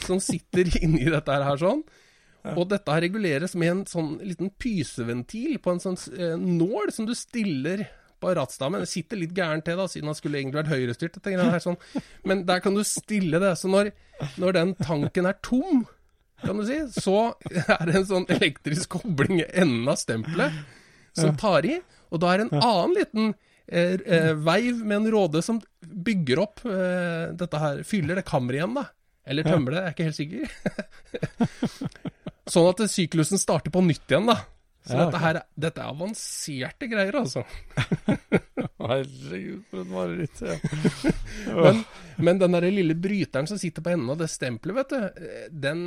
Som 0.04 0.20
sitter 0.22 0.68
inni 0.82 1.06
dette 1.08 1.38
her 1.48 1.60
sånn. 1.60 1.82
Og 2.52 2.68
dette 2.68 2.92
her 2.92 3.04
reguleres 3.06 3.54
med 3.56 3.70
en 3.70 3.82
sånn 3.88 4.14
liten 4.20 4.50
pyseventil 4.60 5.56
på 5.64 5.72
en 5.72 5.80
sånn 5.80 5.96
eh, 6.12 6.34
nål 6.36 6.92
som 6.92 7.08
du 7.08 7.14
stiller 7.16 7.86
på 8.20 8.34
rattstammen. 8.36 8.84
Det 8.84 8.90
sitter 8.90 9.20
litt 9.20 9.34
gærent 9.36 9.64
til, 9.66 9.78
da, 9.80 9.86
siden 9.90 10.10
han 10.10 10.18
skulle 10.18 10.40
egentlig 10.40 10.60
vært 10.62 10.72
høyrestyrt. 10.72 11.18
her, 11.24 11.58
sånn. 11.62 11.80
Men 12.24 12.44
der 12.48 12.60
kan 12.64 12.76
du 12.76 12.84
stille 12.88 13.40
det. 13.42 13.54
Så 13.60 13.70
når, 13.72 13.92
når 14.40 14.56
den 14.58 14.74
tanken 14.80 15.28
er 15.28 15.38
tom, 15.44 15.84
kan 16.44 16.60
du 16.60 16.66
si, 16.68 16.78
så 17.00 17.34
er 17.64 17.84
det 17.88 17.98
en 18.00 18.08
sånn 18.08 18.28
elektrisk 18.32 18.98
kobling 18.98 19.40
i 19.42 19.48
enden 19.52 19.88
av 19.88 20.00
stempelet 20.00 20.56
som 21.16 21.36
tar 21.40 21.66
i. 21.68 21.78
Og 22.12 22.20
da 22.22 22.32
er 22.32 22.42
det 22.42 22.48
en 22.48 22.60
annen 22.60 22.96
liten 22.98 23.30
eh, 23.66 23.96
eh, 24.04 24.32
veiv 24.36 24.82
med 24.84 25.00
en 25.00 25.10
råde 25.14 25.42
som 25.44 25.60
bygger 25.80 26.42
opp 26.44 26.64
eh, 26.68 27.32
dette 27.36 27.60
her, 27.60 27.82
fyller 27.88 28.20
det 28.20 28.28
kammeret 28.28 28.60
igjen, 28.60 28.76
da. 28.76 28.88
Eller 29.24 29.46
tømmer 29.48 29.72
det, 29.72 29.80
jeg 29.80 29.86
er 29.88 29.94
ikke 29.94 30.08
helt 30.10 30.20
sikker. 30.20 30.44
sånn 32.50 32.68
at 32.70 32.82
syklusen 32.90 33.40
starter 33.40 33.72
på 33.74 33.82
nytt 33.84 34.10
igjen, 34.10 34.26
da. 34.30 34.38
Så 34.84 34.92
Ja, 34.98 35.04
dette 35.06 35.20
her, 35.22 35.36
dette 35.56 35.80
er 35.80 35.92
avanserte 35.94 36.88
greier, 36.90 37.16
altså. 37.16 37.40
Herregud, 38.84 39.62
for 39.70 39.80
et 39.80 39.88
mareritt. 39.92 40.42
Ja. 40.44 40.56
Men, 41.64 41.78
men 42.20 42.38
den 42.40 42.52
der 42.56 42.66
lille 42.70 42.94
bryteren 42.96 43.48
som 43.48 43.58
sitter 43.60 43.82
på 43.84 43.90
enden 43.94 44.10
av 44.12 44.18
det 44.20 44.28
stempelet, 44.32 44.76
vet 44.76 44.92
du, 44.92 45.24
eh, 45.24 45.46
den 45.50 45.80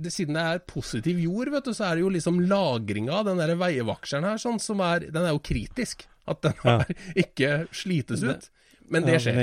det, 0.00 0.10
Siden 0.14 0.34
det 0.36 0.42
er 0.42 0.60
positiv 0.68 1.18
jord, 1.22 1.50
vet 1.54 1.66
du, 1.68 1.72
så 1.76 1.86
er 1.90 1.98
det 1.98 2.02
jo 2.04 2.10
liksom 2.12 2.38
lagringa 2.50 3.18
av 3.20 3.26
den 3.30 3.40
der 3.40 3.52
veievakseren 3.60 4.26
her, 4.26 4.40
sånn, 4.40 4.58
som 4.62 4.80
er 4.84 5.06
Den 5.12 5.26
er 5.26 5.34
jo 5.36 5.42
kritisk. 5.44 6.06
At 6.30 6.42
den 6.44 6.54
Ja. 6.64 6.76
her 6.82 6.94
ikke 7.18 7.50
slites 7.74 8.22
ut. 8.26 8.48
Men 8.90 9.06
det 9.06 9.18
Ja, 9.18 9.22
skjer. 9.24 9.40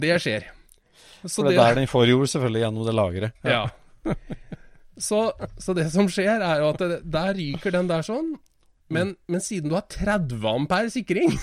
Det 0.00 0.16
skjer. 0.24 0.48
Så 1.24 1.42
for 1.42 1.48
det 1.50 1.56
er 1.58 1.62
der 1.70 1.80
den 1.82 1.88
får 1.90 2.08
jord, 2.08 2.28
selvfølgelig, 2.32 2.62
gjennom 2.66 2.86
det 2.88 2.94
lageret. 2.96 3.32
Ja. 3.44 3.62
Så, 5.00 5.30
så 5.60 5.74
det 5.76 5.88
som 5.94 6.08
skjer, 6.12 6.42
er 6.44 6.62
jo 6.62 6.70
at 6.74 6.82
det, 6.84 7.00
der 7.08 7.34
ryker 7.38 7.74
den 7.74 7.88
der 7.90 8.04
sånn. 8.06 8.34
Men, 8.90 9.14
men 9.30 9.42
siden 9.42 9.70
du 9.70 9.76
har 9.76 9.86
30 9.86 10.42
ampere 10.50 10.90
sikring, 10.90 11.36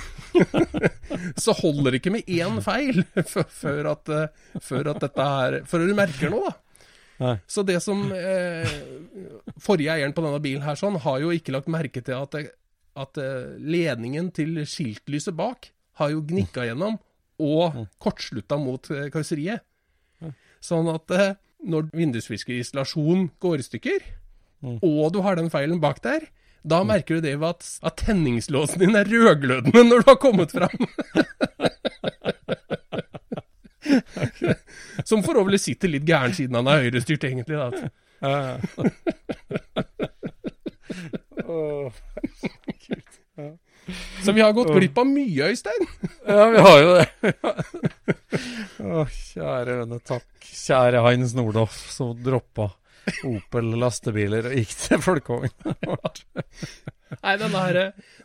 så 1.43 1.55
holder 1.55 1.93
det 1.93 2.01
ikke 2.01 2.14
med 2.18 2.28
én 2.28 2.60
feil 2.64 3.05
før 3.62 3.93
at, 3.93 4.12
eh, 4.12 4.58
før 4.60 4.91
at 4.91 4.99
dette 5.05 5.28
her 5.32 5.62
Før 5.70 5.86
du 5.88 5.93
merker 5.95 6.34
noe, 6.34 6.51
da. 6.51 6.58
Nei. 7.18 7.34
Så 7.49 7.64
det 7.66 7.80
som 7.82 8.03
eh, 8.14 8.68
Forrige 9.64 9.95
eieren 9.95 10.14
på 10.14 10.22
denne 10.22 10.41
bilen 10.43 10.66
her 10.68 10.78
sånn, 10.78 10.99
har 11.01 11.24
jo 11.24 11.32
ikke 11.34 11.55
lagt 11.55 11.72
merke 11.72 12.03
til 12.05 12.20
at, 12.20 12.36
at 12.99 13.22
eh, 13.24 13.55
ledningen 13.58 14.30
til 14.36 14.60
skiltlyset 14.68 15.38
bak 15.39 15.72
har 15.97 16.14
jo 16.14 16.22
gnikka 16.28 16.68
gjennom 16.68 16.99
og 17.41 17.84
kortslutta 18.01 18.60
mot 18.62 18.91
eh, 18.93 19.08
karosseriet. 19.14 19.64
Sånn 20.64 20.89
at 20.91 21.14
eh, 21.14 21.36
når 21.64 21.89
vindusviskerinstallasjonen 21.97 23.30
går 23.41 23.62
i 23.62 23.66
stykker, 23.66 23.99
og 24.82 25.14
du 25.14 25.22
har 25.26 25.38
den 25.39 25.49
feilen 25.53 25.82
bak 25.82 26.01
der, 26.05 26.28
da 26.68 26.84
merker 26.84 27.16
du 27.18 27.22
det 27.24 27.39
ved 27.39 27.47
at, 27.53 27.80
at 27.86 27.97
tenningslåsen 28.01 28.80
din 28.82 28.95
er 28.97 29.08
rødglødende 29.08 29.84
når 29.88 29.97
du 30.03 30.10
har 30.10 30.20
kommet 30.20 30.51
fram. 30.51 30.88
Som 35.08 35.24
for 35.24 35.39
øvrig 35.39 35.60
sitter 35.64 35.88
litt 35.93 36.05
gæren 36.08 36.34
siden 36.36 36.55
han 36.60 36.68
er 36.68 36.82
høyrestyrt, 36.84 37.24
egentlig. 37.24 37.55
Da. 37.55 37.68
oh, 41.47 41.88
ja. 41.88 43.01
Så 44.24 44.34
vi 44.36 44.42
har 44.44 44.56
gått 44.56 44.74
glipp 44.76 44.98
av 45.00 45.08
mye, 45.08 45.52
Øystein. 45.52 45.88
ja, 46.28 46.48
vi 46.54 46.64
har 46.66 46.82
jo 46.82 46.96
det. 46.98 47.34
Å, 48.98 49.06
kjære 49.12 49.78
venne, 49.84 50.02
takk. 50.06 50.28
Kjære 50.48 51.04
Heinz 51.06 51.36
Nordhoff, 51.38 51.78
som 51.94 52.16
droppa 52.24 52.72
Opel 53.28 53.70
lastebiler 53.80 54.50
og 54.50 54.56
gikk 54.58 54.74
til 54.82 55.04
folkevogn. 55.04 55.54
Nei, 57.24 57.36
denne, 57.40 57.62
her, 57.62 57.78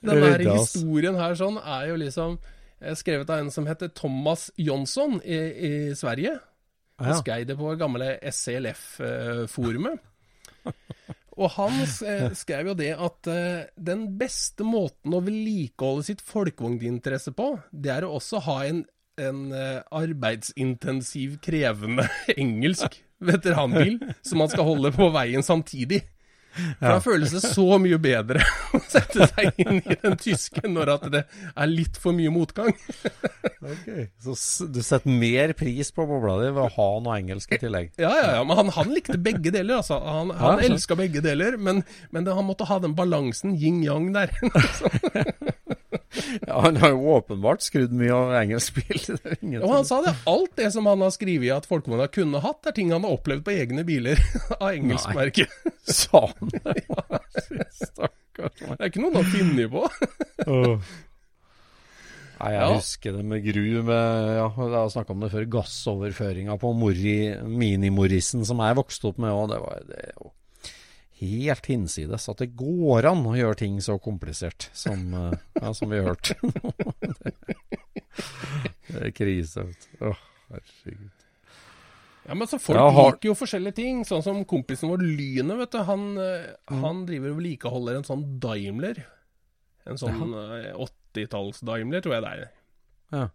denne 0.02 0.32
her 0.32 0.42
historien 0.48 1.18
her 1.20 1.36
sånn 1.38 1.60
er 1.60 1.92
jo 1.92 1.98
liksom 2.02 2.34
eh, 2.80 2.96
skrevet 2.98 3.30
av 3.30 3.44
en 3.44 3.52
som 3.54 3.68
heter 3.70 3.92
Thomas 3.94 4.48
Jonsson 4.58 5.20
i, 5.22 5.38
i 5.38 5.72
Sverige. 5.98 6.34
Han 7.02 7.18
skrev 7.18 7.46
det 7.46 7.56
på 7.58 7.74
gamle 7.78 8.16
SCLF-forumet. 8.30 10.02
Og 11.40 11.54
han 11.54 11.78
eh, 11.80 12.26
skrev 12.36 12.72
jo 12.72 12.74
det 12.76 12.90
at 12.92 13.28
uh, 13.30 13.62
den 13.80 14.04
beste 14.20 14.66
måten 14.68 15.14
å 15.16 15.22
vedlikeholde 15.24 16.04
sitt 16.10 16.24
folkevogninteresse 16.28 17.32
på, 17.36 17.54
det 17.72 17.94
er 17.94 18.06
å 18.06 18.18
også 18.18 18.42
ha 18.48 18.58
en, 18.68 18.82
en 19.20 19.46
uh, 19.54 19.80
arbeidsintensiv, 19.96 21.38
krevende 21.44 22.04
engelsk 22.36 23.00
veteranbil 23.22 24.00
som 24.20 24.42
man 24.42 24.50
skal 24.52 24.66
holde 24.66 24.92
på 24.94 25.08
veien 25.14 25.44
samtidig. 25.46 26.02
For 26.52 26.88
da 26.88 26.98
føles 27.02 27.32
det 27.34 27.42
så 27.44 27.64
mye 27.80 27.98
bedre 28.02 28.42
å 28.76 28.80
sette 28.84 29.28
seg 29.30 29.60
inn 29.62 29.80
i 29.80 29.96
den 30.02 30.16
tyske 30.20 30.68
når 30.68 30.92
at 30.96 31.06
det 31.12 31.22
er 31.52 31.70
litt 31.70 31.98
for 32.00 32.16
mye 32.16 32.32
motgang. 32.32 32.74
Så 34.22 34.68
du 34.72 34.80
setter 34.84 35.10
mer 35.10 35.54
pris 35.58 35.92
på 35.94 36.06
bobla 36.08 36.36
di 36.42 36.50
ved 36.50 36.62
å 36.64 36.70
ha 36.76 36.88
noe 37.04 37.18
engelsk 37.20 37.54
i 37.56 37.60
tillegg? 37.62 37.92
Ja, 38.00 38.12
ja, 38.18 38.28
ja, 38.38 38.44
men 38.46 38.58
han, 38.58 38.72
han 38.74 38.92
likte 38.94 39.18
begge 39.22 39.54
deler, 39.54 39.80
altså. 39.80 40.00
Han, 40.02 40.34
han 40.36 40.62
Ja, 40.62 40.68
elska 40.72 40.98
begge 40.98 41.22
deler, 41.24 41.56
men, 41.56 41.82
men 42.10 42.26
det, 42.26 42.36
han 42.36 42.48
måtte 42.48 42.68
ha 42.68 42.80
den 42.82 42.96
balansen 42.98 43.56
yin-yang 43.58 44.12
der. 44.16 44.34
Ja, 46.46 46.58
han 46.66 46.76
har 46.82 46.90
jo 46.92 47.14
åpenbart 47.16 47.62
skrudd 47.64 47.92
mye 47.96 48.12
av 48.12 48.32
engelsk 48.42 48.74
bil. 48.80 49.00
Og 49.62 49.70
han 49.72 49.86
sa 49.88 50.00
det. 50.04 50.12
Alt 50.28 50.56
det 50.60 50.68
som 50.74 50.86
han 50.90 51.00
har 51.04 51.12
skrevet 51.14 51.54
at 51.56 51.68
folkevogna 51.70 52.08
kunne 52.12 52.40
hatt, 52.44 52.66
er 52.68 52.76
ting 52.76 52.92
han 52.92 53.06
har 53.06 53.14
opplevd 53.16 53.44
på 53.46 53.54
egne 53.54 53.84
biler 53.88 54.20
av 54.60 54.68
engelskmerke. 54.74 55.46
Sa 55.88 56.26
han 56.34 56.52
det? 56.56 56.84
Stakkars 57.78 58.60
Det 58.60 58.76
er 58.78 58.90
ikke 58.90 59.02
noe 59.04 59.14
han 59.14 59.22
har 59.22 59.32
funnet 59.32 59.72
på. 59.72 59.86
oh. 60.48 60.92
Nei, 62.42 62.52
jeg 62.56 62.62
Ja. 62.66 62.68
husker 62.74 63.12
det 63.14 63.24
med 63.30 63.44
gru. 63.46 63.64
Med, 63.86 64.28
ja, 64.34 64.46
jeg 64.50 64.72
har 64.74 64.88
snakka 64.90 65.14
om 65.14 65.20
det 65.22 65.28
før. 65.30 65.44
Gassoverføringa 65.56 66.56
på 66.58 66.72
Mini-Morrisen 66.74 68.42
som 68.48 68.58
jeg 68.64 68.78
vokste 68.80 69.12
opp 69.12 69.20
med. 69.22 69.30
Og 69.30 69.46
det 69.52 69.60
var 69.62 69.84
det 69.86 70.08
jo 70.16 70.32
helt 71.22 71.66
hinsides 71.70 72.26
at 72.28 72.42
det 72.42 72.50
går 72.58 73.06
an 73.10 73.22
å 73.30 73.36
gjøre 73.38 73.56
ting 73.62 73.78
så 73.84 73.94
komplisert 74.02 74.66
som, 74.76 75.06
eh, 75.14 75.38
ja, 75.62 75.72
som 75.78 75.90
vi 75.92 76.02
har 76.02 76.10
hørt. 76.12 76.34
det 78.92 79.02
er 79.08 79.12
krise. 79.16 79.64
Åh, 80.00 80.16
herregud. 80.50 81.10
Ja, 82.22 82.34
men 82.38 82.46
så 82.46 82.58
Folk 82.62 82.78
Ja, 82.78 82.86
har- 82.94 83.10
liker 83.12 83.32
jo 83.32 83.34
forskjellige 83.34 83.74
ting. 83.74 84.04
Sånn 84.06 84.22
som 84.22 84.44
kompisen 84.44 84.88
vår 84.92 85.00
Lynet, 85.02 85.56
vet 85.58 85.70
du. 85.72 85.78
Han, 85.82 86.16
eh, 86.18 86.54
Mm. 86.70 86.80
han 86.84 87.06
driver 87.06 87.30
og 87.30 87.36
vedlikeholder 87.40 87.96
en 87.96 88.04
sånn 88.04 88.38
Daimler. 88.38 89.04
En 89.86 89.96
sånn 89.98 90.30
ja. 90.30 90.72
80-talls-Daimler, 90.78 92.00
tror 92.00 92.12
jeg 92.14 92.22
det 92.22 92.30
er. 92.30 92.50
Ja. 93.12 93.28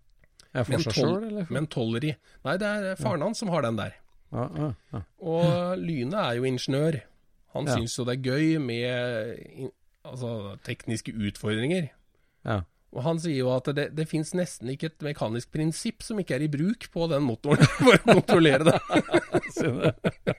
Er 0.56 0.64
for 0.64 0.78
seg 0.80 0.94
sjøl, 0.94 1.24
eller? 1.28 1.48
Med 1.52 1.58
en 1.58 1.68
tolver 1.68 2.04
i. 2.06 2.16
Nei, 2.46 2.58
det 2.58 2.66
er 2.66 2.96
faren 2.96 3.22
hans 3.22 3.38
som 3.40 3.50
har 3.50 3.62
den 3.64 3.76
der. 3.76 3.94
Ja, 4.32 4.50
ja, 4.56 4.74
ja. 4.94 5.02
Og 5.20 5.78
Lyne 5.78 6.14
er 6.16 6.36
jo 6.40 6.44
ingeniør. 6.44 7.02
Han 7.56 7.66
Ja. 7.68 7.76
syns 7.78 7.98
jo 7.98 8.04
det 8.06 8.18
er 8.18 8.24
gøy 8.32 8.58
med 8.60 9.72
altså, 10.06 10.58
tekniske 10.64 11.14
utfordringer. 11.16 11.90
ja. 12.46 12.62
Og 12.96 13.04
han 13.04 13.20
sier 13.20 13.36
jo 13.44 13.50
at 13.52 13.66
det, 13.76 13.90
det 13.98 14.06
fins 14.08 14.32
nesten 14.34 14.70
ikke 14.72 14.86
et 14.88 15.02
mekanisk 15.04 15.52
prinsipp 15.52 16.02
som 16.02 16.18
ikke 16.22 16.36
er 16.38 16.46
i 16.46 16.48
bruk 16.48 16.88
på 16.94 17.08
den 17.12 17.22
motoren 17.28 17.60
for 17.84 17.94
å 17.94 18.14
kontrollere 18.16 18.64
det. 18.64 18.80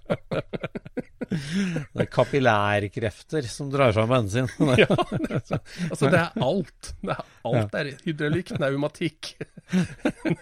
Det 1.31 2.03
er 2.05 2.09
kapillærkrefter 2.13 3.47
som 3.51 3.69
drar 3.73 3.93
seg 3.97 4.09
bensin. 4.11 4.49
Ja, 4.79 4.87
sin. 5.11 5.27
ja, 5.29 5.41
så- 5.45 5.61
altså 5.91 6.11
det 6.13 6.21
er 6.23 6.45
alt. 6.49 6.93
Det 7.03 7.15
er 7.17 7.25
alt 7.51 7.75
er 7.81 7.91
hydraulikk, 8.07 8.53
naumatikk 8.63 9.33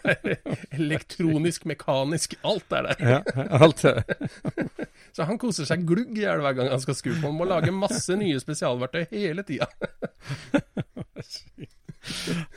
er 0.06 0.36
elektronisk, 0.76 1.66
mekanisk. 1.68 2.36
Alt 2.46 2.72
er 2.78 2.88
der. 2.90 2.96
ja, 3.16 3.20
alt 3.60 3.82
det. 3.82 3.96
Så 5.16 5.24
han 5.26 5.38
koser 5.40 5.66
seg 5.68 5.86
glugg 5.88 6.12
i 6.18 6.22
hjel 6.26 6.42
hver 6.44 6.54
gang 6.58 6.68
han 6.74 6.82
skal 6.82 6.94
skru 6.98 7.14
på. 7.16 7.24
Han 7.28 7.38
må 7.38 7.46
lage 7.48 7.72
masse 7.74 8.14
nye 8.20 8.38
spesialverktøy 8.42 9.06
hele 9.14 9.42
tida. 9.48 9.66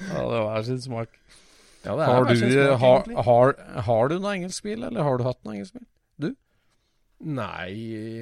Ja, 0.10 0.22
det 0.30 0.42
var 0.46 0.64
sin 0.68 0.82
smak. 0.82 1.10
Ja, 1.86 1.96
det 1.96 2.04
er 2.04 2.10
Har 2.12 2.26
du, 2.28 2.34
har, 2.84 3.24
har, 3.24 3.54
har 3.88 4.10
du 4.12 4.18
noe 4.20 4.34
engelsk 4.36 4.66
bil, 4.68 4.84
eller 4.84 5.06
har 5.06 5.18
du 5.18 5.24
hatt 5.26 5.40
noe 5.48 5.56
engelsk 5.56 5.78
bil? 5.80 5.86
Nei, 7.20 7.74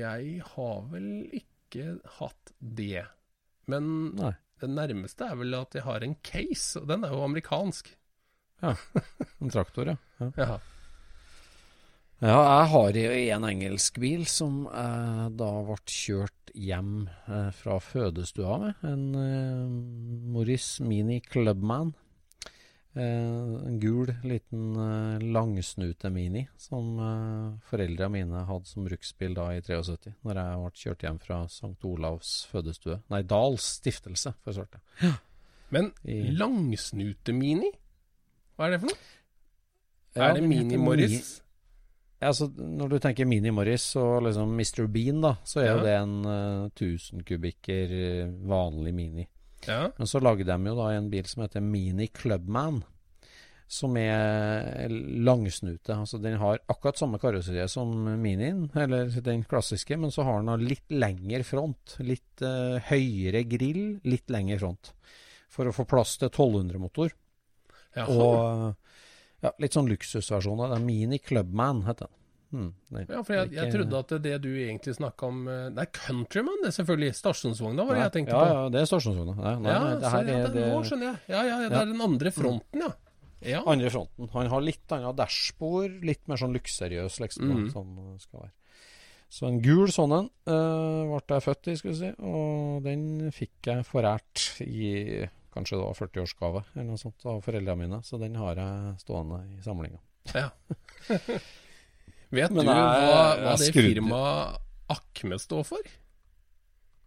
jeg 0.01 0.41
har 0.55 0.79
vel 0.91 1.09
ikke 1.37 1.97
hatt 2.17 2.53
det. 2.57 3.05
Men 3.69 3.91
Nei. 4.17 4.33
det 4.61 4.71
nærmeste 4.71 5.27
er 5.27 5.37
vel 5.37 5.57
at 5.57 5.77
jeg 5.77 5.85
har 5.85 6.05
en 6.05 6.17
case, 6.25 6.79
og 6.81 6.89
den 6.89 7.05
er 7.05 7.13
jo 7.13 7.21
amerikansk. 7.27 7.91
Ja. 8.63 8.73
En 9.43 9.53
traktor, 9.53 9.93
ja. 9.93 9.99
ja. 10.19 10.31
Ja. 10.37 10.57
Ja, 12.17 12.37
jeg 12.41 12.69
har 12.71 12.95
jo 12.97 13.09
en 13.37 13.43
engelsk 13.45 13.99
bil 14.01 14.23
som 14.25 14.63
eh, 14.71 15.25
da 15.37 15.49
ble 15.67 15.75
kjørt 15.85 16.49
hjem 16.57 17.03
eh, 17.29 17.51
fra 17.53 17.75
fødestua 17.77 18.55
med. 18.63 18.79
En 18.89 19.03
eh, 19.21 19.67
Morris 20.33 20.79
Mini 20.81 21.19
Clubman. 21.21 21.93
Eh, 22.97 23.67
en 23.67 23.79
gul, 23.79 24.09
liten 24.25 24.71
eh, 24.81 25.25
langsnute-mini 25.35 26.47
som 26.57 26.95
eh, 26.97 27.59
foreldrene 27.69 28.09
mine 28.15 28.41
hadde 28.49 28.65
som 28.69 28.87
bruksbil 28.87 29.35
da 29.37 29.51
i 29.53 29.61
73, 29.61 30.15
når 30.25 30.39
jeg 30.41 30.61
ble 30.63 30.71
kjørt 30.81 31.05
hjem 31.05 31.19
fra 31.21 31.37
St. 31.51 31.75
Olavs 31.85 32.31
fødestue. 32.49 32.97
Nei, 33.13 33.21
Dals 33.29 33.67
stiftelse, 33.77 34.33
for 34.41 34.57
svarte. 34.57 34.81
Men 35.69 35.91
langsnute-mini? 36.41 37.69
Hva 38.57 38.65
er 38.69 38.75
det 38.75 38.81
for 38.81 38.89
noe? 38.93 39.03
Ja, 40.17 40.31
er 40.31 40.39
det 40.39 40.47
Mini-Morris? 40.49 41.35
Ja, 42.17 42.31
så 42.33 42.47
når 42.49 42.95
du 42.95 42.99
tenker 43.03 43.27
Mini 43.29 43.51
Morris 43.53 43.91
og 43.99 44.23
liksom 44.25 44.55
Mr. 44.57 44.87
Bean, 44.89 45.19
da, 45.21 45.35
så 45.45 45.61
er 45.61 45.67
Ja. 45.67 45.83
det 45.83 45.91
en 45.99 46.15
uh, 46.25 46.65
1000 46.73 47.21
kubikker 47.27 47.93
eh, 47.93 48.31
vanlig 48.49 48.93
Mini. 48.97 49.27
Ja. 49.66 49.88
Men 49.97 50.10
så 50.10 50.22
lagde 50.22 50.45
de 50.47 50.70
jo 50.70 50.76
da 50.78 50.91
en 50.93 51.10
bil 51.12 51.26
som 51.28 51.43
heter 51.43 51.64
Mini 51.66 52.08
Clubman, 52.14 52.84
som 53.68 53.97
er 53.99 54.88
langsnute. 55.28 55.91
Altså 55.91 56.22
den 56.24 56.38
har 56.39 56.62
akkurat 56.72 56.99
samme 56.99 57.20
karosseriet 57.20 57.72
som 57.72 57.91
Minien, 58.22 58.70
eller 58.80 59.12
den 59.24 59.43
klassiske, 59.47 59.97
men 59.99 60.14
så 60.14 60.24
har 60.28 60.45
den 60.45 60.68
litt 60.70 60.88
lengre 60.93 61.43
front. 61.47 61.97
Litt 61.99 62.45
uh, 62.45 62.78
høyere 62.91 63.43
grill, 63.49 63.97
litt 64.08 64.32
lengre 64.32 64.62
front. 64.62 64.93
For 65.51 65.68
å 65.68 65.76
få 65.76 65.88
plass 65.89 66.16
til 66.22 66.30
1200-motor. 66.30 67.12
Ja, 67.97 68.05
Og 68.08 68.76
ja, 69.43 69.51
litt 69.62 69.76
sånn 69.76 69.89
luksusversjon 69.89 70.64
av 70.64 70.74
den. 70.74 70.88
Mini 70.88 71.20
Clubman 71.24 71.84
heter 71.88 72.08
den. 72.08 72.16
Den 72.51 72.69
ja, 73.11 73.21
for 73.27 73.35
jeg, 73.35 73.51
jeg 73.57 73.73
trodde 73.73 73.99
at 73.99 74.13
det 74.23 74.35
du 74.43 74.49
egentlig 74.53 74.93
snakka 74.95 75.27
om 75.27 75.41
eh, 75.51 75.65
Det 75.75 75.83
er 75.83 75.89
Countryman, 75.97 76.61
det 76.63 76.71
selvfølgelig. 76.77 77.15
Stasjonsvogna 77.17 77.85
var 77.87 77.97
det 77.97 78.05
jeg 78.05 78.13
tenkte 78.19 78.37
ja, 78.37 78.43
på. 78.43 78.53
Ja, 78.53 78.61
det 78.71 78.81
er 78.81 78.89
stasjonsvogna. 78.91 79.35
Nei, 79.35 79.55
nei, 79.65 79.73
Ja, 79.73 79.81
det 79.99 80.13
her 80.13 80.21
er 80.21 80.29
det, 80.29 80.53
det 80.55 80.69
nå 80.71 80.79
skjønner 80.87 81.09
jeg. 81.09 81.19
Ja, 81.27 81.41
ja, 81.41 81.57
ja, 81.57 81.57
det 81.67 81.75
Ja. 81.75 81.81
er 81.81 81.91
den 81.91 82.05
andre 82.07 82.31
fronten, 82.31 82.85
ja. 82.85 82.93
Ja. 83.45 83.61
andre 83.69 83.91
fronten. 83.93 84.29
Han 84.33 84.47
har 84.49 84.63
litt 84.65 84.95
annet 84.95 85.17
dashbord, 85.19 85.99
litt 86.07 86.23
mer 86.27 86.39
sånn 86.41 86.55
luksuriøs, 86.57 87.19
liksom. 87.21 87.51
Mm. 87.51 87.67
Sånn 87.75 87.91
skal 88.23 88.47
være. 88.47 88.53
Så 89.29 89.49
en 89.49 89.59
gul 89.61 89.91
sånn 89.91 90.15
en 90.15 90.29
uh, 90.47 91.17
ble 91.19 91.35
jeg 91.35 91.43
født 91.43 91.67
i, 91.67 91.75
skal 91.77 91.91
vi 91.91 91.97
si. 91.99 92.11
Og 92.23 92.79
den 92.87 93.03
fikk 93.35 93.69
jeg 93.69 93.85
forært 93.85 94.47
i 94.63 95.27
kanskje 95.53 95.77
det 95.77 95.83
var 95.83 95.97
40-årsgave 95.97 96.63
eller 96.75 96.89
noe 96.91 97.01
sånt 97.01 97.25
av 97.27 97.41
foreldrene 97.45 97.81
mine. 97.83 98.01
Så 98.07 98.19
den 98.21 98.37
har 98.39 98.55
jeg 98.55 98.97
stående 99.03 99.43
i 99.51 99.61
samlinga. 99.65 99.99
ja. 100.33 100.49
Vet 102.32 102.51
Men 102.51 102.65
du 102.65 102.71
jeg- 102.71 103.07
hva, 103.07 103.21
hva 103.43 103.53
det 103.61 103.73
firmaet 103.75 104.57
Akme 104.91 105.38
står 105.39 105.63
for? 105.67 105.88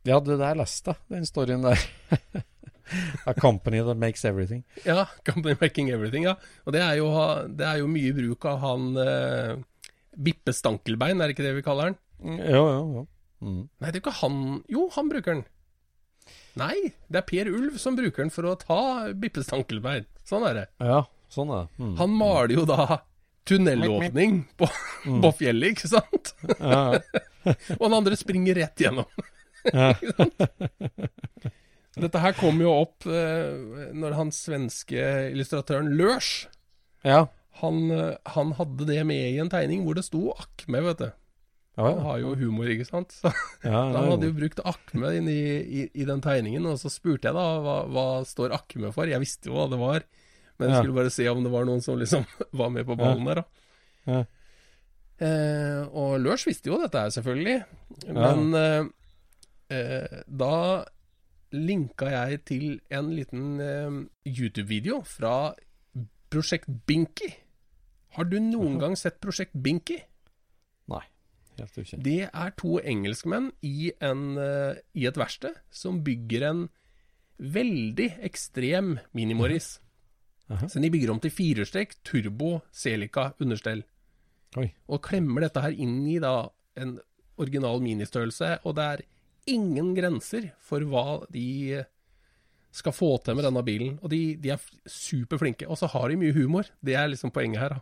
Ja, 0.04 0.18
det 0.20 0.38
der 0.40 0.54
leste 0.56 0.94
jeg, 0.94 1.00
den 1.12 1.26
storyen 1.28 1.62
der. 1.64 1.80
A 3.30 3.32
company 3.38 3.78
that 3.84 3.96
makes 3.96 4.24
everything. 4.24 4.64
Ja, 4.84 5.04
Company 5.24 5.54
Making 5.60 5.90
Everything, 5.94 6.24
ja. 6.26 6.34
Og 6.66 6.72
det 6.74 6.80
er 6.82 6.96
jo, 6.98 7.06
det 7.46 7.66
er 7.68 7.78
jo 7.78 7.86
mye 7.86 8.10
bruk 8.16 8.44
av 8.50 8.58
han 8.64 8.88
eh, 8.98 9.52
Bippe 10.18 10.52
Stankelbein, 10.56 11.20
er 11.22 11.30
det 11.30 11.36
ikke 11.36 11.46
det 11.46 11.54
vi 11.60 11.62
kaller 11.62 11.92
han? 11.92 11.98
Jo, 12.24 12.64
jo, 12.66 12.80
jo. 12.98 13.04
Mm. 13.40 13.60
Nei, 13.80 13.88
det 13.92 13.94
er 13.94 14.02
ikke 14.02 14.16
han 14.20 14.40
Jo, 14.68 14.88
han 14.96 15.08
bruker 15.12 15.36
den. 15.38 15.44
Nei, 16.60 16.74
det 17.08 17.22
er 17.22 17.28
Per 17.30 17.48
Ulv 17.54 17.78
som 17.80 17.94
bruker 17.96 18.24
den 18.26 18.32
for 18.34 18.48
å 18.50 18.56
ta 18.60 18.80
Bippe 19.16 19.44
Stankelbein. 19.46 20.04
Sånn 20.28 20.44
er 20.50 20.58
det. 20.58 20.66
Ja, 20.82 21.04
sånn 21.32 21.52
er 21.54 21.68
det. 21.68 21.84
Mm. 21.84 21.94
Han 22.02 22.16
maler 22.18 22.56
jo 22.58 22.66
da 22.68 22.98
tunnelåpning 23.48 24.44
på, 24.58 24.66
på 25.04 25.32
fjellet, 25.38 25.74
ikke 25.74 25.90
sant? 25.90 26.34
Ja, 26.58 26.98
ja. 26.98 27.00
Og 27.78 27.86
den 27.86 27.96
andre 27.96 28.16
springer 28.20 28.58
rett 28.60 28.82
gjennom. 28.82 29.08
Ja. 29.72 29.94
Dette 32.00 32.20
her 32.22 32.32
kom 32.38 32.60
jo 32.62 32.70
opp 32.72 33.06
eh, 33.08 33.90
når 33.96 34.12
han 34.16 34.30
svenske 34.32 35.02
illustratøren 35.32 35.90
Lørs 35.98 36.46
ja. 37.04 37.26
han, 37.60 37.90
eh, 37.92 38.14
han 38.36 38.54
hadde 38.56 38.86
det 38.88 39.02
med 39.08 39.32
i 39.32 39.40
en 39.42 39.50
tegning 39.52 39.82
hvor 39.84 39.94
det 39.98 40.06
sto 40.06 40.30
Akme, 40.36 40.80
vet 40.86 41.02
du. 41.02 41.10
Ja, 41.80 41.86
Han 41.86 42.00
har 42.04 42.20
jo 42.22 42.34
humor, 42.36 42.70
ikke 42.70 42.88
sant. 42.88 43.14
Så 43.18 43.32
ja, 43.64 43.82
han 43.94 44.10
hadde 44.12 44.30
jo 44.30 44.38
brukt 44.38 44.62
Akme 44.64 45.12
i, 45.18 45.40
i, 45.60 45.86
i 45.92 46.08
den 46.08 46.22
tegningen, 46.24 46.68
og 46.70 46.80
så 46.82 46.92
spurte 46.92 47.30
jeg 47.30 47.36
da 47.36 47.46
hva, 47.64 47.76
hva 47.90 48.06
står 48.28 48.56
Akme 48.56 48.92
for. 48.94 49.10
Jeg 49.10 49.22
visste 49.22 49.50
jo 49.50 49.58
hva 49.58 49.68
det 49.72 49.80
var, 49.80 50.06
men 50.60 50.68
jeg 50.70 50.82
skulle 50.82 50.98
bare 51.00 51.12
se 51.14 51.26
om 51.32 51.42
det 51.44 51.52
var 51.52 51.66
noen 51.68 51.82
som 51.84 51.98
liksom 51.98 52.26
var 52.60 52.70
med 52.74 52.86
på 52.88 52.96
ballen 53.00 53.26
der, 53.30 53.42
da. 53.42 53.66
Ja. 54.10 54.22
Eh, 55.20 55.82
og 55.90 56.14
Lørs 56.22 56.46
visste 56.48 56.70
jo 56.70 56.78
dette 56.80 57.00
her, 57.00 57.12
selvfølgelig. 57.12 57.58
Men 58.16 58.54
eh, 58.56 58.86
eh, 59.76 60.22
da 60.26 60.54
linka 61.52 62.08
jeg 62.12 62.40
til 62.48 62.66
en 62.94 63.10
liten 63.12 63.60
eh, 63.60 63.98
YouTube-video 64.28 65.02
fra 65.08 65.52
Prosjekt 66.30 66.70
Binky. 66.86 67.32
Har 68.16 68.26
du 68.30 68.38
noen 68.42 68.78
gang 68.80 68.96
sett 68.98 69.20
Prosjekt 69.22 69.54
Binky? 69.54 69.98
Nei, 70.90 71.02
helt 71.58 71.78
ukjent. 71.82 72.04
Det 72.06 72.28
er 72.30 72.54
to 72.58 72.78
engelskmenn 72.80 73.50
i, 73.66 73.90
en, 74.02 74.24
eh, 74.38 74.80
i 74.94 75.06
et 75.10 75.18
verksted 75.20 75.58
som 75.74 76.00
bygger 76.06 76.46
en 76.48 76.64
veldig 77.40 78.08
ekstrem 78.26 78.98
minimoris. 79.16 79.78
Aha. 80.50 80.66
Så 80.68 80.80
de 80.82 80.90
bygger 80.90 81.12
om 81.12 81.20
til 81.22 81.30
firestrekk, 81.30 81.94
turbo, 82.04 82.56
Celica, 82.74 83.28
understell. 83.40 83.84
Oi. 84.58 84.66
Og 84.90 85.02
klemmer 85.06 85.44
dette 85.46 85.62
her 85.62 85.76
inn 85.78 86.00
i 86.10 86.16
da 86.22 86.48
en 86.80 86.96
original 87.40 87.78
ministørrelse, 87.84 88.56
og 88.66 88.74
det 88.76 88.86
er 88.96 89.04
ingen 89.54 89.92
grenser 89.96 90.50
for 90.60 90.82
hva 90.90 91.04
de 91.32 91.84
skal 92.74 92.92
få 92.94 93.12
til 93.24 93.34
med 93.38 93.46
denne 93.46 93.62
bilen. 93.66 93.94
Og 94.02 94.10
de, 94.12 94.18
de 94.42 94.50
er 94.54 94.60
superflinke. 94.86 95.66
Og 95.70 95.78
så 95.78 95.88
har 95.90 96.08
de 96.12 96.18
mye 96.20 96.34
humor. 96.36 96.68
Det 96.84 96.94
er 96.98 97.08
liksom 97.10 97.32
poenget 97.34 97.58
her, 97.62 97.76
da. 97.78 97.80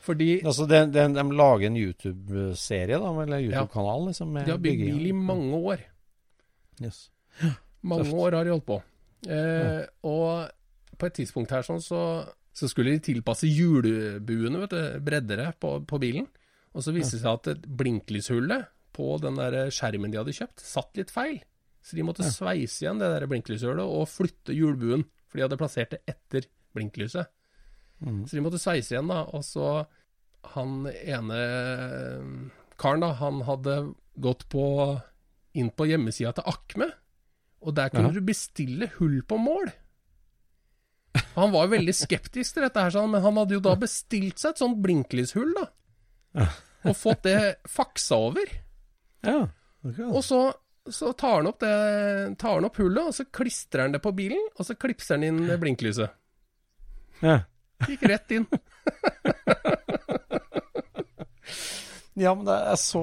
Fordi 0.00 0.28
Altså, 0.46 0.64
de, 0.70 0.78
de, 0.94 1.06
de 1.14 1.24
lager 1.36 1.66
en 1.68 1.76
YouTube-serie, 1.76 2.98
da, 3.02 3.10
eller 3.22 3.42
YouTube-kanal, 3.46 4.06
liksom? 4.10 4.34
De 4.38 4.50
har 4.54 4.62
bygd 4.62 4.84
bil 4.86 5.08
i 5.10 5.12
mange 5.16 5.58
år. 5.58 5.82
Yes. 6.82 7.10
Mange 7.82 8.04
Tøft. 8.06 8.14
år 8.16 8.36
har 8.38 8.44
de 8.48 8.54
holdt 8.54 8.66
på. 8.68 8.78
Eh, 9.28 9.82
Og 10.08 10.48
på 11.00 11.08
et 11.08 11.16
tidspunkt 11.20 11.52
her 11.54 11.64
sånn, 11.66 11.80
så, 11.82 12.00
så 12.56 12.68
skulle 12.70 12.92
de 12.94 13.02
tilpasse 13.10 13.48
hjulbuene, 13.48 14.60
vet 14.64 14.74
du, 14.76 14.82
breddere 15.06 15.50
på, 15.60 15.78
på 15.88 16.00
bilen. 16.02 16.28
Og 16.76 16.84
så 16.86 16.92
viste 16.94 17.16
det 17.18 17.24
seg 17.24 17.38
at 17.56 17.64
blinklyshullet 17.80 18.68
på 18.94 19.06
den 19.22 19.38
der 19.40 19.70
skjermen 19.74 20.12
de 20.12 20.20
hadde 20.20 20.34
kjøpt, 20.36 20.62
satt 20.62 20.98
litt 21.00 21.10
feil. 21.14 21.40
Så 21.82 21.96
de 21.96 22.04
måtte 22.04 22.26
sveise 22.28 22.84
igjen 22.84 23.00
det 23.00 23.08
der 23.14 23.26
blinklyshullet 23.30 23.82
og 23.88 24.06
flytte 24.12 24.54
hjulbuen, 24.54 25.06
for 25.30 25.38
de 25.40 25.46
hadde 25.46 25.58
plassert 25.60 25.94
det 25.94 26.02
etter 26.10 26.46
blinklyset. 26.76 27.30
Mm. 28.04 28.22
Så 28.28 28.36
de 28.36 28.42
måtte 28.44 28.60
sveise 28.60 28.94
igjen, 28.94 29.08
da. 29.10 29.22
Og 29.34 29.42
så 29.46 29.70
han 30.54 30.86
ene 30.90 31.38
karen, 32.80 33.02
da, 33.04 33.12
han 33.20 33.42
hadde 33.48 33.76
gått 34.20 34.46
på 34.52 34.64
inn 35.58 35.70
på 35.74 35.86
hjemmesida 35.90 36.32
til 36.36 36.46
Akme, 36.48 36.90
og 37.60 37.74
der 37.76 37.90
kunne 37.92 38.08
Ja. 38.08 38.16
du 38.16 38.24
bestille 38.24 38.88
hull 38.98 39.22
på 39.26 39.36
mål. 39.36 39.72
Han 41.34 41.52
var 41.52 41.66
jo 41.66 41.74
veldig 41.74 41.94
skeptisk 41.96 42.56
til 42.56 42.66
dette, 42.66 42.82
her, 42.82 42.94
sånn, 42.94 43.10
men 43.12 43.22
han 43.24 43.38
hadde 43.40 43.56
jo 43.56 43.62
da 43.64 43.74
bestilt 43.78 44.40
seg 44.40 44.54
et 44.54 44.62
sånt 44.62 44.80
blinklyshull, 44.84 45.52
da. 45.56 46.46
Og 46.86 46.96
fått 46.96 47.24
det 47.26 47.38
faksa 47.68 48.18
over. 48.30 48.52
Ja. 49.26 49.42
okay. 49.82 50.06
Og 50.06 50.22
så, 50.24 50.40
så 50.88 51.12
tar, 51.18 51.40
han 51.40 51.50
opp 51.50 51.60
det, 51.64 51.74
tar 52.40 52.58
han 52.58 52.68
opp 52.68 52.78
hullet, 52.80 53.10
og 53.10 53.16
så 53.16 53.26
klistrer 53.26 53.88
han 53.88 53.96
det 53.96 54.02
på 54.04 54.14
bilen, 54.16 54.42
og 54.56 54.68
så 54.68 54.78
klipser 54.78 55.18
han 55.18 55.28
inn 55.28 55.42
blinklyset. 55.60 56.18
ja. 57.26 57.40
Gikk 57.88 58.02
rett 58.10 58.36
inn. 58.36 58.44
Ja, 62.20 62.34
men 62.34 62.44
det, 62.44 62.56
jeg 62.68 62.80
så 62.82 63.02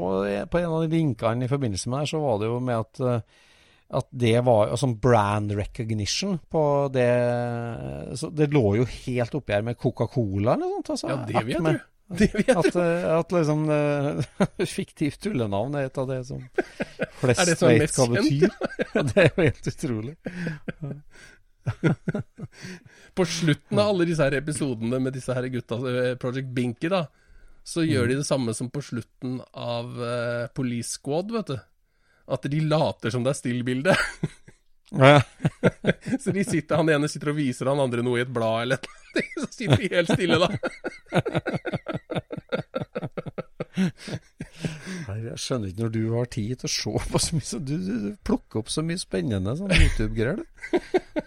på 0.51 0.59
en 0.59 0.71
av 0.71 0.83
de 0.83 0.91
linkene 0.91 1.47
i 1.47 1.49
forbindelse 1.49 1.89
med 1.89 1.95
det, 1.95 2.01
her, 2.03 2.09
så 2.11 2.19
var 2.21 2.41
det 2.41 2.49
jo 2.49 2.57
med 2.61 2.83
at, 2.83 2.99
eh, 3.01 3.45
at 3.87 4.07
det 4.11 4.35
var 4.43 4.73
altså 4.73 4.89
brand 4.99 5.53
recognition 5.55 6.39
på 6.51 6.61
det 6.91 7.07
så 8.19 8.27
Det 8.35 8.49
lå 8.51 8.63
jo 8.81 8.87
helt 9.05 9.37
oppi 9.39 9.55
her 9.55 9.63
med 9.63 9.77
Coca-Cola 9.79 10.57
eller 10.57 10.65
noe 10.65 10.81
sånt. 10.81 10.89
Altså, 10.95 11.13
Ja, 11.13 11.21
det 11.29 11.43
vet 11.47 11.63
du. 11.63 11.85
Det 12.07 12.27
vet. 12.33 12.51
At, 12.55 12.75
eh, 12.75 13.05
at 13.19 13.33
liksom 13.35 13.65
eh, 13.69 14.19
Fiktivt 14.77 15.19
tullenavn 15.23 15.75
er 15.75 15.89
et 15.89 15.97
av 15.99 16.07
det 16.07 16.21
som 16.27 16.43
flest 17.21 17.49
det 17.49 17.57
som 17.59 17.71
vet 17.71 17.95
hva 17.99 18.07
betyr. 18.13 18.47
Ja, 18.97 19.03
det 19.03 19.23
er 19.23 19.31
jo 19.31 19.43
helt 19.43 19.67
utrolig. 19.71 20.13
På 23.17 23.25
slutten 23.27 23.79
av 23.79 23.91
alle 23.91 24.07
disse 24.07 24.23
her 24.23 24.37
episodene 24.39 24.99
med 25.03 25.15
disse 25.15 25.35
her 25.35 25.47
gutta, 25.51 25.79
eh, 25.91 26.13
Project 26.19 26.51
Binky, 26.55 26.91
da, 26.91 27.05
så 27.67 27.83
gjør 27.83 28.07
de 28.11 28.19
det 28.21 28.27
samme 28.27 28.55
som 28.55 28.71
på 28.71 28.83
slutten 28.83 29.41
av 29.51 29.91
Police 30.55 30.95
Squad, 30.95 31.33
vet 31.35 31.51
du. 31.51 31.57
At 32.27 32.47
de 32.51 32.59
later 32.67 33.13
som 33.13 33.23
det 33.23 33.31
er 33.33 33.39
stillbilde. 33.39 33.95
Ja. 34.91 35.21
så 36.23 36.31
de 36.31 36.43
sitter, 36.47 36.79
han 36.79 36.89
ene 36.89 37.09
sitter 37.11 37.33
og 37.33 37.39
viser 37.39 37.67
han 37.71 37.81
andre 37.83 38.03
noe 38.05 38.21
i 38.21 38.23
et 38.25 38.31
blad 38.31 38.67
eller 38.67 38.83
noe. 38.83 38.93
Så 39.41 39.47
sitter 39.49 39.81
de 39.81 39.87
helt 39.95 40.11
stille, 40.13 40.37
da. 40.37 40.47
Jeg 45.17 45.39
skjønner 45.41 45.71
ikke 45.71 45.83
når 45.83 45.91
du 45.93 46.01
har 46.13 46.29
tid 46.33 46.61
til 46.61 46.69
å 46.69 46.71
se 46.71 46.93
på 47.11 47.21
så 47.21 47.37
mye 47.37 47.47
så 47.47 47.59
Du, 47.61 47.73
du, 47.81 47.93
du 48.03 48.09
plukker 48.25 48.61
opp 48.61 48.69
så 48.73 48.83
mye 48.85 49.01
spennende 49.01 49.55
sånn 49.57 49.73
YouTube-greier, 49.73 50.37
du. 50.37 50.45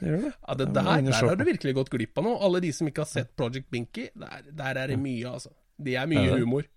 Gjør 0.00 0.24
det? 0.26 0.32
Ja, 0.32 0.56
det 0.60 0.68
der, 0.70 0.90
der 1.10 1.18
har 1.18 1.38
du 1.40 1.44
virkelig 1.48 1.74
gått 1.80 1.90
glipp 1.92 2.20
av 2.20 2.26
noe. 2.26 2.38
Alle 2.46 2.62
de 2.62 2.70
som 2.74 2.88
ikke 2.90 3.04
har 3.04 3.10
sett 3.10 3.32
Project 3.38 3.70
Binky, 3.72 4.08
der, 4.14 4.46
der 4.62 4.84
er 4.84 4.94
det 4.94 5.00
mye, 5.02 5.34
altså. 5.34 5.52
Det 5.80 5.96
er 5.98 6.08
mye 6.10 6.38
humor. 6.38 6.68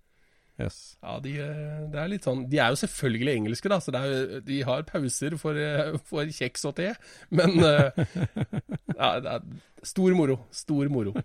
Yes. 0.62 0.98
Ja, 1.02 1.18
de, 1.24 1.32
eh, 1.42 1.78
det 1.90 1.98
er 1.98 2.10
litt 2.12 2.28
sånn 2.28 2.44
De 2.52 2.60
er 2.62 2.70
jo 2.70 2.78
selvfølgelig 2.84 3.32
engelske, 3.40 3.72
da, 3.72 3.80
så 3.82 3.94
er, 3.98 4.40
de 4.46 4.60
har 4.68 4.86
pauser 4.86 5.34
for, 5.42 5.58
eh, 5.58 5.96
for 6.10 6.30
kjeks 6.30 6.68
og 6.70 6.76
te. 6.78 6.92
Men 7.34 7.58
eh, 7.58 8.04
ja, 9.00 9.10
det 9.24 9.34
er 9.38 9.48
stor 9.82 10.14
moro. 10.18 10.44
Stor 10.54 10.92
moro. 10.94 11.16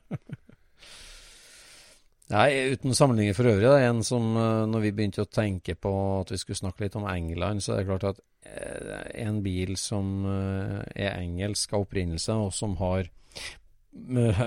Nei, 2.28 2.48
uten 2.74 2.92
sammenligning 2.92 3.36
for 3.36 3.48
øvrig, 3.48 3.64
da, 3.64 3.76
en 3.88 4.02
som 4.04 4.34
når 4.68 4.82
vi 4.82 4.90
begynte 4.96 5.24
å 5.24 5.30
tenke 5.32 5.72
på 5.80 5.92
at 6.18 6.32
vi 6.34 6.36
skulle 6.36 6.60
snakke 6.60 6.84
litt 6.84 6.98
om 7.00 7.06
England, 7.08 7.64
så 7.64 7.72
er 7.72 7.78
det 7.80 7.86
klart 7.88 8.04
at 8.10 8.20
en 9.16 9.38
bil 9.40 9.72
som 9.80 10.26
er 10.28 11.14
engelsk 11.14 11.72
av 11.72 11.86
opprinnelse, 11.86 12.36
og 12.36 12.52
som 12.52 12.76
har 12.82 13.08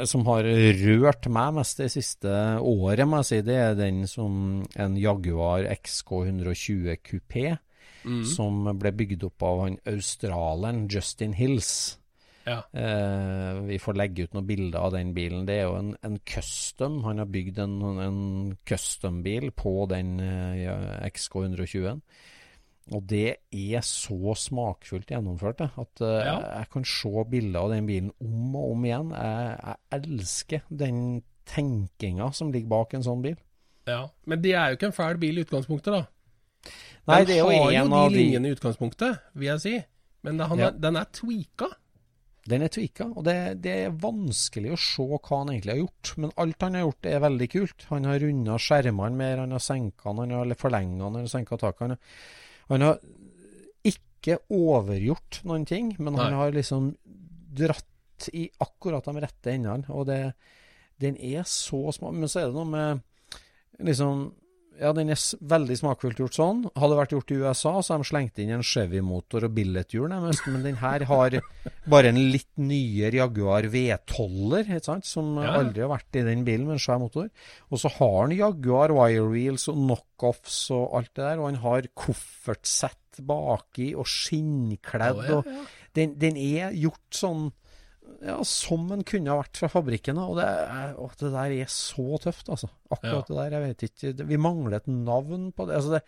som 0.05 0.25
har 0.27 0.43
rørt 0.45 1.27
meg 1.33 1.53
mest 1.57 1.81
det 1.81 1.89
siste 1.93 2.29
året, 2.61 3.07
må 3.07 3.19
jeg 3.21 3.29
si, 3.31 3.41
det 3.47 3.57
er 3.57 3.75
den 3.79 4.03
som 4.07 4.61
en 4.79 4.95
Jaguar 4.99 5.65
XK120 5.75 6.97
kupé, 7.03 7.57
Mm. 8.01 8.23
som 8.25 8.63
ble 8.81 8.89
bygd 8.97 9.23
opp 9.27 9.43
av 9.45 9.59
han 9.61 9.75
australieren 9.85 10.87
Justin 10.89 11.33
Hills. 11.37 11.99
Ja. 12.47 12.63
Eh, 12.73 13.59
vi 13.67 13.77
får 13.77 13.93
legge 13.93 14.23
ut 14.25 14.33
noen 14.33 14.47
bilder 14.47 14.79
av 14.79 14.95
den 14.95 15.11
bilen. 15.13 15.45
Det 15.45 15.59
er 15.59 15.67
jo 15.67 15.75
en, 15.77 15.91
en 16.01 16.17
custom. 16.25 17.03
Han 17.05 17.21
har 17.21 17.29
bygd 17.29 17.59
en, 17.61 17.75
en 18.01 18.57
custom-bil 18.65 19.51
på 19.53 19.85
den 19.91 20.15
eh, 20.19 21.05
XK120-en. 21.11 22.01
Og 22.91 23.05
det 23.07 23.37
er 23.55 23.83
så 23.87 24.33
smakfullt 24.35 25.07
gjennomført 25.13 25.61
det, 25.61 25.69
at 25.79 26.01
uh, 26.03 26.07
Ja. 26.25 26.33
jeg 26.59 26.69
kan 26.73 26.83
se 26.85 27.11
bilder 27.31 27.59
av 27.61 27.69
den 27.71 27.85
bilen 27.87 28.09
om 28.19 28.55
og 28.59 28.71
om 28.73 28.85
igjen. 28.85 29.11
Jeg, 29.15 29.59
jeg 29.63 30.01
elsker 30.01 30.61
den 30.69 30.97
tenkinga 31.47 32.31
som 32.35 32.51
ligger 32.51 32.67
bak 32.73 32.93
en 32.97 33.03
sånn 33.07 33.21
bil. 33.23 33.37
ja. 33.87 34.07
Men 34.25 34.41
det 34.43 34.53
er 34.55 34.69
jo 34.71 34.77
ikke 34.79 34.89
en 34.91 34.97
fæl 34.97 35.17
bil 35.21 35.37
i 35.39 35.45
utgangspunktet, 35.45 35.93
da. 35.93 36.03
Nei, 37.07 37.21
den 37.23 37.27
det 37.31 37.35
er 37.35 37.39
jo 37.39 37.47
har 37.49 37.71
en 37.79 37.89
jo 37.95 38.01
de 38.09 38.15
linjene 38.17 38.49
i 38.51 38.55
utgangspunktet, 38.57 39.21
vil 39.33 39.47
jeg 39.53 39.61
si. 39.63 39.77
Men 40.23 40.37
det, 40.37 40.49
Ja. 40.59 40.67
er, 40.67 40.71
den 40.83 40.95
er 40.99 41.07
tweaka. 41.11 41.69
Den 42.49 42.61
er 42.65 42.67
tweaka, 42.73 43.05
og 43.15 43.23
det, 43.25 43.61
det 43.61 43.73
er 43.85 43.95
vanskelig 44.01 44.71
å 44.73 44.77
se 44.81 45.03
hva 45.07 45.39
han 45.39 45.49
egentlig 45.53 45.73
har 45.75 45.81
gjort. 45.81 46.13
Men 46.17 46.31
alt 46.37 46.61
han 46.61 46.73
har 46.77 46.85
gjort 46.85 47.05
er 47.09 47.19
veldig 47.23 47.49
kult. 47.55 47.85
Han 47.89 48.03
har 48.09 48.19
runda 48.19 48.57
skjermene 48.61 49.15
mer, 49.17 49.37
han 49.45 49.51
har 49.55 49.59
senka 49.63 50.13
han 50.13 50.31
har 50.35 50.53
forlenga 50.57 51.03
han 51.07 51.15
har 51.21 51.27
senka 51.31 51.57
taket. 51.57 51.97
Han 52.71 52.85
har, 52.85 52.99
ikke 54.21 54.37
overgjort 54.53 55.41
noen 55.49 55.65
ting, 55.65 55.95
men 55.97 56.13
han 56.19 56.29
Nei. 56.29 56.39
har 56.39 56.51
liksom 56.55 56.91
dratt 57.57 58.27
i 58.37 58.45
akkurat 58.61 59.07
de 59.09 59.23
rette 59.23 59.53
endene. 59.53 59.87
Og 59.89 60.05
det, 60.09 60.19
den 61.01 61.17
er 61.17 61.47
så 61.49 61.89
små, 61.95 62.11
Men 62.13 62.29
så 62.29 62.43
er 62.43 62.51
det 62.51 62.59
noe 62.59 62.69
med 62.69 63.01
liksom 63.81 64.27
ja, 64.79 64.91
den 64.95 65.09
er 65.13 65.19
veldig 65.51 65.75
smakfullt 65.77 66.19
gjort 66.21 66.37
sånn. 66.37 66.61
Hadde 66.75 66.93
det 66.93 66.99
vært 67.01 67.11
gjort 67.15 67.31
i 67.33 67.39
USA, 67.43 67.73
så 67.83 67.93
har 67.93 68.01
de 68.01 68.07
slengt 68.07 68.39
inn 68.41 68.53
en 68.55 68.63
Chevy-motor 68.65 69.45
og 69.45 69.53
billetthjul 69.57 70.07
nærmest. 70.09 70.47
Men 70.47 70.63
den 70.63 70.79
her 70.79 71.03
har 71.09 71.35
bare 71.91 72.09
en 72.13 72.19
litt 72.31 72.49
nyere 72.57 73.19
Jaguar 73.19 73.67
V12-er, 73.73 75.03
som 75.03 75.35
Ja. 75.41 75.57
aldri 75.59 75.81
har 75.83 75.91
vært 75.91 76.15
i 76.21 76.23
den 76.23 76.45
bilen 76.47 76.65
med 76.69 76.77
en 76.79 76.83
svær 76.85 76.99
motor. 77.03 77.29
Og 77.69 77.79
så 77.83 77.91
har 77.97 78.21
han 78.21 78.31
Jaguar 78.37 78.93
wirewheels 78.95 79.67
og 79.69 79.75
knockoffs 79.81 80.71
og 80.71 80.95
alt 80.97 81.13
det 81.15 81.23
der. 81.27 81.39
Og 81.39 81.45
han 81.51 81.61
har 81.65 81.81
koffertsett 81.93 82.97
baki 83.27 83.91
og 83.95 84.05
skinnkledd. 84.07 85.19
Å, 85.19 85.25
ja, 85.27 85.37
og 85.37 85.95
den, 85.97 86.15
den 86.17 86.37
er 86.39 86.71
gjort 86.73 87.11
sånn 87.11 87.49
ja, 88.21 88.35
som 88.45 88.85
en 88.93 89.01
kunne 89.07 89.31
ha 89.31 89.39
vært 89.39 89.57
fra 89.57 89.69
fabrikken. 89.71 90.19
Og 90.21 90.37
det, 90.37 90.45
er, 90.45 90.93
og 91.01 91.15
det 91.19 91.31
der 91.33 91.55
er 91.63 91.71
så 91.73 92.19
tøft, 92.21 92.51
altså. 92.53 92.69
Akkurat 92.91 93.29
det 93.29 93.37
der, 93.39 93.55
jeg 93.55 93.65
vet 93.65 93.85
ikke. 93.87 94.13
Det, 94.19 94.27
vi 94.29 94.39
mangler 94.41 94.77
et 94.77 94.89
navn 94.91 95.49
på 95.55 95.65
det. 95.69 95.79
Altså 95.79 95.97
det, 95.97 96.03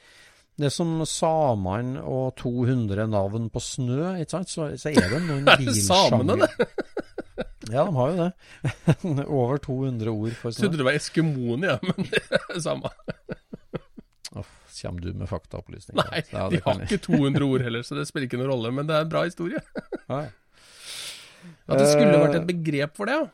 det 0.62 0.68
er 0.70 0.76
som 0.76 0.92
samene 1.10 2.04
og 2.06 2.36
200 2.38 3.08
navn 3.10 3.50
på 3.54 3.64
snø, 3.64 4.14
ikke 4.22 4.36
sant. 4.36 4.54
Så, 4.54 4.70
så 4.78 4.94
er 4.94 5.10
det 5.16 5.24
noen 5.26 5.48
bilsjanger. 5.60 6.46
Ja, 7.72 7.86
de 7.88 7.94
har 7.96 8.10
jo 8.12 8.16
det. 8.20 9.24
Over 9.32 9.58
200 9.64 10.12
ord 10.12 10.34
for 10.38 10.54
snø. 10.54 10.66
Trodde 10.68 10.82
det 10.82 10.86
var 10.86 10.98
eskimoene, 10.98 11.72
ja, 11.72 11.78
men 11.82 12.10
det 12.12 12.20
er 12.28 12.60
samme. 12.62 12.92
Uff, 14.36 14.52
kommer 14.76 15.02
du 15.02 15.14
med 15.16 15.30
faktaopplysninger? 15.32 16.12
Nei, 16.12 16.22
de 16.52 16.60
har 16.66 16.84
ikke 16.84 17.00
200 17.08 17.48
ord 17.48 17.64
heller, 17.66 17.86
så 17.88 17.98
det 17.98 18.04
spiller 18.10 18.28
ikke 18.28 18.42
noen 18.42 18.52
rolle. 18.52 18.74
Men 18.76 18.90
det 18.92 18.98
er 18.98 19.08
en 19.08 19.14
bra 19.16 19.24
historie. 19.26 19.64
At 21.68 21.80
det 21.80 21.88
skulle 21.92 22.20
vært 22.20 22.36
Eh, 22.36 22.42
et 22.42 22.48
begrep 22.48 22.96
for 22.98 23.06
det, 23.10 23.14
ja. 23.22 23.30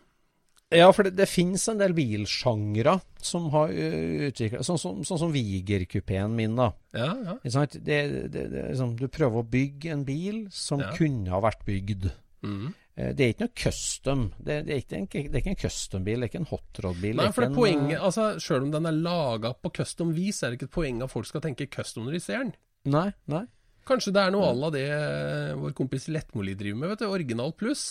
Ja, 0.72 0.92
for 0.94 1.02
det, 1.08 1.16
det 1.18 1.26
finnes 1.26 1.64
en 1.72 1.80
del 1.82 1.96
bilsjangre 1.98 3.00
som 3.26 3.48
har 3.50 3.72
utvikla 3.74 4.60
Sånn 4.62 4.78
som, 4.78 5.00
sånn 5.08 5.18
som 5.18 5.32
Viger-kupeen 5.34 6.36
min, 6.38 6.54
da. 6.60 6.68
Ja, 6.94 7.08
ja. 7.26 7.38
Det, 7.74 7.98
det, 8.30 8.44
liksom, 8.54 8.96
du 9.00 9.08
prøver 9.10 9.42
å 9.42 9.48
bygge 9.50 9.92
en 9.96 10.04
bil 10.06 10.44
som 10.54 10.80
Ja. 10.84 10.92
kunne 10.94 11.30
ha 11.34 11.40
vært 11.42 11.66
bygd. 11.66 12.12
Mm. 12.46 12.68
Eh, 12.96 13.14
Det 13.18 13.26
er 13.26 13.34
ikke 13.34 13.48
noe 13.48 13.56
custom. 13.64 14.32
Det, 14.38 14.60
det, 14.68 14.76
er, 14.76 14.84
ikke 14.84 14.98
en, 15.00 15.08
det 15.10 15.36
er 15.36 15.42
ikke 15.42 15.56
en 15.56 15.62
custom-bil, 15.66 16.20
det 16.22 16.28
er 16.30 16.32
ikke 16.34 16.42
en 16.44 16.52
hotrod-bil. 16.54 17.16
Nei, 17.18 17.32
for 17.34 17.48
det 17.48 17.56
poenget 17.58 18.00
Altså, 18.00 18.30
Sjøl 18.40 18.64
om 18.68 18.72
den 18.78 18.86
er 18.86 18.92
laga 19.10 19.54
på 19.58 19.74
custom 19.74 20.14
vis, 20.14 20.44
er 20.44 20.52
det 20.54 20.60
ikke 20.62 20.70
et 20.70 20.78
poeng 20.78 21.02
at 21.04 21.10
folk 21.10 21.26
skal 21.26 21.42
tenke 21.42 21.66
custom 21.72 22.06
når 22.06 22.20
de 22.20 22.20
ser 22.30 22.44
den. 22.46 22.54
eh, 22.86 22.92
Nei, 22.94 23.10
nei. 23.26 23.48
Kanskje 23.90 24.14
det 24.14 24.22
er 24.22 24.34
noe 24.36 24.50
à 24.50 24.54
la 24.54 24.70
det 24.74 24.86
eh, 24.94 25.56
vår 25.58 25.74
kompis 25.78 26.08
Lettmoli 26.14 26.54
driver 26.58 26.84
med, 26.84 26.92
vet 26.94 27.04
du. 27.04 27.10
Original 27.10 27.54
pluss. 27.58 27.86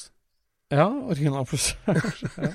Ja, 0.70 0.86
original 0.86 1.46
pluss. 1.48 1.72
ja. 1.88 2.52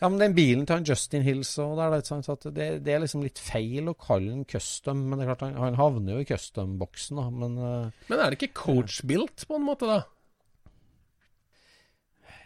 ja, 0.00 0.08
men 0.08 0.18
den 0.18 0.34
bilen 0.34 0.64
til 0.66 0.80
han 0.80 0.86
Justin 0.88 1.26
Hills 1.26 1.52
og 1.62 1.76
der, 1.78 1.98
ikke 2.00 2.22
sant? 2.24 2.48
Det, 2.56 2.68
det 2.82 2.94
er 2.94 3.04
liksom 3.04 3.22
litt 3.22 3.38
feil 3.42 3.92
å 3.92 3.96
kalle 3.98 4.32
den 4.32 4.46
custom. 4.50 5.04
Men 5.06 5.20
det 5.20 5.26
er 5.26 5.32
klart, 5.34 5.46
han, 5.46 5.58
han 5.62 5.78
havner 5.78 6.16
jo 6.16 6.24
i 6.24 6.30
custom-boksen, 6.32 7.20
da. 7.20 7.28
Men 7.42 7.60
eh, 7.60 8.06
Men 8.10 8.24
er 8.24 8.32
det 8.32 8.40
ikke 8.40 8.64
coach-built 8.64 9.46
på 9.46 9.60
en 9.60 9.68
måte, 9.68 9.90
da? 9.90 10.00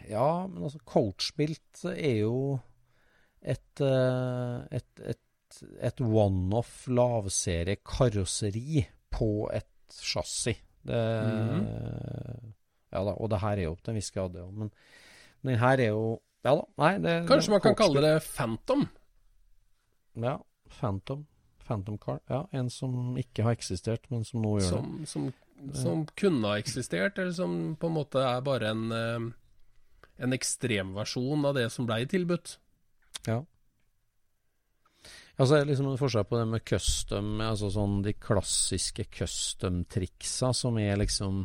Ja, 0.05 0.45
men 0.45 0.67
altså 0.67 0.81
coach-built 0.85 1.85
er 1.95 2.19
jo 2.19 2.35
et, 3.41 3.81
eh, 3.81 4.57
et, 4.77 5.05
et, 5.15 5.61
et 5.89 6.03
one-off 6.05 6.83
lavserie 6.91 7.79
karosseri 7.85 8.85
på 9.13 9.47
et 9.53 9.69
chassis. 9.93 10.61
Det, 10.85 11.01
Ja 12.93 13.01
da, 13.03 13.15
og 13.17 13.29
det 13.31 13.41
her 13.41 13.57
er 13.57 13.65
jo 13.65 13.75
til 13.81 13.91
en 13.91 13.97
viss 13.99 14.11
grad 14.13 14.35
det 14.35 14.43
òg, 14.43 14.51
men, 14.53 14.69
den 15.45 15.57
her 15.61 15.81
er 15.81 15.91
jo 15.93 16.03
Ja 16.45 16.53
da, 16.59 16.65
nei 16.77 16.91
det 17.01 17.15
Kanskje 17.29 17.55
man 17.55 17.63
kan 17.63 17.77
kalle 17.77 18.03
det 18.05 18.13
Phantom? 18.27 18.85
Ja, 20.15 20.37
Phantom. 20.77 21.25
Phantom 21.65 21.97
Car. 21.97 22.19
Ja, 22.29 22.45
en 22.53 22.69
som 22.69 23.17
ikke 23.17 23.43
har 23.43 23.55
eksistert, 23.57 24.05
men 24.13 24.23
som 24.23 24.43
nå 24.43 24.59
gjør 24.59 24.77
det. 24.77 25.07
Som, 25.09 25.31
som, 25.33 25.73
som 25.73 26.03
kunne 26.17 26.51
ha 26.51 26.59
eksistert, 26.61 27.17
eller 27.17 27.33
som 27.35 27.73
på 27.81 27.89
en 27.89 27.97
måte 27.97 28.21
er 28.21 28.43
bare 28.45 28.69
en, 28.69 28.83
eh, 28.93 29.25
en 30.21 30.37
ekstremversjon 30.37 31.49
av 31.49 31.57
det 31.57 31.65
som 31.73 31.89
blei 31.89 32.03
tilbudt? 32.09 32.57
Ja. 33.25 33.41
Altså, 35.35 35.49
så 35.51 35.57
er 35.57 35.67
liksom 35.67 35.89
en 35.91 35.99
forskjell 35.99 36.27
på 36.29 36.37
det 36.39 36.45
med 36.47 36.63
custom, 36.63 37.31
altså 37.43 37.67
sånn 37.73 37.99
de 38.05 38.13
klassiske 38.15 39.03
custom-triksa, 39.17 40.53
som 40.55 40.79
er 40.79 40.95
liksom 41.01 41.43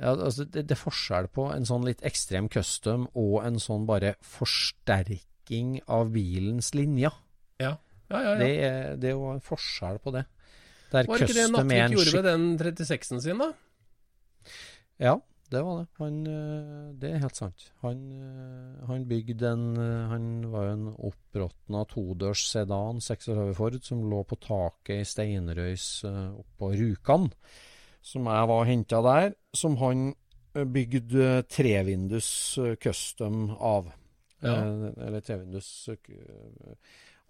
ja, 0.00 0.14
altså 0.14 0.46
det, 0.48 0.64
det 0.64 0.74
er 0.74 0.80
forskjell 0.80 1.28
på 1.30 1.44
en 1.52 1.66
sånn 1.68 1.84
litt 1.86 2.02
ekstrem 2.08 2.48
custom 2.50 3.04
og 3.20 3.42
en 3.44 3.60
sånn 3.60 3.84
bare 3.86 4.14
forsterking 4.24 5.76
av 5.92 6.10
bilens 6.14 6.72
linjer. 6.74 7.14
Ja, 7.60 7.74
ja, 8.08 8.22
ja. 8.24 8.36
Det, 8.40 8.48
ja. 8.48 8.70
er, 8.70 8.94
det 8.98 9.12
er 9.12 9.18
jo 9.18 9.28
en 9.34 9.44
forskjell 9.44 10.00
på 10.02 10.14
det. 10.16 10.24
Der 10.90 11.06
Var 11.06 11.22
ikke 11.22 11.36
det 11.36 11.44
en 11.46 11.94
gjorde 11.94 12.14
med 12.16 12.26
den 12.26 12.46
36-en 12.58 13.20
sin, 13.22 13.44
da? 13.44 13.52
Ja, 14.98 15.18
det 15.50 15.62
var 15.66 15.80
det. 15.80 15.86
Han, 15.98 16.20
øh, 16.26 16.94
det 17.00 17.10
er 17.10 17.22
helt 17.24 17.36
sant. 17.36 17.66
Han, 17.82 18.00
øh, 18.12 18.86
han 18.88 19.08
bygde 19.08 19.52
en 19.52 19.76
øh, 19.78 20.08
Han 20.10 20.52
var 20.52 20.64
jo 20.68 20.72
en 20.76 20.88
oppråtna 21.10 21.84
todørs 21.90 22.44
sedan, 22.52 23.00
36 23.00 23.54
Ford, 23.58 23.80
som 23.82 24.04
lå 24.10 24.22
på 24.22 24.38
taket 24.40 25.00
i 25.00 25.04
Steinrøys 25.04 26.04
oppå 26.06 26.72
Rjukan. 26.74 27.30
Som 28.02 28.30
jeg 28.30 28.48
var 28.48 28.62
og 28.62 28.66
henta 28.70 29.02
der. 29.04 29.32
Som 29.54 29.76
han 29.82 30.12
bygde 30.54 31.42
trevindus 31.50 32.58
custom 32.82 33.50
av. 33.54 33.90
Ja. 34.40 34.54
Eh, 34.54 34.86
eller 35.06 35.20
trevindus 35.20 35.90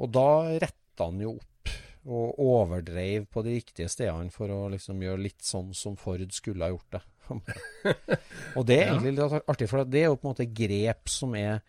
Og 0.00 0.12
da 0.14 0.28
retta 0.62 1.08
han 1.08 1.20
jo 1.20 1.34
opp 1.38 1.59
og 2.08 2.38
overdreiv 2.40 3.26
på 3.32 3.42
de 3.44 3.58
riktige 3.58 3.90
stedene 3.92 4.32
for 4.32 4.52
å 4.52 4.68
liksom 4.72 5.02
gjøre 5.04 5.24
litt 5.26 5.44
sånn 5.44 5.74
som 5.76 5.98
Ford 6.00 6.32
skulle 6.32 6.64
ha 6.64 6.72
gjort 6.72 6.96
det. 6.96 7.02
og 8.58 8.64
det 8.66 8.78
er 8.80 8.88
egentlig 8.88 9.12
litt 9.18 9.36
artig, 9.52 9.68
for 9.70 9.84
det 9.86 10.00
er 10.00 10.08
jo 10.08 10.16
på 10.18 10.26
en 10.26 10.32
måte 10.32 10.48
grep 10.48 11.10
som 11.12 11.36
er 11.38 11.60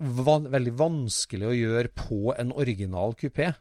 van 0.00 0.46
veldig 0.50 0.72
vanskelig 0.78 1.50
å 1.50 1.56
gjøre 1.56 1.92
på 1.92 2.20
en 2.32 2.54
original 2.56 3.12
kupé. 3.20 3.52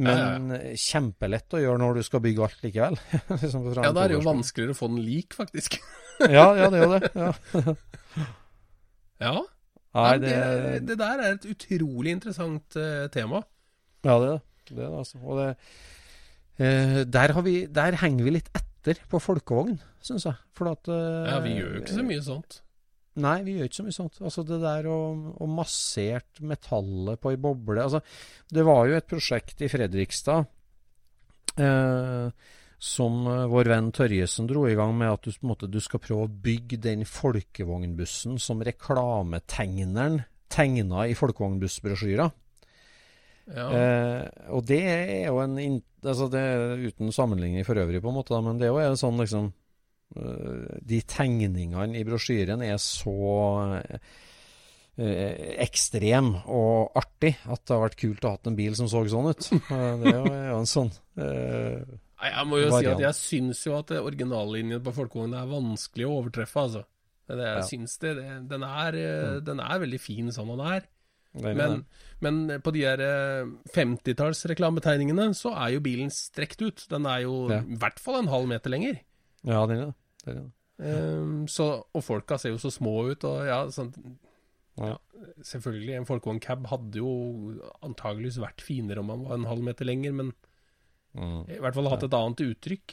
Men 0.00 0.52
kjempelett 0.78 1.56
å 1.58 1.60
gjøre 1.60 1.80
når 1.82 1.98
du 1.98 2.04
skal 2.06 2.22
bygge 2.24 2.44
alt 2.46 2.62
likevel. 2.64 2.98
Liksom 3.42 3.66
Ja, 3.74 3.90
da 3.90 4.04
er 4.04 4.12
det 4.12 4.16
jo 4.20 4.26
vanskeligere 4.28 4.76
å 4.76 4.78
få 4.78 4.88
den 4.92 5.02
lik, 5.04 5.34
faktisk. 5.36 5.80
Ja, 6.20 6.50
ja, 6.52 6.66
det 6.68 6.76
er 6.76 6.82
jo 6.84 6.96
det. 7.00 7.08
Ja. 7.16 7.76
Ja. 9.24 9.36
Nei, 9.96 10.10
det, 10.20 10.32
det, 10.36 10.72
det 10.90 10.96
der 11.00 11.22
er 11.24 11.30
et 11.38 11.46
utrolig 11.48 12.12
interessant 12.12 12.76
uh, 12.76 13.06
tema. 13.08 13.40
ja, 14.04 14.18
det 14.20 14.26
er 14.28 14.34
det. 14.34 14.42
Det, 14.78 14.88
altså. 14.88 15.20
Og 15.24 15.40
det, 15.40 15.50
eh, 16.62 17.00
der, 17.06 17.36
har 17.36 17.46
vi, 17.46 17.54
der 17.66 17.98
henger 18.02 18.26
vi 18.26 18.34
litt 18.38 18.50
etter 18.54 19.00
på 19.10 19.20
folkevogn, 19.22 19.78
syns 20.04 20.28
jeg. 20.28 20.40
At 20.70 20.90
eh, 20.92 21.30
Ja, 21.30 21.38
vi 21.44 21.56
gjør 21.58 21.78
jo 21.78 21.84
ikke 21.84 21.98
så 21.98 22.06
mye 22.06 22.26
sånt. 22.26 22.60
Nei, 23.20 23.40
vi 23.44 23.56
gjør 23.56 23.68
ikke 23.68 23.80
så 23.80 23.88
mye 23.88 23.96
sånt. 23.96 24.22
Altså 24.22 24.44
det 24.46 24.60
der 24.62 24.86
å, 24.88 25.00
å 25.34 25.50
massert 25.50 26.40
metallet 26.46 27.20
på 27.20 27.32
ei 27.32 27.40
boble 27.42 27.82
altså, 27.82 28.00
Det 28.48 28.62
var 28.64 28.86
jo 28.86 28.96
et 28.96 29.08
prosjekt 29.10 29.64
i 29.66 29.68
Fredrikstad 29.72 30.46
eh, 31.58 32.30
som 32.80 33.26
eh, 33.28 33.46
vår 33.50 33.70
venn 33.74 33.90
Tørjesen 33.92 34.48
dro 34.48 34.64
i 34.68 34.76
gang 34.78 34.94
med 34.96 35.12
at 35.12 35.26
du, 35.26 35.34
måte, 35.46 35.68
du 35.68 35.80
skal 35.84 36.02
prøve 36.02 36.26
å 36.28 36.34
bygge 36.46 36.80
den 36.86 37.04
folkevognbussen 37.08 38.38
som 38.40 38.62
reklametegneren 38.64 40.22
tegna 40.50 41.04
i 41.06 41.14
folkevognbussbrosjyra. 41.14 42.30
Ja. 43.50 43.66
Eh, 43.74 44.26
og 44.54 44.64
det 44.68 44.80
er 44.86 45.28
jo 45.28 45.40
en 45.42 45.56
altså 46.06 46.28
det 46.32 46.40
er 46.40 46.84
Uten 46.86 47.10
sammenligning 47.12 47.66
for 47.66 47.78
øvrig, 47.80 48.00
på 48.02 48.08
en 48.12 48.14
måte, 48.16 48.34
da, 48.34 48.40
men 48.44 48.60
det 48.60 48.68
er 48.68 48.74
jo 48.74 48.82
en 48.84 49.00
sånn 49.00 49.18
liksom 49.20 49.48
eh, 50.16 50.76
De 50.86 51.00
tegningene 51.02 51.98
i 51.98 52.04
brosjyren 52.06 52.62
er 52.64 52.78
så 52.82 53.16
eh, 53.80 55.56
ekstrem 55.64 56.34
og 56.44 56.94
artig 56.98 57.34
at 57.46 57.64
det 57.64 57.74
har 57.74 57.84
vært 57.88 57.98
kult 58.00 58.24
å 58.24 58.30
ha 58.32 58.38
hatt 58.38 58.50
en 58.50 58.58
bil 58.58 58.76
som 58.78 58.88
så 58.90 59.02
sånn 59.10 59.32
ut. 59.32 59.50
Eh, 59.56 59.90
det 60.04 60.14
er 60.14 60.46
jo, 60.52 60.60
en 60.60 60.70
sånn 60.70 60.92
eh, 61.18 61.82
jeg 62.20 62.46
må 62.50 62.58
jo 62.60 62.70
si 62.74 62.84
at 62.84 63.00
jeg 63.00 63.16
syns 63.16 63.62
jo 63.64 63.78
at 63.78 63.92
originallinjen 63.96 64.82
på 64.84 64.92
folkevogna 64.92 65.40
er 65.40 65.52
vanskelig 65.54 66.04
å 66.04 66.16
overtreffe, 66.18 66.64
altså. 66.66 66.82
Det, 67.30 67.38
jeg 67.38 67.60
Ja. 67.62 67.66
syns 67.68 67.94
det. 68.02 68.14
det 68.18 68.24
den, 68.50 68.64
er, 68.66 68.96
mm. 68.98 69.44
den 69.46 69.60
er 69.64 69.78
veldig 69.80 70.00
fin 70.02 70.28
sånn 70.34 70.50
den 70.52 70.60
er. 70.66 70.88
Men, 71.34 71.84
men 72.20 72.60
på 72.60 72.72
de 72.74 72.80
her 72.82 72.98
50-tallsreklametegningene 73.74 75.28
så 75.38 75.52
er 75.54 75.76
jo 75.76 75.82
bilen 75.84 76.10
strekt 76.10 76.62
ut. 76.64 76.86
Den 76.90 77.06
er 77.06 77.22
jo 77.22 77.48
Ja. 77.52 77.60
i 77.62 77.76
hvert 77.78 78.00
fall 78.02 78.18
en 78.22 78.28
halv 78.32 78.48
meter 78.50 78.70
lenger. 78.72 78.98
Ja, 79.46 79.64
det 79.66 79.76
er 79.78 79.84
det. 79.86 79.94
det, 80.24 80.34
er 80.34 80.40
det. 80.40 80.50
Um, 80.80 81.46
så, 81.46 81.84
og 81.94 82.02
folka 82.02 82.38
ser 82.40 82.50
jo 82.54 82.58
så 82.58 82.70
små 82.72 83.10
ut, 83.12 83.24
og 83.24 83.46
ja, 83.46 83.60
sånn 83.70 83.92
Ja. 84.80 84.96
Selvfølgelig, 85.44 85.96
en 85.98 86.06
folkevogncab 86.08 86.66
hadde 86.70 86.96
jo 87.02 87.60
antageligvis 87.84 88.38
vært 88.40 88.62
finere 88.64 89.00
om 89.02 89.10
han 89.12 89.24
var 89.26 89.34
en 89.36 89.44
halv 89.50 89.62
meter 89.62 89.84
lenger, 89.84 90.12
men 90.12 90.32
Mm. 91.12 91.42
i 91.50 91.58
hvert 91.58 91.74
fall 91.74 91.88
hatt 91.90 92.04
et 92.06 92.14
annet 92.14 92.36
uttrykk. 92.38 92.92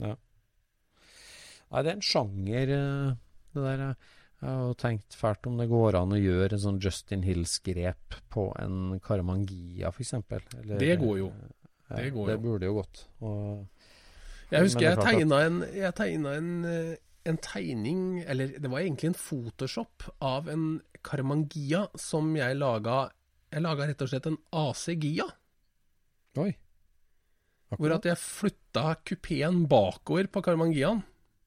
Nei, 0.00 1.82
det 1.82 1.90
er 1.90 1.96
en 1.96 2.00
sjanger, 2.00 2.70
eh, 2.72 3.14
det 3.54 3.62
der. 3.62 3.94
Jeg 4.42 4.50
har 4.58 4.74
tenkt 4.74 5.14
fælt 5.14 5.46
om 5.46 5.58
det 5.60 5.68
går 5.70 5.94
an 6.00 6.14
å 6.16 6.18
gjøre 6.18 6.56
en 6.56 6.62
sånn 6.64 6.80
Justin 6.82 7.22
Hills-grep 7.22 8.16
på 8.32 8.48
en 8.58 8.98
Karamangia, 9.04 9.92
f.eks. 9.92 10.16
Det 10.80 10.96
går 10.98 11.18
jo. 11.20 11.28
Ja, 11.88 11.96
Det 12.00 12.08
går 12.14 12.26
det 12.32 12.34
jo. 12.34 12.42
burde 12.42 12.66
jo 12.66 12.74
gått. 12.80 13.04
Og, 13.20 13.84
Jeg 14.50 14.66
husker 14.66 14.86
jeg 14.88 14.98
tegna 14.98 15.38
en, 15.46 15.60
jeg 15.76 15.94
tegna 15.94 16.32
en, 16.40 16.50
eh, 16.66 16.96
en 17.30 17.38
tegning, 17.38 18.02
eller 18.26 18.58
det 18.58 18.70
var 18.72 18.80
egentlig 18.82 19.12
en 19.12 19.20
Photoshop, 19.20 20.08
av 20.20 20.48
en 20.50 20.66
Karamangia 21.06 21.86
som 21.98 22.34
jeg 22.36 22.58
laga 22.58 23.10
Jeg 23.52 23.62
laga 23.62 23.86
rett 23.86 24.02
og 24.02 24.08
slett 24.08 24.26
en 24.26 24.38
AC 24.52 24.86
Gia. 24.96 25.26
oi. 26.40 26.50
Hvor 27.72 27.94
at 27.94 28.04
jeg 28.04 28.16
flytta 28.20 28.96
kupeen 29.04 29.66
bakover 29.68 30.26
på 30.28 30.42
Karamangiaen. 30.44 31.02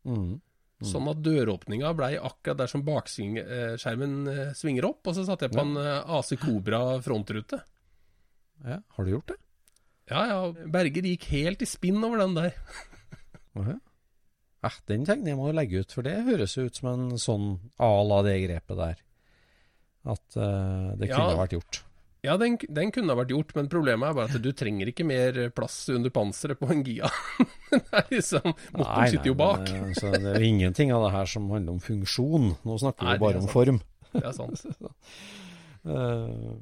Mm. 0.06 0.40
Sånn 0.84 1.08
at 1.08 1.22
døråpninga 1.24 1.94
blei 1.96 2.18
akkurat 2.20 2.58
der 2.60 2.68
som 2.68 2.82
bakskjermen 2.84 4.16
eh, 4.28 4.50
svinger 4.60 4.90
opp. 4.90 5.08
Og 5.08 5.16
så 5.16 5.24
satte 5.24 5.48
jeg 5.48 5.56
på 5.56 5.62
en 5.64 5.78
eh, 5.80 6.02
AC 6.18 6.34
Cobra 6.42 6.82
frontrute. 7.06 7.62
Ja, 8.66 8.82
har 8.98 9.08
du 9.08 9.12
gjort 9.14 9.32
det? 9.32 9.38
Ja 10.12 10.26
ja, 10.30 10.40
Berger 10.70 11.08
gikk 11.08 11.24
helt 11.32 11.64
i 11.64 11.70
spinn 11.70 12.04
over 12.04 12.20
den 12.22 12.36
der. 12.38 12.54
okay. 13.56 13.80
Eh, 14.66 14.78
den 14.92 15.08
tegningen 15.08 15.32
jeg 15.32 15.40
må 15.40 15.52
legge 15.56 15.82
ut, 15.86 15.96
for 15.96 16.06
det 16.06 16.18
høres 16.28 16.58
jo 16.58 16.68
ut 16.68 16.76
som 16.82 16.92
en 16.92 17.08
sånn 17.22 17.48
à 17.80 17.90
la 18.06 18.20
det 18.28 18.36
grepet 18.44 18.80
der. 18.82 19.02
At 20.06 20.38
eh, 20.38 20.92
det 21.00 21.08
kunne 21.10 21.32
Ja. 21.34 21.40
vært 21.40 21.56
gjort. 21.58 21.82
Ja, 22.26 22.36
den, 22.42 22.56
den 22.58 22.92
kunne 22.94 23.14
ha 23.14 23.20
vært 23.20 23.34
gjort, 23.34 23.52
men 23.58 23.68
problemet 23.70 24.10
er 24.10 24.16
bare 24.18 24.32
at 24.32 24.42
du 24.42 24.50
trenger 24.58 24.90
ikke 24.90 25.06
mer 25.06 25.38
plass 25.56 25.78
under 25.94 26.14
panseret 26.14 26.58
på 26.58 26.70
en 26.74 26.82
Gia. 26.86 27.10
det 27.72 27.82
er 27.84 28.08
liksom, 28.10 28.54
Motoren 28.74 29.12
sitter 29.14 29.30
jo 29.30 29.36
bak. 29.38 29.66
Men, 29.70 29.92
eh, 29.92 29.98
så 30.00 30.14
det 30.16 30.32
er 30.32 30.40
jo 30.42 30.50
ingenting 30.50 30.94
av 30.96 31.06
det 31.06 31.12
her 31.16 31.30
som 31.30 31.50
handler 31.54 31.76
om 31.76 31.84
funksjon. 31.84 32.54
Nå 32.66 32.80
snakker 32.82 33.10
Nei, 33.10 33.18
vi 33.18 33.26
bare 33.28 33.44
om 33.44 33.52
form. 33.52 33.82
Det 34.16 34.24
er 34.24 34.36
sant. 34.38 34.66
uh, 35.92 36.56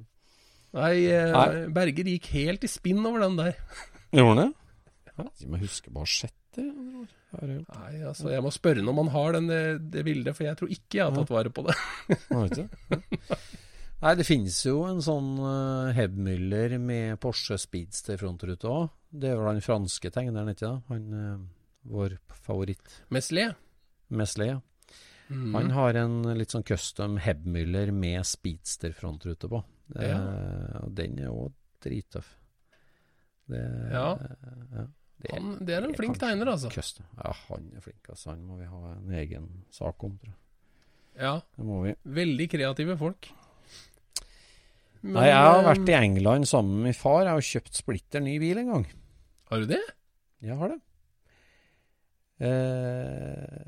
Nei, 0.73 0.93
eh, 1.05 1.31
Nei. 1.31 1.65
Berger 1.73 2.11
gikk 2.15 2.31
helt 2.33 2.67
i 2.67 2.71
spinn 2.71 3.03
over 3.05 3.23
den 3.23 3.39
der. 3.39 3.57
Gjorde 4.15 4.33
han 4.33 4.41
det? 4.43 4.49
Ja, 5.13 5.27
jeg 5.39 5.51
må 5.53 5.59
huske 5.61 5.93
bare 5.93 6.09
sett 6.09 6.39
det. 6.57 6.67
Nei, 7.33 7.97
altså, 8.05 8.27
Jeg 8.29 8.43
må 8.45 8.51
spørre 8.53 8.81
ham 8.81 8.91
om 8.91 9.05
han 9.07 9.13
har 9.13 9.35
den, 9.37 9.47
det, 9.49 9.61
det 9.93 10.03
bildet, 10.05 10.35
for 10.37 10.45
jeg 10.45 10.57
tror 10.59 10.73
ikke 10.73 10.99
jeg 10.99 11.05
har 11.07 11.15
tatt 11.15 11.31
vare 11.33 11.53
på 11.53 11.63
det. 11.65 11.77
Nei, 12.29 12.41
vet 12.43 12.65
ikke? 12.65 13.37
Nei, 14.03 14.13
det 14.19 14.25
finnes 14.27 14.57
jo 14.65 14.81
en 14.83 14.99
sånn 15.03 15.29
uh, 15.39 15.93
Hebmüller 15.95 16.75
med 16.81 17.15
Porsche 17.23 17.55
Speedster 17.61 18.17
frontrute 18.19 18.67
òg. 18.67 18.89
Det 19.13 19.29
er 19.31 19.37
vel 19.39 19.53
den 19.55 19.63
franske 19.63 20.09
tegneren, 20.11 20.51
ikke 20.51 20.65
det? 20.67 20.79
Han, 20.89 21.05
uh, 21.15 21.45
vår 21.93 22.17
favoritt. 22.43 22.97
Meslier. 23.13 23.55
Mesle, 24.13 24.47
ja. 24.49 24.57
Mm. 25.31 25.53
Han 25.55 25.71
har 25.73 25.97
en 26.01 26.17
litt 26.37 26.51
sånn 26.51 26.65
custom 26.67 27.15
Hebmüller 27.23 27.93
med 27.95 28.27
Speedster 28.27 28.91
frontrute 28.97 29.47
på. 29.49 29.61
Det, 29.93 30.09
Ja. 30.09 30.19
og 30.83 30.91
Den 30.95 31.15
er 31.23 31.31
òg 31.31 31.53
drittøff. 31.83 32.33
Det, 33.47 33.61
Ja. 33.91 34.03
ja, 34.19 34.85
det, 35.23 35.31
Han, 35.31 35.57
det 35.65 35.75
er 35.77 35.87
en 35.87 35.95
flink 35.95 36.19
tegner, 36.19 36.51
altså. 36.51 36.69
Custom. 36.71 37.05
Ja, 37.17 37.31
han 37.47 37.71
er 37.75 37.81
flink. 37.81 38.03
Altså. 38.09 38.31
Han 38.31 38.43
må 38.47 38.59
vi 38.59 38.65
ha 38.67 38.91
en 38.97 39.15
egen 39.23 39.47
sak 39.71 40.03
om, 40.03 40.17
tror 40.19 40.33
jeg. 40.33 40.39
Ja, 41.23 41.33
Det 41.55 41.65
må 41.65 41.81
vi. 41.85 41.95
Veldig 42.03 42.49
kreative 42.51 42.97
folk. 42.99 43.29
Men, 45.03 45.17
Nei, 45.17 45.27
jeg 45.27 45.35
har 45.43 45.59
eh, 45.59 45.67
vært 45.67 45.89
i 45.91 45.95
England 45.99 46.47
sammen 46.47 46.77
med 46.79 46.89
min 46.89 46.95
far. 46.95 47.25
Jeg 47.27 47.35
har 47.35 47.47
kjøpt 47.49 47.79
splitter 47.81 48.23
ny 48.23 48.37
bil 48.39 48.61
en 48.61 48.69
gang. 48.71 48.85
Har 49.51 49.63
du 49.63 49.67
det? 49.73 49.83
Jeg 50.43 50.55
har 50.59 50.71
det. 50.71 50.79
Eh, 52.43 53.63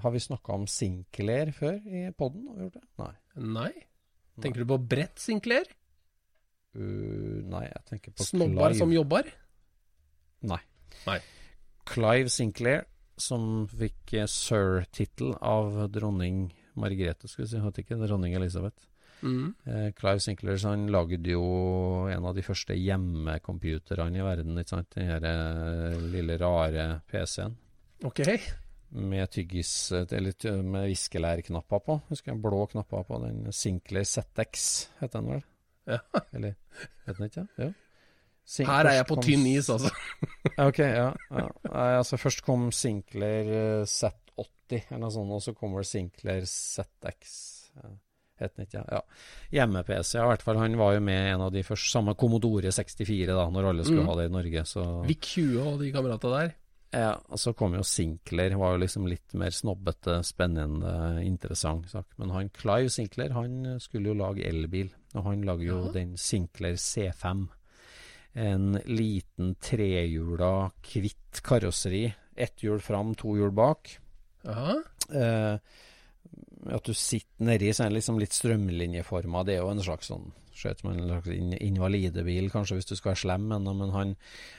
har 0.00 0.10
vi 0.12 0.20
snakka 0.20 0.56
om 0.56 0.64
Sinclair 0.68 1.52
før 1.56 1.76
i 1.84 2.06
poden? 2.16 2.70
Nei. 3.00 3.12
Nei. 3.36 3.72
Tenker 4.42 4.64
du 4.64 4.72
på 4.72 4.80
Brett 4.90 5.20
Sinclair? 5.22 5.68
Uh, 6.74 7.44
nei, 7.46 7.68
jeg 7.68 7.84
tenker 7.86 8.16
på 8.16 8.26
Snobbar 8.26 8.72
Clive. 8.72 8.80
som 8.80 8.90
jobber? 8.90 9.28
Nei. 10.50 10.58
Nei. 11.06 11.20
Clive 11.86 12.32
Sinclair, 12.32 12.88
som 13.20 13.68
fikk 13.70 14.16
eh, 14.18 14.26
sir-tittel 14.26 15.36
av 15.38 15.76
dronning 15.94 16.48
Margrethe, 16.80 17.28
skulle 17.30 17.46
vi 17.46 17.52
si. 17.52 17.62
Hørte 17.62 17.84
ikke 17.84 18.00
dronning 18.00 18.34
Elisabeth. 18.34 18.88
Mm. 19.24 19.54
Eh, 19.66 19.86
Clive 19.96 20.20
Sinclair 20.20 20.58
han 20.68 20.82
lagde 20.92 21.30
jo 21.32 21.44
en 22.12 22.26
av 22.28 22.34
de 22.36 22.42
første 22.44 22.74
hjemmecomputerne 22.76 24.18
i 24.20 24.24
verden. 24.26 24.58
ikke 24.60 24.74
sant? 24.74 24.90
Den 24.94 25.08
her 25.08 25.24
eh, 25.24 25.96
lille, 26.12 26.36
rare 26.42 27.00
PC-en 27.08 27.54
Ok. 28.04 28.20
med 28.90 29.30
tyggis 29.32 29.70
eh, 29.96 30.04
Eller 30.12 30.60
med 30.62 30.90
viskelærknapper 30.92 31.78
på. 31.86 31.96
Husker 32.10 32.32
jeg 32.34 32.42
blå 32.44 32.66
knapper 32.74 33.02
på 33.08 33.22
den. 33.24 33.46
Sinclair 33.52 34.04
ZX 34.04 34.68
heter 35.00 35.20
den 35.24 35.30
vel? 35.38 35.42
Ja. 35.88 35.98
Eller 36.34 36.54
het 37.06 37.16
den 37.16 37.26
ikke? 37.30 37.46
Ja. 37.58 37.70
Sin- 38.44 38.66
Her 38.68 38.84
er 38.90 38.98
jeg 38.98 39.06
på 39.08 39.16
tynn 39.24 39.46
is, 39.48 39.70
altså. 39.72 39.88
Ok, 40.68 40.78
ja. 40.84 41.10
ja. 41.32 41.48
Altså 41.72 42.18
Først 42.20 42.42
kom 42.44 42.68
Sinclair 42.76 43.48
eh, 43.48 43.84
Z80 43.88 44.90
eller 44.90 45.00
noe 45.00 45.12
sånt, 45.12 45.32
og 45.32 45.40
så 45.44 45.52
kommer 45.56 45.82
Sinclair 45.88 46.44
ZX. 46.44 47.32
Ja. 47.80 47.88
Ikke? 48.40 48.82
Ja. 48.90 49.00
Hjemme-PC, 49.52 50.18
i 50.18 50.26
hvert 50.26 50.42
fall. 50.42 50.56
Han 50.58 50.76
var 50.76 50.94
jo 50.94 51.00
med 51.00 51.34
en 51.34 51.40
av 51.46 51.52
de 51.52 51.62
første. 51.62 51.90
Samme 51.92 52.14
Commodore 52.18 52.72
64, 52.74 53.26
da, 53.30 53.48
når 53.50 53.68
alle 53.70 53.84
skulle 53.84 54.02
Mm. 54.02 54.06
ha 54.10 54.14
det 54.16 54.24
i 54.30 54.32
Norge. 54.34 54.64
Så 54.66 54.84
VIC 55.06 55.20
20 55.20 55.66
og 55.72 55.78
de 55.80 55.92
kamerata 55.92 56.30
der. 56.38 56.54
ja, 56.92 57.12
og 57.28 57.38
så 57.38 57.52
kom 57.56 57.74
jo 57.74 57.82
Sinclair, 57.82 58.56
var 58.56 58.72
jo 58.74 58.78
liksom 58.84 59.06
litt 59.08 59.34
mer 59.34 59.50
snobbete, 59.50 60.22
spennende, 60.24 61.24
interessant 61.24 61.88
sak. 61.90 62.06
Men 62.18 62.30
han 62.30 62.48
Clive 62.50 62.88
Sinclair, 62.90 63.32
han 63.32 63.78
skulle 63.80 64.06
jo 64.12 64.14
lage 64.14 64.44
elbil, 64.46 64.90
og 65.14 65.24
han 65.24 65.42
lager 65.42 65.64
jo 65.64 65.84
Ja. 65.86 65.92
den 65.92 66.16
Sinclair 66.16 66.74
C5. 66.76 67.48
En 68.36 68.72
liten 68.86 69.54
trehjula, 69.60 70.70
hvitt 70.82 71.40
karosseri. 71.42 72.12
Ett 72.36 72.56
hjul 72.62 72.80
fram, 72.80 73.14
to 73.14 73.36
hjul 73.36 73.52
bak. 73.54 73.98
Ja. 74.44 74.74
Eh, 75.12 75.58
at 76.72 76.86
du 76.86 76.94
sitter 76.96 77.48
nedi, 77.50 77.72
så 77.72 77.84
den 77.84 77.98
liksom 77.98 78.18
litt 78.20 78.34
strømlinjeforma. 78.36 79.44
Det 79.44 79.56
er 79.56 79.62
jo 79.62 79.70
en 79.74 79.84
slags 79.84 80.10
sånn 80.12 80.32
Ser 80.54 80.70
ut 80.70 80.84
som 80.84 80.92
en 80.92 81.00
slags 81.08 81.62
invalidebil, 81.66 82.44
kanskje, 82.46 82.76
hvis 82.78 82.86
du 82.86 82.92
skal 82.94 83.10
være 83.10 83.20
slem 83.24 83.48
men. 83.50 83.64
Men 83.74 83.90
han, 83.90 84.12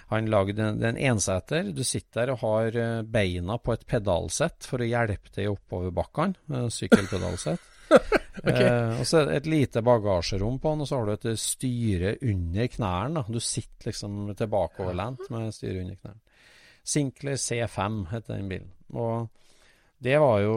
han 0.10 0.26
lagde 0.28 0.60
en, 0.60 0.82
en 0.84 0.98
enseter. 1.00 1.70
Du 1.72 1.86
sitter 1.88 2.26
der 2.26 2.34
og 2.34 2.42
har 2.42 2.76
eh, 2.82 3.06
beina 3.08 3.56
på 3.64 3.72
et 3.72 3.86
pedalsett 3.88 4.68
for 4.68 4.84
å 4.84 4.90
hjelpe 4.90 5.32
deg 5.38 5.54
oppover 5.54 5.96
bakkene. 5.96 6.68
Sykkelpedalsett. 6.68 7.64
Sykkelpedalsett. 7.86 8.60
eh, 8.60 9.00
og 9.00 9.08
så 9.08 9.22
er 9.22 9.30
det 9.30 9.40
et 9.40 9.50
lite 9.54 9.86
bagasjerom 9.88 10.60
på 10.60 10.74
den, 10.74 10.84
og 10.84 10.92
så 10.92 11.00
har 11.00 11.08
du 11.08 11.16
et 11.16 11.40
styre 11.40 12.14
under 12.28 12.70
knærne. 12.76 13.26
Du 13.32 13.40
sitter 13.40 13.94
liksom 13.94 14.36
tilbakeoverlent 14.36 15.30
med 15.32 15.56
styret 15.56 15.86
under 15.86 16.02
knærne. 16.04 16.22
Sinclair 16.86 17.40
C5 17.40 18.02
heter 18.12 18.36
den 18.36 18.52
bilen. 18.52 18.72
Og 18.94 19.32
det 20.04 20.18
var 20.22 20.38
jo 20.44 20.56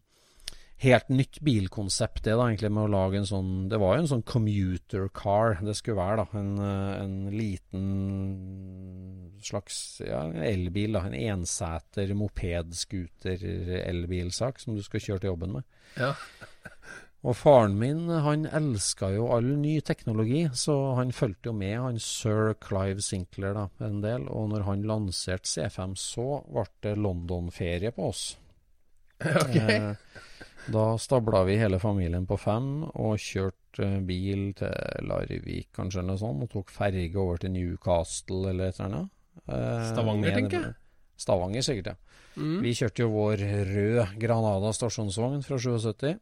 helt 0.82 1.08
nytt 1.12 1.38
bilkonsept, 1.46 2.24
det 2.26 2.34
da, 2.34 2.42
egentlig, 2.48 2.72
med 2.74 2.84
å 2.88 2.90
lage 2.90 3.16
en 3.20 3.26
sånn 3.28 3.50
Det 3.70 3.78
var 3.78 3.94
jo 3.94 4.00
en 4.02 4.10
sånn 4.10 4.26
commuter 4.26 5.06
car 5.14 5.54
det 5.62 5.76
skulle 5.78 6.00
være, 6.00 6.16
da. 6.24 6.26
En, 6.40 6.52
eh, 6.58 7.02
en 7.04 7.14
liten 7.36 7.86
slags 9.42 10.00
ja, 10.06 10.22
en 10.26 10.42
elbil, 10.46 10.92
da. 10.98 11.02
En 11.06 11.14
enseter 11.14 12.14
moped-scooter-elbilsak 12.18 14.60
som 14.62 14.74
du 14.76 14.82
skal 14.82 15.00
kjøre 15.06 15.20
til 15.22 15.30
jobben 15.32 15.52
med. 15.58 15.64
Ja. 16.00 16.12
Og 17.22 17.36
faren 17.38 17.76
min 17.78 18.08
han 18.24 18.48
elska 18.50 19.12
jo 19.14 19.28
all 19.30 19.46
ny 19.60 19.76
teknologi, 19.86 20.48
så 20.58 20.96
han 20.98 21.12
fulgte 21.14 21.52
jo 21.52 21.54
med 21.54 21.76
han 21.78 22.00
sir 22.02 22.56
Clive 22.62 23.02
Sinclair 23.04 23.54
da, 23.54 23.68
en 23.86 24.00
del. 24.02 24.26
Og 24.26 24.48
når 24.50 24.66
han 24.66 24.82
lanserte 24.90 25.46
C5, 25.46 25.94
så 26.02 26.26
ble 26.48 26.66
det 26.82 26.96
London-ferie 26.98 27.94
på 27.94 28.10
oss. 28.10 28.24
Ok. 29.22 29.54
Eh, 29.54 29.92
da 30.72 30.82
stabla 30.98 31.44
vi 31.46 31.56
hele 31.58 31.78
familien 31.82 32.26
på 32.26 32.36
fem 32.38 32.82
og 32.90 33.18
kjørte 33.22 33.86
eh, 33.86 34.00
bil 34.06 34.48
til 34.58 35.06
Larvik 35.06 35.70
kanskje 35.74 36.02
eller 36.02 36.16
noe 36.16 36.22
sånt, 36.22 36.42
og 36.42 36.50
tok 36.50 36.74
ferge 36.74 37.18
over 37.18 37.38
til 37.42 37.54
Newcastle 37.54 38.50
eller 38.50 38.70
et 38.72 38.80
eller 38.80 38.88
annet. 38.88 39.12
Eh, 39.46 39.86
Stavanger, 39.92 40.34
tenker 40.40 40.58
jeg. 40.58 40.74
Stavanger, 41.22 41.66
sikkert, 41.66 41.92
ja. 41.94 42.18
Mm. 42.34 42.58
Vi 42.64 42.74
kjørte 42.74 43.04
jo 43.04 43.10
vår 43.14 43.46
rød 43.70 44.18
Granada 44.18 44.74
stasjonsvogn 44.74 45.42
fra 45.46 45.58
77. 45.62 46.14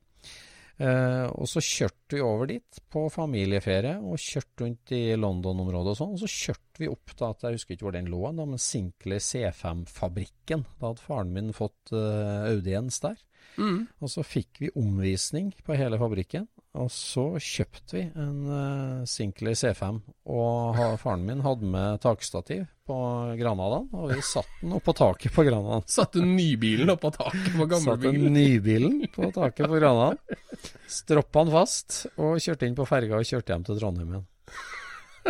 Eh, 0.81 1.27
og 1.37 1.49
så 1.51 1.61
kjørte 1.61 2.17
vi 2.17 2.23
over 2.25 2.49
dit 2.49 2.79
på 2.93 3.05
familieferie, 3.13 3.99
og 4.01 4.21
kjørte 4.21 4.65
rundt 4.65 4.93
i 4.97 5.03
London-området 5.19 5.93
og 5.93 5.99
sånn. 5.99 6.15
Og 6.17 6.23
så 6.23 6.31
kjørte 6.33 6.81
vi 6.81 6.89
opp 6.89 7.13
da, 7.19 7.33
jeg 7.45 7.59
husker 7.59 7.77
ikke 7.77 7.89
hvor 7.89 7.97
den 7.99 8.09
lå, 8.13 8.23
da, 8.33 8.47
men 8.49 8.63
Sinclair 8.63 9.21
C5-fabrikken. 9.25 10.65
Da 10.81 10.93
hadde 10.93 11.05
faren 11.05 11.35
min 11.37 11.53
fått 11.57 11.93
eh, 11.93 12.49
audiens 12.55 13.03
der. 13.05 13.21
Mm. 13.61 13.85
Og 14.01 14.13
så 14.13 14.25
fikk 14.25 14.63
vi 14.63 14.73
omvisning 14.79 15.51
på 15.67 15.77
hele 15.77 15.99
fabrikken. 16.01 16.49
Og 16.81 16.87
så 16.95 17.25
kjøpte 17.43 17.97
vi 17.97 18.03
en 18.15 18.45
uh, 18.47 19.07
Sinclair 19.09 19.57
C5. 19.59 19.99
Og 20.31 20.79
faren 21.03 21.25
min 21.27 21.43
hadde 21.43 21.67
med 21.67 21.99
takstativ 22.05 22.69
på 22.91 22.99
Granadaen, 23.39 23.87
og 23.95 24.11
vi 24.11 24.19
satt 24.27 24.51
den 24.61 24.75
oppå 24.77 24.95
taket 24.99 25.33
på 25.37 25.47
Granadaen. 25.47 25.87
Satte 25.99 26.21
nybilen 26.27 26.91
oppå 26.93 27.13
taket 27.15 27.53
på 27.55 27.69
Satte 27.71 27.71
gamlebilen. 28.03 28.35
nybilen 28.35 28.99
på 29.15 29.31
taket 29.39 29.71
på 29.71 29.79
Granadaen. 29.79 30.19
Stroppa 30.91 31.47
den 31.47 31.55
fast 31.55 32.03
og 32.19 32.37
kjørte 32.43 32.67
inn 32.69 32.77
på 32.79 32.89
ferga 32.91 33.23
og 33.23 33.31
kjørte 33.31 33.55
hjem 33.55 33.67
til 33.71 33.79
Trondheim 33.81 34.13
igjen. 34.17 34.27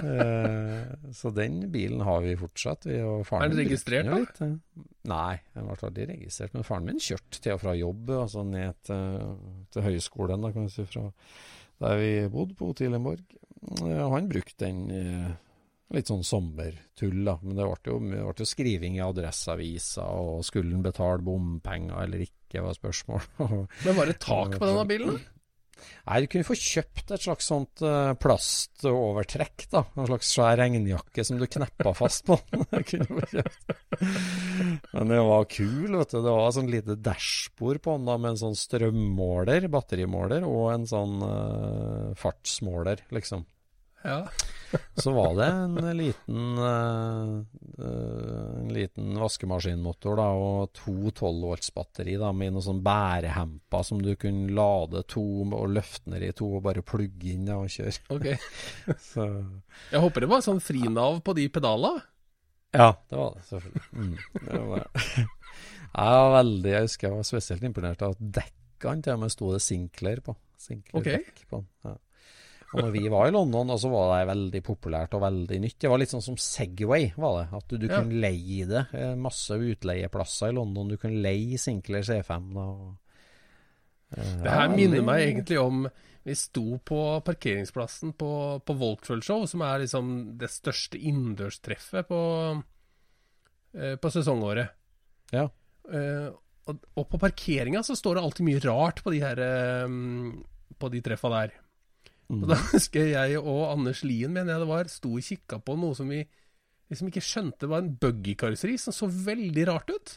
Eh, 0.01 1.13
så 1.13 1.31
den 1.35 1.61
bilen 1.73 2.01
har 2.07 2.21
vi 2.23 2.37
fortsatt. 2.39 2.87
Vi, 2.87 3.01
og 3.03 3.25
faren 3.29 3.49
Er 3.49 3.55
den 3.55 3.65
registrert, 3.65 4.07
da? 4.07 4.19
litt, 4.23 4.39
eh. 4.47 4.85
Nei, 5.11 5.35
den 5.57 5.67
ble 5.67 5.77
aldri 5.89 6.07
registrert. 6.13 6.55
Men 6.55 6.67
faren 6.67 6.87
min 6.87 7.01
kjørte 7.03 7.41
til 7.43 7.57
og 7.57 7.63
fra 7.65 7.75
jobb, 7.77 8.13
altså 8.23 8.45
ned 8.47 8.79
til, 8.87 9.35
til 9.75 9.87
høyskolen, 9.89 10.47
da, 10.47 10.53
kan 10.55 10.69
vi 10.69 10.75
si, 10.77 10.87
fra 10.89 11.09
der 11.81 11.97
vi 12.01 12.11
bodde, 12.33 12.55
på 12.59 12.71
Otilenborg. 12.75 13.23
Eh, 13.83 14.03
Han 14.15 14.29
brukte 14.31 14.63
den 14.67 14.83
eh, 14.95 15.31
litt 15.95 16.11
sånn 16.11 16.22
sommertull, 16.26 17.24
da. 17.26 17.36
Men 17.43 17.59
det 17.59 17.66
ble 17.66 17.93
jo, 17.93 17.99
det 18.05 18.22
ble 18.22 18.45
jo 18.45 18.49
skriving 18.49 18.99
i 18.99 19.05
Adresseavisa, 19.05 20.07
og 20.07 20.47
skulle 20.47 20.74
han 20.76 20.86
betale 20.86 21.24
bompenger 21.26 22.07
eller 22.07 22.24
ikke, 22.26 22.64
var 22.64 22.78
spørsmål. 22.78 23.28
Men 23.84 23.99
var 23.99 24.11
det 24.11 24.18
tak 24.22 24.59
på 24.59 24.66
denne 24.66 24.86
bilen? 24.88 25.20
Nei, 25.80 26.18
du 26.20 26.26
kunne 26.28 26.45
få 26.45 26.57
kjøpt 26.59 27.12
et 27.14 27.22
slags 27.24 27.47
sånt 27.49 27.82
uh, 27.84 28.12
plastovertrekk, 28.20 29.66
da. 29.72 29.80
En 29.97 30.09
slags 30.11 30.32
svær 30.34 30.59
regnjakke 30.61 31.24
som 31.24 31.38
du 31.41 31.47
kneppa 31.49 31.95
fast 31.97 32.26
på. 32.28 32.36
Men 34.95 35.12
det 35.12 35.22
var 35.24 35.49
kul, 35.51 35.97
vet 35.97 36.12
du. 36.12 36.18
Det 36.18 36.34
var 36.36 36.53
sånn 36.57 36.72
lite 36.72 36.99
dashbord 37.01 37.80
på 37.84 37.97
den 37.97 38.11
da, 38.11 38.18
med 38.20 38.34
en 38.34 38.43
sånn 38.43 38.59
strømmåler, 38.61 39.70
batterimåler, 39.72 40.45
og 40.49 40.66
en 40.74 40.86
sånn 40.91 41.16
uh, 41.24 42.12
fartsmåler, 42.20 43.07
liksom. 43.14 43.47
Ja. 44.03 44.28
Så 44.94 45.12
var 45.12 45.34
det 45.34 45.46
en 45.46 45.96
liten 45.96 46.59
uh, 46.59 47.42
uh, 47.78 48.61
En 48.61 48.68
liten 48.74 49.18
vaskemaskinmotor 49.18 50.20
da, 50.20 50.28
og 50.30 50.70
to 50.76 51.11
12 51.11 51.40
volts 51.42 51.72
batteri 51.74 52.14
da, 52.20 52.30
med 52.36 52.55
noen 52.55 52.66
sånn 52.68 52.82
bærehemper 52.86 53.82
som 53.86 54.03
du 54.03 54.12
kunne 54.20 54.53
lade 54.55 55.03
to 55.11 55.24
og 55.48 55.74
løfte 55.74 56.12
ned 56.14 56.28
i 56.28 56.30
to 56.36 56.53
og 56.61 56.64
bare 56.68 56.84
plugge 56.86 57.34
inn 57.34 57.48
da, 57.51 57.59
og 57.59 57.72
kjøre. 57.72 57.96
Ok. 58.14 58.30
Så, 59.11 59.26
Jeg 59.90 60.05
håper 60.05 60.26
det 60.26 60.30
var 60.30 60.46
sånn 60.46 60.62
frinav 60.62 61.20
på 61.26 61.34
de 61.38 61.48
pedalene. 61.53 62.07
ja, 62.70 62.92
det 63.11 63.18
var 63.18 63.34
det, 63.34 63.44
selvfølgelig. 63.51 63.84
Mm, 63.90 64.16
det 64.46 64.64
var 64.70 64.86
det. 64.86 65.26
Jeg 65.90 66.18
var 66.22 66.28
veldig, 66.36 66.70
jeg 66.70 66.86
husker 66.86 67.07
jeg 67.09 67.16
var 67.16 67.24
spesielt 67.26 67.64
imponert 67.66 68.03
av 68.07 68.12
at 68.14 68.20
dekkene 68.36 69.03
til 69.03 69.16
og 69.16 69.24
med 69.24 69.32
sto 69.34 69.48
det 69.51 69.59
Sinclair 69.64 70.20
på. 70.22 70.36
Sinclair 70.55 71.01
okay. 71.01 71.46
på. 71.51 71.59
Ja. 71.82 71.96
Og 72.71 72.85
når 72.85 72.91
vi 72.95 73.09
var 73.11 73.27
i 73.27 73.33
London, 73.35 73.73
så 73.83 73.89
var 73.91 74.12
det 74.12 74.29
veldig 74.31 74.61
populært 74.62 75.14
og 75.18 75.25
veldig 75.25 75.57
nytt. 75.64 75.79
Det 75.83 75.89
var 75.91 75.99
litt 75.99 76.12
sånn 76.12 76.23
som 76.23 76.37
Segway, 76.39 77.09
var 77.18 77.41
det. 77.41 77.47
At 77.59 77.66
du, 77.73 77.77
du 77.83 77.87
Ja. 77.89 77.99
kunne 77.99 78.21
leie 78.23 78.66
det. 78.71 78.85
Eh, 78.95 79.14
Masse 79.18 79.57
utleieplasser 79.59 80.53
i 80.53 80.55
London. 80.55 80.89
Du 80.93 80.97
kunne 80.97 81.18
leie 81.25 81.59
Sinclair 81.59 82.07
C5 82.07 82.53
da. 82.55 82.61
Og, 82.61 82.93
eh, 84.16 84.37
Det 84.45 84.55
her 84.55 84.68
minner 84.71 85.03
meg 85.03 85.25
egentlig 85.27 85.59
om 85.61 85.89
Vi 86.23 86.35
sto 86.37 86.77
på 86.85 86.99
parkeringsplassen 87.25 88.12
på, 88.12 88.61
på 88.62 88.75
Voltfull 88.77 89.23
Show, 89.25 89.47
som 89.49 89.62
er 89.62 89.79
liksom 89.81 90.37
det 90.39 90.51
største 90.53 90.99
innendørstreffet 91.01 92.07
på, 92.11 92.18
eh, 93.75 93.97
på 93.97 94.11
sesongåret. 94.12 94.68
Ja. 95.33 95.47
Uh, 95.89 96.29
og, 96.68 96.85
og 96.95 97.09
på 97.09 97.18
parkeringa 97.18 97.81
så 97.83 97.97
står 97.97 98.14
det 98.18 98.23
alltid 98.23 98.47
mye 98.47 98.61
rart 98.62 99.01
på 99.03 99.11
de 99.14 99.23
her 99.25 99.41
um, 99.87 100.45
På 100.79 100.91
de 100.93 101.01
treffa 101.03 101.31
der. 101.33 101.57
Mm. 102.31 102.45
Og 102.45 102.53
da 102.53 102.59
husker 102.70 103.11
jeg 103.11 103.41
og 103.41 103.64
Anders 103.72 104.05
Lien, 104.07 104.33
mener 104.33 104.55
jeg 104.55 104.62
det 104.62 104.70
var, 104.70 104.91
sto 104.93 105.16
og 105.18 105.26
kikka 105.26 105.59
på 105.66 105.74
noe 105.81 105.99
som 105.99 106.11
vi 106.12 106.22
liksom 106.91 107.11
ikke 107.11 107.22
skjønte 107.22 107.70
var 107.70 107.85
en 107.85 107.93
buggy-karosseri, 108.03 108.76
som 108.78 108.95
så 108.95 109.07
veldig 109.11 109.66
rart 109.68 109.93
ut. 109.93 110.16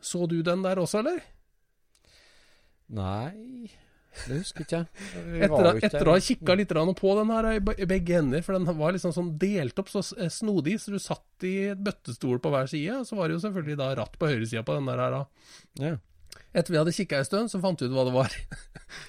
Så 0.00 0.24
du 0.30 0.40
den 0.46 0.64
der 0.64 0.80
også, 0.80 1.02
eller? 1.02 1.20
Nei, 2.90 3.70
det 4.26 4.40
husker 4.40 4.64
ikke 4.64 4.80
jeg. 4.80 4.88
Etter, 5.46 5.68
etter 5.86 6.08
å 6.08 6.16
ha 6.16 6.22
kikka 6.24 6.56
litt 6.58 6.72
på 6.98 7.14
den 7.20 7.30
her 7.30 7.50
i 7.54 7.88
begge 7.90 8.18
ender, 8.18 8.42
for 8.42 8.58
den 8.58 8.66
var 8.66 8.96
liksom 8.96 9.14
sånn 9.14 9.32
delt 9.38 9.78
opp 9.78 9.92
så 9.92 10.02
eh, 10.18 10.32
snodig, 10.32 10.80
så 10.82 10.94
du 10.94 10.98
satt 11.02 11.46
i 11.46 11.54
et 11.70 11.82
bøttestol 11.82 12.40
på 12.42 12.50
hver 12.50 12.70
side, 12.70 13.02
og 13.02 13.06
så 13.06 13.18
var 13.18 13.28
det 13.28 13.38
jo 13.38 13.44
selvfølgelig 13.44 13.78
da 13.78 13.90
ratt 14.00 14.18
på 14.18 14.30
høyresida 14.32 14.64
på 14.66 14.78
den 14.78 14.90
der. 14.90 15.04
her 15.04 15.18
da. 15.18 15.22
Ja. 15.84 15.94
Etter 16.50 16.74
vi 16.74 16.78
hadde 16.80 16.94
kikka 16.94 17.20
en 17.20 17.26
stund, 17.28 17.50
så 17.52 17.60
fant 17.62 17.80
vi 17.80 17.86
ut 17.86 17.94
hva 17.94 18.04
det 18.08 18.14
var. 18.16 18.34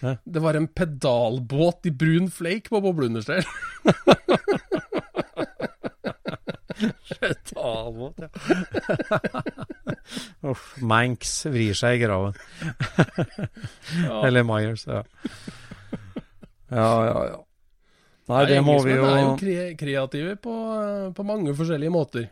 Hæ? 0.01 0.15
Det 0.33 0.41
var 0.43 0.53
en 0.57 0.67
pedalbåt 0.67 1.89
i 1.89 1.91
brun 1.91 2.29
flake 2.31 2.69
på 2.69 2.81
bobleunderstell. 2.83 3.45
Pedalbåt, 7.21 8.17
ja. 8.21 8.29
Uff, 10.51 10.75
Manx 10.81 11.45
vrir 11.49 11.77
seg 11.77 11.99
i 11.99 12.03
graven. 12.03 12.33
Ja. 14.01 14.21
Eller 14.25 14.45
Myers, 14.47 14.87
ja. 14.89 15.03
Ja, 16.71 16.91
ja, 17.05 17.23
ja. 17.29 17.39
Nei, 18.31 18.43
det 18.47 18.61
må 18.63 18.77
vi 18.85 18.93
jo 18.95 19.03
engelskmenn 19.03 19.17
er 19.17 19.23
jo 19.25 19.33
kre 19.41 19.63
kreative 19.79 20.35
på, 20.39 20.53
på 21.17 21.25
mange 21.27 21.53
forskjellige 21.57 21.93
måter. 21.93 22.29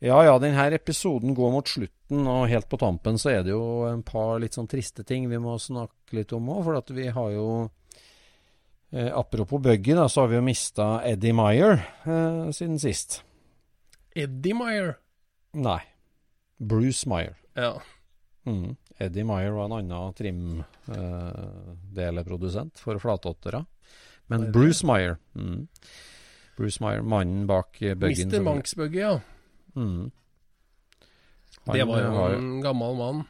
Ja 0.00 0.22
ja, 0.24 0.36
denne 0.40 0.62
episoden 0.72 1.34
går 1.36 1.50
mot 1.52 1.68
slutten, 1.68 2.24
og 2.24 2.46
helt 2.48 2.70
på 2.72 2.78
tampen 2.80 3.18
så 3.20 3.34
er 3.34 3.42
det 3.44 3.52
jo 3.52 3.84
en 3.84 4.00
par 4.04 4.38
litt 4.40 4.56
sånn 4.56 4.68
triste 4.68 5.04
ting 5.04 5.26
vi 5.28 5.40
må 5.40 5.58
snakke 5.60 6.16
litt 6.16 6.32
om 6.32 6.48
òg. 6.48 6.62
For 6.68 6.80
at 6.80 6.92
vi 6.96 7.08
har 7.12 7.32
jo 7.34 7.48
eh, 8.92 9.08
Apropos 9.12 9.60
buggy, 9.60 9.96
da, 9.96 10.08
så 10.08 10.24
har 10.24 10.32
vi 10.32 10.40
jo 10.40 10.44
mista 10.44 10.92
Eddie 11.08 11.36
Meyer 11.36 11.76
eh, 11.80 12.48
siden 12.56 12.80
sist. 12.80 13.20
Eddie 14.16 14.54
Meyer. 14.54 14.94
Nei. 15.52 15.80
Bruce 16.58 17.08
Meyer. 17.08 17.36
Ja. 17.54 17.80
Mm. 18.46 18.76
Eddie 18.98 19.24
Meyer 19.24 19.50
var 19.56 19.64
en 19.70 19.76
annen 19.78 20.14
trimdeleprodusent 20.14 22.78
for 22.78 22.98
flatåttere. 23.00 23.64
Men 24.26 24.40
det 24.46 24.52
Bruce 24.54 24.86
Meyer 24.86 25.16
mm. 25.34 25.66
Bruce 26.56 26.80
Meyer, 26.84 27.02
mannen 27.02 27.46
bak 27.48 27.78
buggen. 27.80 28.28
Mr. 28.28 28.40
Manksbuggy, 28.44 28.98
ja. 29.00 29.20
Mm. 29.74 30.10
Han 31.66 31.76
Det 31.76 31.84
var 31.88 31.98
eh, 31.98 32.04
jo 32.04 32.10
var 32.16 32.30
en 32.36 32.60
gammel 32.64 32.96
mann 32.98 33.22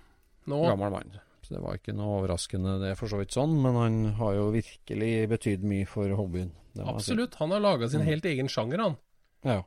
nå. 0.51 0.59
gammel 0.66 0.91
mann. 0.91 1.12
Så 1.43 1.55
det 1.55 1.61
var 1.62 1.74
ikke 1.78 1.93
noe 1.97 2.18
overraskende, 2.20 2.78
det 2.83 2.89
er 2.93 2.97
for 2.99 3.09
så 3.11 3.18
vidt 3.20 3.33
sånn. 3.37 3.55
Men 3.62 3.74
han 3.78 3.95
har 4.18 4.33
jo 4.39 4.45
virkelig 4.55 5.12
betydd 5.31 5.62
mye 5.66 5.87
for 5.89 6.09
hobbyen. 6.18 6.51
Absolutt. 6.87 7.35
Han 7.41 7.51
har 7.55 7.61
laga 7.62 7.89
sin 7.89 8.01
Mm. 8.03 8.07
helt 8.07 8.24
egen 8.24 8.49
sjanger, 8.49 8.78
han. 8.78 8.97
Ja. 9.43 9.62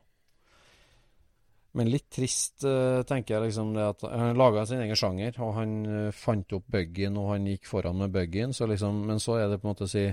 Men 1.74 1.90
litt 1.90 2.06
trist, 2.14 2.62
uh, 2.62 3.02
tenker 3.06 3.36
jeg 3.36 3.48
liksom 3.48 3.72
det 3.74 3.86
at 3.96 4.04
Han 4.06 4.38
laga 4.38 4.62
sin 4.68 4.82
egen 4.84 4.98
sjanger, 4.98 5.34
og 5.42 5.56
han 5.56 5.72
uh, 5.88 6.10
fant 6.14 6.54
opp 6.54 6.68
buggyen, 6.70 7.18
og 7.18 7.32
han 7.32 7.48
gikk 7.50 7.66
foran 7.70 7.98
med 7.98 8.14
buggyen. 8.14 8.54
Så 8.54 8.68
liksom, 8.70 9.02
men 9.08 9.22
så 9.22 9.40
er 9.40 9.50
det 9.50 9.58
på 9.62 9.68
en 9.68 9.74
måte 9.74 9.88
å 9.88 9.94
si 9.94 10.06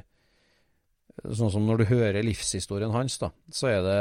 Sånn 1.21 1.51
som 1.51 1.65
når 1.67 1.81
du 1.81 1.89
hører 1.89 2.23
livshistorien 2.23 2.93
hans, 2.95 3.17
da, 3.19 3.27
så 3.51 3.67
er 3.67 3.81
det 3.83 3.97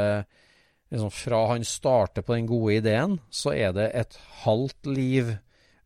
liksom 0.95 1.11
Fra 1.13 1.41
han 1.51 1.65
starter 1.67 2.23
på 2.23 2.37
den 2.37 2.47
gode 2.49 2.77
ideen, 2.79 3.17
så 3.29 3.51
er 3.51 3.75
det 3.75 3.89
et 3.99 4.15
halvt 4.45 4.87
liv 4.89 5.33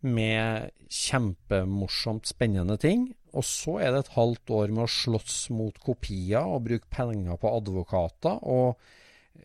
med 0.05 0.71
kjempemorsomt 0.89 2.29
spennende 2.29 2.77
ting. 2.81 3.09
Og 3.35 3.43
så 3.45 3.79
er 3.83 3.91
det 3.91 4.05
et 4.05 4.13
halvt 4.15 4.53
år 4.55 4.73
med 4.73 4.85
å 4.85 4.91
slåss 4.91 5.39
mot 5.55 5.77
kopier 5.83 6.45
og 6.45 6.63
bruke 6.69 6.89
penger 6.93 7.39
på 7.41 7.51
advokater. 7.57 8.39
Og 8.47 8.77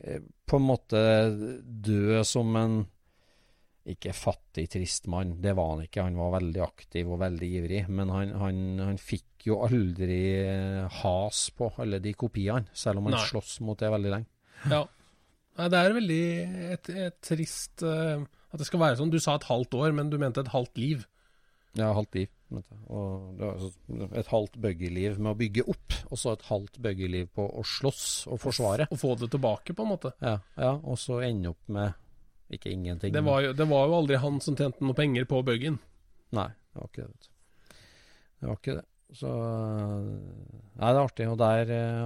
eh, 0.04 0.22
på 0.50 0.58
en 0.58 0.66
måte 0.66 1.00
dø 1.62 2.20
som 2.26 2.56
en 2.58 2.80
ikke 3.90 4.12
fattig, 4.14 4.66
trist 4.70 5.06
mann. 5.10 5.36
Det 5.42 5.54
var 5.56 5.74
han 5.74 5.84
ikke. 5.86 6.04
Han 6.04 6.18
var 6.20 6.34
veldig 6.36 6.62
aktiv 6.62 7.08
og 7.10 7.20
veldig 7.22 7.50
ivrig. 7.60 7.80
Men 7.88 8.12
han, 8.12 8.34
han, 8.38 8.58
han 8.82 8.98
fikk 9.00 9.46
jo 9.48 9.60
aldri 9.64 10.20
eh, 10.42 10.98
has 11.00 11.46
på 11.56 11.70
alle 11.80 12.00
de 12.04 12.12
kopiene, 12.18 12.68
selv 12.76 13.00
om 13.00 13.08
han 13.08 13.22
sloss 13.30 13.58
mot 13.64 13.78
det 13.80 13.90
veldig 13.94 14.12
lenge. 14.12 14.30
Ja. 14.70 14.84
Det 15.60 15.76
er 15.76 15.92
veldig 15.96 16.26
et, 16.72 16.90
et 16.94 17.16
trist 17.26 17.82
uh, 17.84 18.22
at 18.22 18.60
det 18.60 18.66
skal 18.68 18.80
være 18.80 18.98
sånn. 19.00 19.10
Du 19.12 19.18
sa 19.20 19.34
et 19.36 19.48
halvt 19.48 19.74
år, 19.76 19.94
men 19.96 20.12
du 20.12 20.16
mente 20.20 20.44
et 20.44 20.52
halvt 20.52 20.78
liv. 20.80 21.02
Ja, 21.76 21.90
halvt 21.96 22.16
liv. 22.16 22.30
Et 22.50 24.30
halvt 24.32 24.56
buggyliv 24.58 25.18
med 25.22 25.32
å 25.32 25.38
bygge 25.38 25.64
opp, 25.70 25.96
og 26.10 26.18
så 26.18 26.34
et 26.34 26.46
halvt 26.48 26.80
buggyliv 26.82 27.28
på 27.36 27.46
å 27.46 27.64
slåss 27.66 28.06
og 28.30 28.40
forsvare. 28.42 28.88
Og 28.90 28.98
få 29.00 29.14
det 29.20 29.30
tilbake, 29.30 29.76
på 29.76 29.86
en 29.86 29.92
måte. 29.92 30.14
Ja, 30.24 30.38
ja 30.58 30.72
og 30.80 30.98
så 30.98 31.20
ende 31.26 31.54
opp 31.54 31.70
med 31.70 31.94
ikke 32.50 32.72
ingenting. 32.74 33.14
Det 33.14 33.22
var, 33.22 33.44
jo, 33.44 33.52
det 33.54 33.66
var 33.70 33.86
jo 33.86 33.98
aldri 34.00 34.18
han 34.18 34.40
som 34.42 34.56
tjente 34.58 34.82
noe 34.82 34.98
penger 34.98 35.28
på 35.30 35.42
buggyen. 35.46 35.78
Nei, 36.34 36.48
det 36.50 36.82
var 36.82 36.90
ikke 36.90 37.06
det. 37.06 37.30
Det 38.40 38.48
var 38.48 38.58
ikke 38.58 38.78
det. 38.80 38.86
Så 39.16 39.30
Nei, 40.80 40.94
det 40.94 40.96
er 40.96 41.02
artig. 41.02 41.26
Og 41.28 41.36
der 41.40 41.70
eh, 41.74 42.04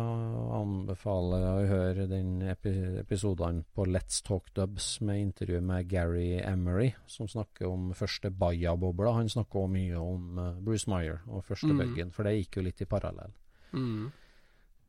anbefaler 0.56 1.44
jeg 1.44 1.52
å 1.54 1.68
høre 1.70 2.06
den 2.10 2.32
epi 2.50 2.72
episoden 3.04 3.60
på 3.76 3.86
Let's 3.86 4.18
Talk 4.26 4.48
Dubs 4.56 4.96
med 5.04 5.20
intervju 5.20 5.60
med 5.62 5.86
Gary 5.92 6.40
Emery, 6.40 6.88
som 7.06 7.30
snakker 7.30 7.68
om 7.70 7.92
første 7.94 8.32
Baja-bobla. 8.34 9.14
Han 9.20 9.30
snakker 9.30 9.62
også 9.62 9.74
mye 9.76 10.00
om 10.00 10.40
uh, 10.40 10.50
Bruce 10.58 10.90
Meyer 10.90 11.22
og 11.28 11.46
første 11.46 11.70
mm. 11.70 11.84
buggen, 11.84 12.12
for 12.16 12.26
det 12.26 12.34
gikk 12.40 12.58
jo 12.58 12.66
litt 12.66 12.82
i 12.82 12.90
parallell. 12.90 13.36
Mm. 13.76 14.10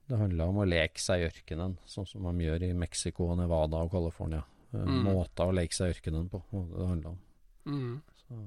Det 0.10 0.22
handla 0.24 0.50
om 0.50 0.60
å 0.64 0.68
leke 0.70 1.02
seg 1.02 1.22
i 1.22 1.30
ørkenen, 1.30 1.78
sånn 1.90 2.10
som 2.10 2.26
de 2.26 2.46
gjør 2.48 2.66
i 2.66 2.74
Mexico, 2.78 3.30
Nevada 3.38 3.86
og 3.86 3.94
California. 3.94 4.42
Mm. 4.74 5.02
Måter 5.12 5.50
å 5.50 5.54
leke 5.56 5.78
seg 5.78 5.92
i 5.92 6.00
ørkenen 6.00 6.30
på, 6.34 6.42
det 6.50 6.90
handler 6.90 7.14
om. 7.14 7.24
Mm. 7.70 7.96
Så. 8.26 8.44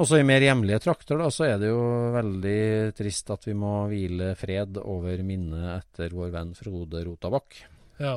Også 0.00 0.16
i 0.16 0.24
mer 0.24 0.40
hjemlige 0.40 0.80
trakter 0.80 1.18
da, 1.20 1.26
så 1.28 1.44
er 1.44 1.58
det 1.60 1.68
jo 1.68 1.80
veldig 2.14 2.60
trist 2.96 3.28
at 3.34 3.44
vi 3.44 3.52
må 3.58 3.82
hvile 3.90 4.32
fred 4.38 4.78
over 4.80 5.20
minnet 5.26 5.66
etter 5.74 6.14
vår 6.16 6.30
venn 6.32 6.54
Frode 6.56 7.02
Rotabakk. 7.04 7.58
Ja. 8.00 8.14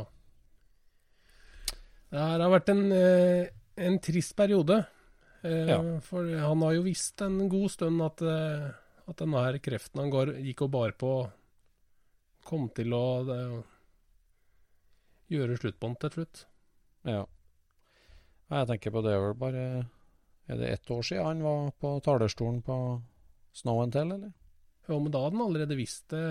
Det 2.14 2.22
har 2.22 2.54
vært 2.54 2.72
en, 2.72 2.86
eh, 2.96 3.50
en 3.76 3.98
trist 4.00 4.36
periode. 4.38 4.86
Eh, 5.44 5.68
ja. 5.68 5.80
For 6.06 6.24
han 6.24 6.62
har 6.64 6.74
jo 6.78 6.86
visst 6.86 7.22
en 7.26 7.50
god 7.52 7.72
stund 7.74 8.02
at, 8.06 8.22
eh, 8.22 8.70
at 9.10 9.18
denne 9.20 9.44
her 9.44 9.60
kreften 9.60 10.00
han 10.00 10.14
går, 10.14 10.38
gikk 10.40 10.62
og 10.64 10.72
bar 10.72 10.94
på, 10.96 11.32
kom 12.46 12.70
til 12.70 12.94
å 12.96 13.26
det, 13.28 13.42
gjøre 15.36 15.60
slutt 15.60 15.80
på 15.82 15.90
den 15.90 16.00
til 16.00 16.16
slutt. 16.16 16.46
Ja. 17.04 17.26
Jeg 18.54 18.68
tenker 18.70 18.94
på 18.94 19.04
det 19.04 19.18
vel 19.20 19.36
bare 19.36 19.66
er 20.48 20.60
det 20.60 20.72
ett 20.76 20.92
år 20.92 21.02
siden 21.08 21.26
han 21.26 21.44
var 21.44 21.72
på 21.80 21.96
talerstolen 22.04 22.62
på 22.66 22.78
Snow 23.56 23.84
and 23.84 23.94
Tell, 23.94 24.12
eller? 24.12 24.32
Jo, 24.88 25.00
men 25.00 25.12
da 25.12 25.24
hadde 25.24 25.38
han 25.38 25.46
allerede 25.46 25.78
visst 25.80 26.10
det 26.12 26.24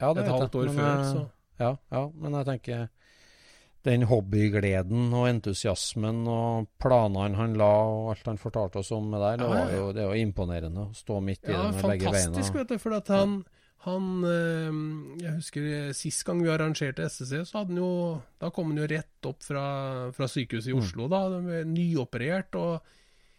ja, 0.00 0.14
det 0.14 0.24
et 0.24 0.32
halvt 0.32 0.56
år 0.60 0.72
før. 0.76 1.04
Så. 1.04 1.26
Ja, 1.60 1.74
ja, 1.92 2.02
men 2.14 2.36
jeg 2.38 2.48
tenker 2.48 2.88
den 3.84 4.04
hobbygleden 4.08 5.08
og 5.16 5.26
entusiasmen 5.30 6.26
og 6.28 6.68
planene 6.80 7.38
han 7.38 7.54
la 7.56 7.70
og 7.88 8.10
alt 8.12 8.28
han 8.28 8.40
fortalte 8.40 8.82
oss 8.82 8.90
om 8.92 9.08
med 9.12 9.22
der, 9.24 9.40
det, 9.40 9.48
var 9.48 9.72
jo, 9.72 9.86
det 9.96 10.02
er 10.02 10.10
jo 10.10 10.26
imponerende 10.26 10.84
å 10.88 10.96
stå 10.96 11.20
midt 11.24 11.48
i 11.48 11.54
ja, 11.54 11.62
det 11.64 11.78
med 11.78 11.88
begge 11.94 12.12
beina. 12.12 12.26
Fantastisk, 12.26 12.58
vet 12.60 12.74
du. 12.74 12.76
For 12.82 12.96
at 12.98 13.08
han, 13.12 13.38
han 13.86 14.08
eh, 14.28 14.80
Jeg 15.22 15.36
husker 15.38 15.68
sist 15.96 16.24
gang 16.28 16.42
vi 16.44 16.50
arrangerte 16.52 17.06
SSC, 17.08 17.46
så 17.48 17.60
hadde 17.60 17.72
han 17.72 17.80
jo 17.80 17.92
Da 18.42 18.50
kom 18.52 18.72
han 18.72 18.82
jo 18.82 18.88
rett 18.90 19.28
opp 19.30 19.44
fra, 19.46 19.64
fra 20.16 20.28
sykehuset 20.28 20.72
i 20.72 20.76
mm. 20.76 20.82
Oslo, 20.82 21.08
mm. 21.08 21.14
da. 21.14 21.62
Nyoperert 21.68 22.60
og 22.60 22.92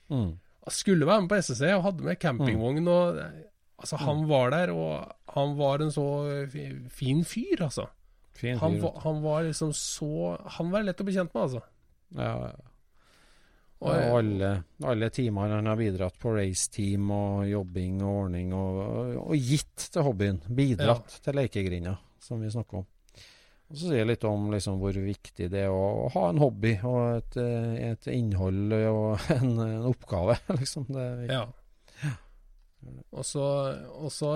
mm. 0.09 0.31
skulle 0.73 1.09
være 1.09 1.25
med 1.25 1.33
på 1.33 1.41
SSC 1.45 1.71
og 1.75 1.85
hadde 1.89 2.09
med 2.09 2.21
campingvogn 2.21 2.91
og 2.91 3.23
Altså, 3.81 3.97
han 3.97 4.19
mm. 4.19 4.27
var 4.29 4.51
der, 4.53 4.71
og 4.77 5.07
han 5.33 5.55
var 5.57 5.81
en 5.81 5.89
så 5.89 6.03
fin 6.93 7.23
fyr, 7.25 7.63
altså. 7.65 7.87
Fin 8.37 8.59
fyr, 8.59 8.61
han, 8.61 8.75
han, 9.01 9.23
var 9.23 9.47
liksom 9.47 9.71
så 9.73 10.35
Han 10.57 10.69
var 10.69 10.85
lett 10.85 11.01
å 11.01 11.07
bli 11.07 11.15
kjent 11.15 11.33
med, 11.33 11.47
altså. 11.47 11.63
Ja, 12.13 12.35
ja. 12.51 12.70
Og, 13.81 13.89
alle, 14.19 14.49
alle 14.85 15.07
timene 15.09 15.57
han 15.57 15.67
har 15.71 15.77
bidratt 15.79 16.17
på 16.21 16.35
raceteam 16.35 17.07
og 17.15 17.47
jobbing 17.49 18.01
og 18.05 18.17
ordning, 18.27 18.51
og, 18.53 18.81
og, 19.23 19.31
gitt 19.37 19.87
til 19.89 20.05
hobbyen. 20.05 20.37
Bidratt 20.45 21.15
ja. 21.15 21.21
til 21.25 21.39
lekegrinda, 21.39 21.95
som 22.21 22.43
vi 22.43 22.51
snakker 22.53 22.83
om. 22.83 22.89
Og 23.71 23.79
Så 23.79 23.87
sier 23.87 24.01
jeg 24.01 24.09
litt 24.11 24.27
om 24.27 24.51
liksom, 24.51 24.77
hvor 24.81 24.93
viktig 24.93 25.47
det 25.49 25.63
er 25.63 25.73
å, 25.73 26.09
ha 26.13 26.27
en 26.29 26.41
hobby 26.43 26.75
og 26.85 27.21
et, 27.21 27.39
et 27.87 28.11
innhold 28.13 28.75
og 28.77 29.25
en, 29.37 29.55
en 29.65 29.89
oppgave, 29.89 30.37
liksom. 30.59 30.85
Det 30.91 31.07
ja. 31.31 31.47
Og 33.11 33.25
så, 33.25 33.47
og 33.97 34.13
så, 34.13 34.35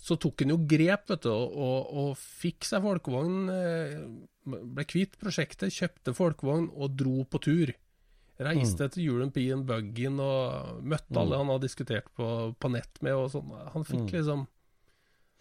så 0.00 0.16
tok 0.20 0.44
han 0.44 0.54
jo 0.54 0.62
grep, 0.68 1.10
vet 1.12 1.26
du, 1.26 1.30
og, 1.32 1.60
og, 1.60 1.92
og 2.02 2.10
fikk 2.20 2.68
seg 2.68 2.84
folkevogn. 2.84 3.38
Eh, 3.52 3.94
ble 4.48 4.88
kvitt 4.88 5.20
prosjektet, 5.20 5.76
kjøpte 5.76 6.16
folkevogn 6.16 6.70
og 6.72 6.96
dro 6.96 7.24
på 7.28 7.44
tur. 7.44 7.76
Reiste 8.40 8.86
mm. 8.86 8.92
til 8.94 9.06
European 9.06 9.64
Buggin 9.68 10.20
og 10.22 10.80
møtte 10.80 11.16
alle 11.18 11.36
mm. 11.36 11.40
han 11.42 11.52
hadde 11.52 11.66
diskutert 11.66 12.08
på, 12.16 12.26
på 12.56 12.72
nett 12.72 13.02
med. 13.04 13.16
og 13.16 13.28
sånn. 13.34 13.52
Han 13.74 13.86
fikk 13.86 14.06
mm. 14.06 14.14
liksom. 14.14 14.46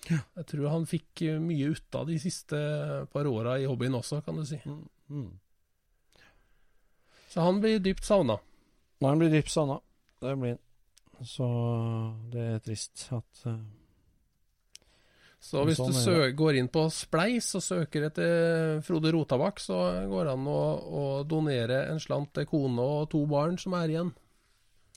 Jeg 0.10 0.46
tror 0.48 0.70
han 0.72 0.88
fikk 0.88 1.24
eh, 1.28 1.40
mye 1.44 1.74
ut 1.76 1.96
av 2.00 2.08
de 2.08 2.16
siste 2.24 2.60
par 3.14 3.28
åra 3.28 3.58
i 3.60 3.68
hobbyen 3.68 3.98
også, 4.00 4.22
kan 4.24 4.40
du 4.40 4.46
si. 4.48 4.60
Så 7.30 7.44
han 7.46 7.60
blir 7.64 7.82
dypt 7.84 8.08
savna. 8.08 8.40
Han 9.04 9.20
blir 9.22 9.32
dypt 9.32 9.52
savna. 9.52 9.80
Det 10.20 10.36
blir 10.40 10.56
han. 10.56 10.64
Så 11.28 11.50
det 12.32 12.46
er 12.56 12.64
trist 12.64 13.10
at 13.16 13.44
uh 13.48 13.60
så 15.40 15.64
hvis 15.64 15.80
sånn, 15.80 15.96
du 15.96 16.36
går 16.36 16.58
inn 16.60 16.68
på 16.72 16.84
Spleis 16.92 17.48
og 17.56 17.64
søker 17.64 18.10
etter 18.10 18.82
Frode 18.86 19.14
Rotabakk, 19.16 19.62
så 19.64 19.78
går 20.12 20.28
det 20.28 20.34
an 20.36 20.50
å, 20.52 20.60
å, 20.84 21.04
donere 21.28 21.86
en 21.94 22.02
slant 22.04 22.34
til 22.36 22.48
kone 22.50 22.84
og 22.84 23.08
to 23.14 23.24
barn 23.30 23.56
som 23.62 23.78
er 23.80 23.96
igjen. 23.96 24.12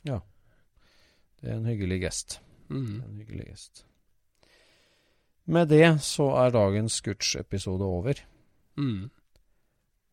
Ja. 0.09 0.18
Det 1.38 1.49
er 1.51 1.61
en 1.61 1.70
hyggelig 1.70 2.03
gest. 2.09 2.40
Mm. 2.68 2.99
En 2.99 3.22
hyggelig 3.22 3.49
gest. 3.53 3.84
Med 5.53 5.70
det 5.70 5.86
så 6.07 6.28
er 6.43 6.55
dagens 6.55 6.99
Scootch-episode 7.01 7.86
over. 7.86 8.22
Mm. 8.78 9.11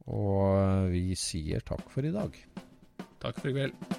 Og 0.09 0.93
vi 0.93 1.17
sier 1.17 1.65
takk 1.65 1.89
for 1.93 2.05
i 2.05 2.13
dag. 2.13 2.38
Takk 3.19 3.41
for 3.41 3.51
i 3.51 3.57
kveld. 3.57 3.99